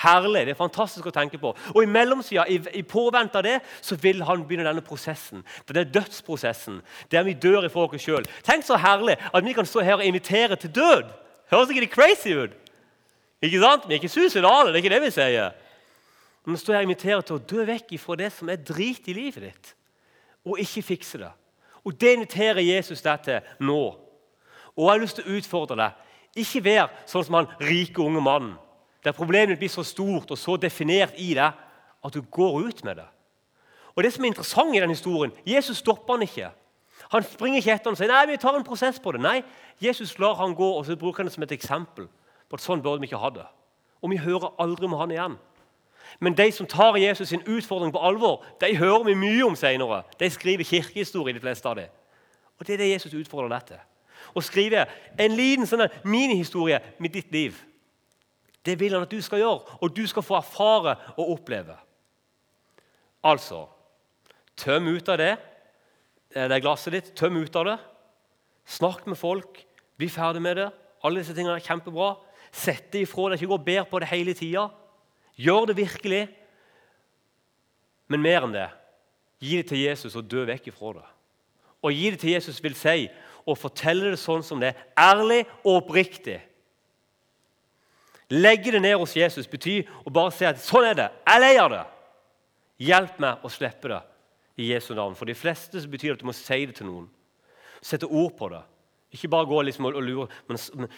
Herlig. 0.00 0.46
Det 0.46 0.54
er 0.54 0.58
fantastisk 0.58 1.06
å 1.10 1.12
tenke 1.14 1.38
på. 1.40 1.52
Og 1.74 1.80
I 1.82 1.90
mellomtida, 1.90 2.46
i, 2.48 2.56
i 2.80 2.82
påvente 2.86 3.40
av 3.40 3.44
det, 3.44 3.58
så 3.84 3.98
vil 4.00 4.22
han 4.24 4.46
begynne 4.46 4.64
denne 4.68 4.84
prosessen. 4.84 5.44
Det 5.68 5.76
er 5.76 5.92
dødsprosessen, 5.92 6.80
der 7.12 7.26
vi 7.26 7.36
dør 7.36 7.66
i 7.68 7.72
oss 7.72 8.04
sjøl. 8.04 8.28
Tenk 8.46 8.64
så 8.64 8.78
herlig 8.80 9.18
at 9.20 9.44
vi 9.44 9.56
kan 9.56 9.68
stå 9.68 9.84
her 9.84 10.00
og 10.00 10.06
invitere 10.06 10.56
til 10.56 10.72
død. 10.74 11.10
Høres 11.52 11.72
ikke 11.72 11.84
det 11.84 11.92
crazy 11.92 12.32
ut? 12.32 12.54
Ikke 13.42 13.60
sant? 13.60 13.88
Vi 13.88 13.94
er 13.94 14.00
ikke 14.00 14.12
suicidale, 14.12 14.70
det 14.70 14.78
er 14.78 14.84
ikke 14.84 14.94
det 14.94 15.02
vi 15.04 15.12
sier. 15.14 15.52
Men 16.46 16.56
står 16.56 16.78
jeg 16.78 16.88
inviterer 16.88 17.24
til 17.24 17.36
å 17.36 17.44
dø 17.52 17.64
vekk 17.68 17.94
ifra 17.96 18.16
det 18.20 18.30
som 18.32 18.48
er 18.48 18.60
drit 18.64 19.08
i 19.08 19.16
livet 19.16 19.44
ditt, 19.44 19.74
og 20.48 20.60
ikke 20.60 20.86
fikse 20.94 21.20
det. 21.20 21.32
Og 21.84 21.96
Det 22.00 22.12
inviterer 22.12 22.60
Jesus 22.60 23.02
deg 23.02 23.22
til 23.24 23.40
nå. 23.64 23.82
Og 24.76 24.84
jeg 24.84 24.90
har 24.90 25.00
lyst 25.00 25.16
til 25.16 25.28
å 25.28 25.36
utfordre 25.38 25.76
deg. 25.80 25.96
Ikke 26.40 26.62
vær 26.64 26.90
sånn 27.08 27.24
som 27.26 27.38
han 27.40 27.48
rike 27.60 28.02
unge 28.04 28.20
mannen, 28.22 28.52
der 29.04 29.12
problemet 29.16 29.58
blir 29.58 29.68
så 29.68 29.82
stort 29.82 30.30
og 30.30 30.38
så 30.38 30.56
definert 30.56 31.16
i 31.16 31.32
deg 31.34 31.52
at 32.04 32.14
du 32.14 32.20
går 32.20 32.60
ut 32.66 32.84
med 32.84 33.00
det. 33.00 33.08
Og 33.96 34.04
det 34.04 34.12
som 34.12 34.24
er 34.24 34.32
interessant 34.32 34.76
i 34.76 34.80
denne 34.80 34.94
historien, 34.94 35.32
Jesus 35.46 35.76
stopper 35.76 36.14
han 36.14 36.22
ikke. 36.22 36.50
Han 37.12 37.22
springer 37.22 37.58
ikke 37.58 37.72
etter 37.72 37.90
og 37.90 37.98
sier 37.98 38.12
nei, 38.12 38.26
vi 38.28 38.38
tar 38.40 38.56
en 38.56 38.64
prosess 38.64 39.00
på 39.00 39.12
det. 39.12 39.20
Nei, 39.24 39.40
Jesus 39.82 40.18
lar 40.18 40.36
han 40.40 40.54
gå 40.54 40.68
og 40.76 40.84
så 40.86 40.96
bruker 40.96 41.22
han 41.22 41.30
det 41.30 41.34
som 41.34 41.44
et 41.46 41.52
eksempel 41.56 42.08
på 42.48 42.58
at 42.58 42.64
sånn 42.64 42.82
burde 42.84 43.00
vi 43.02 43.08
ikke 43.08 43.20
ha 43.20 43.30
det. 43.34 43.46
Og 44.00 44.12
vi 44.12 44.20
hører 44.20 44.52
aldri 44.60 44.88
om 44.88 44.98
han 45.00 45.14
igjen. 45.14 45.38
Men 46.20 46.34
de 46.36 46.48
som 46.52 46.66
tar 46.66 46.96
Jesus 46.98 47.28
sin 47.28 47.44
utfordring 47.46 47.92
på 47.92 48.02
alvor, 48.02 48.44
de 48.60 48.76
hører 48.76 49.04
vi 49.04 49.14
mye 49.14 49.44
om 49.46 49.56
senere. 49.56 50.02
De 50.20 50.30
skriver 50.30 50.64
kirkehistorie, 50.64 51.34
de 51.34 51.40
fleste 51.40 51.68
av 51.68 51.76
dem. 51.76 51.88
Og 52.58 52.66
Det 52.66 52.74
er 52.74 52.82
det 52.82 52.90
Jesus 52.90 53.14
utfordrer 53.14 53.48
deg 53.48 53.66
til. 53.66 53.82
Å 54.34 54.40
skrive 54.44 54.84
en 55.18 55.36
liten 55.36 55.66
sånn 55.66 55.88
minihistorie 56.04 56.80
med 56.98 57.14
ditt 57.14 57.32
liv. 57.32 57.56
Det 58.66 58.76
vil 58.80 58.92
han 58.94 59.06
at 59.06 59.12
du 59.12 59.20
skal 59.24 59.40
gjøre, 59.40 59.78
og 59.80 59.94
du 59.96 60.02
skal 60.08 60.24
få 60.24 60.36
erfare 60.36 60.96
og 61.16 61.36
oppleve. 61.36 61.76
Altså 63.24 63.66
Tøm 64.60 64.90
ut 64.92 65.08
av 65.08 65.16
det, 65.16 65.30
det 66.34 66.52
er 66.52 66.62
glasset 66.62 66.92
ditt. 66.92 67.06
Tøm 67.16 67.38
ut 67.40 67.54
av 67.56 67.64
det. 67.64 67.76
Snakk 68.68 69.06
med 69.08 69.16
folk. 69.16 69.62
Bli 69.96 70.08
ferdig 70.12 70.42
med 70.44 70.58
det. 70.60 70.66
Alle 71.00 71.22
disse 71.22 71.32
tingene 71.34 71.56
er 71.56 71.64
kjempebra. 71.64 72.10
Sett 72.52 72.90
det 72.92 73.06
ifra 73.06 73.30
deg. 73.30 73.40
Ikke 73.40 73.54
gå 73.54 73.56
og 73.56 73.64
ber 73.64 73.86
på 73.88 74.02
det 74.02 74.10
hele 74.10 74.34
tida. 74.36 74.66
Gjør 75.40 75.70
det 75.70 75.78
virkelig. 75.80 76.20
Men 78.12 78.22
mer 78.26 78.46
enn 78.46 78.54
det 78.54 78.68
gi 79.40 79.56
det 79.56 79.70
til 79.70 79.80
Jesus 79.86 80.16
og 80.18 80.28
dø 80.28 80.44
vekk 80.48 80.68
ifra 80.68 80.98
det. 80.98 81.08
Å 81.80 81.92
gi 81.94 82.10
det 82.12 82.20
til 82.20 82.34
Jesus 82.34 82.60
vil 82.60 82.76
si 82.76 83.08
å 83.48 83.56
fortelle 83.56 84.12
det 84.12 84.20
sånn 84.20 84.44
som 84.44 84.60
det 84.60 84.74
er, 84.74 84.82
ærlig 85.00 85.40
og 85.62 85.78
oppriktig. 85.80 86.36
Legge 88.30 88.72
det 88.74 88.82
ned 88.84 88.94
hos 89.00 89.16
Jesus 89.18 89.48
betyr 89.50 89.88
å 90.06 90.12
bare 90.14 90.32
si 90.34 90.46
at 90.46 90.60
sånn 90.62 90.86
er 90.92 90.98
det. 90.98 91.08
Jeg 91.26 91.42
leier 91.42 91.72
det. 91.72 91.84
Hjelp 92.80 93.18
meg 93.22 93.44
å 93.44 93.50
slippe 93.52 93.90
det 93.90 94.00
i 94.60 94.68
Jesu 94.70 94.92
navn. 94.94 95.16
For 95.18 95.28
de 95.28 95.36
fleste 95.36 95.82
så 95.82 95.90
betyr 95.90 96.12
det 96.12 96.20
at 96.20 96.22
du 96.22 96.28
må 96.30 96.36
si 96.36 96.60
det 96.68 96.76
til 96.78 96.88
noen. 96.88 97.08
Sette 97.82 98.06
ord 98.06 98.36
på 98.38 98.50
det. 98.52 98.62
Ikke 99.10 99.30
bare 99.32 99.48
gå 99.50 99.58
liksom 99.66 99.88
og 99.88 99.98
lure, 100.06 100.28
men, 100.46 100.58
men 100.78 100.92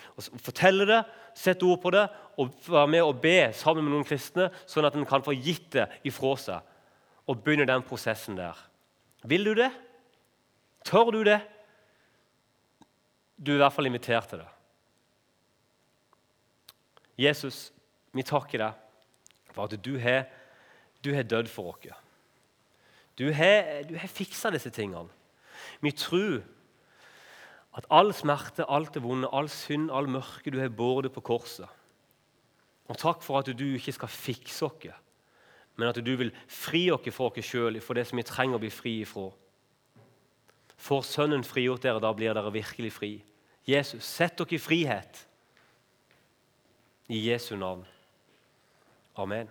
fortelle 0.45 0.85
det, 0.85 0.99
sette 1.38 1.64
ord 1.64 1.81
på 1.81 1.92
det 1.95 2.03
og 2.42 2.51
være 2.66 2.90
med 2.92 3.07
og 3.07 3.23
be 3.23 3.38
sammen 3.57 3.87
med 3.87 3.95
noen 3.95 4.05
kristne, 4.05 4.51
sånn 4.68 4.85
at 4.85 4.99
en 4.99 5.09
kan 5.09 5.25
få 5.25 5.33
gitt 5.33 5.71
det 5.79 5.87
ifra 6.11 6.35
seg 6.37 7.31
og 7.31 7.40
begynne 7.40 7.64
den 7.71 7.85
prosessen 7.88 8.37
der. 8.37 8.59
Vil 9.25 9.49
du 9.49 9.55
det? 9.57 9.71
Tør 10.85 11.12
du 11.14 11.23
det? 11.25 11.38
Du 13.40 13.55
er 13.55 13.62
i 13.62 13.62
hvert 13.62 13.75
fall 13.79 13.88
invitert 13.88 14.29
til 14.29 14.42
det. 14.42 14.52
Jesus, 17.18 17.72
vi 18.12 18.25
takker 18.25 18.62
deg 18.62 19.53
for 19.53 19.66
at 19.66 19.77
du 19.85 19.96
har, 20.01 20.25
du 21.05 21.12
har 21.14 21.27
dødd 21.29 21.51
for 21.53 21.75
oss. 21.75 21.92
Du 23.18 23.29
har, 23.33 23.83
du 23.85 23.96
har 24.01 24.09
fiksa 24.09 24.51
disse 24.55 24.72
tingene. 24.72 25.11
Vi 25.85 25.92
tror 25.92 26.40
at 27.77 27.87
all 27.90 28.12
smerte, 28.16 28.64
alt 28.68 28.94
det 28.94 29.03
vonde, 29.05 29.29
all 29.33 29.48
synd, 29.53 29.90
all 29.92 30.09
mørke 30.09 30.53
du 30.53 30.59
har 30.61 30.72
båret 30.72 31.12
på 31.12 31.25
korset. 31.25 31.68
Og 32.88 32.98
takk 32.98 33.22
for 33.25 33.40
at 33.40 33.48
du 33.57 33.64
ikke 33.75 33.94
skal 33.96 34.12
fikse 34.12 34.66
oss, 34.66 34.90
men 35.77 35.88
at 35.88 36.01
du 36.05 36.12
vil 36.16 36.33
fri 36.48 36.90
oss 36.92 37.09
fra 37.14 37.31
oss 37.31 37.46
sjøl, 37.48 37.81
for 37.81 37.96
det 37.96 38.07
som 38.09 38.20
vi 38.20 38.27
trenger 38.29 38.59
å 38.59 38.62
bli 38.62 38.72
fri 38.72 38.98
ifra. 39.05 39.31
Får 40.83 41.05
Sønnen 41.07 41.44
frigjort 41.46 41.85
dere, 41.85 42.03
da 42.03 42.11
blir 42.12 42.35
dere 42.35 42.53
virkelig 42.53 42.92
fri. 42.92 43.12
Jesus, 43.68 44.05
sett 44.05 44.37
dere 44.38 44.57
i 44.57 44.61
frihet. 44.61 45.27
I 47.12 47.20
Jesu 47.20 47.57
navn. 47.57 47.85
Amen. 49.16 49.48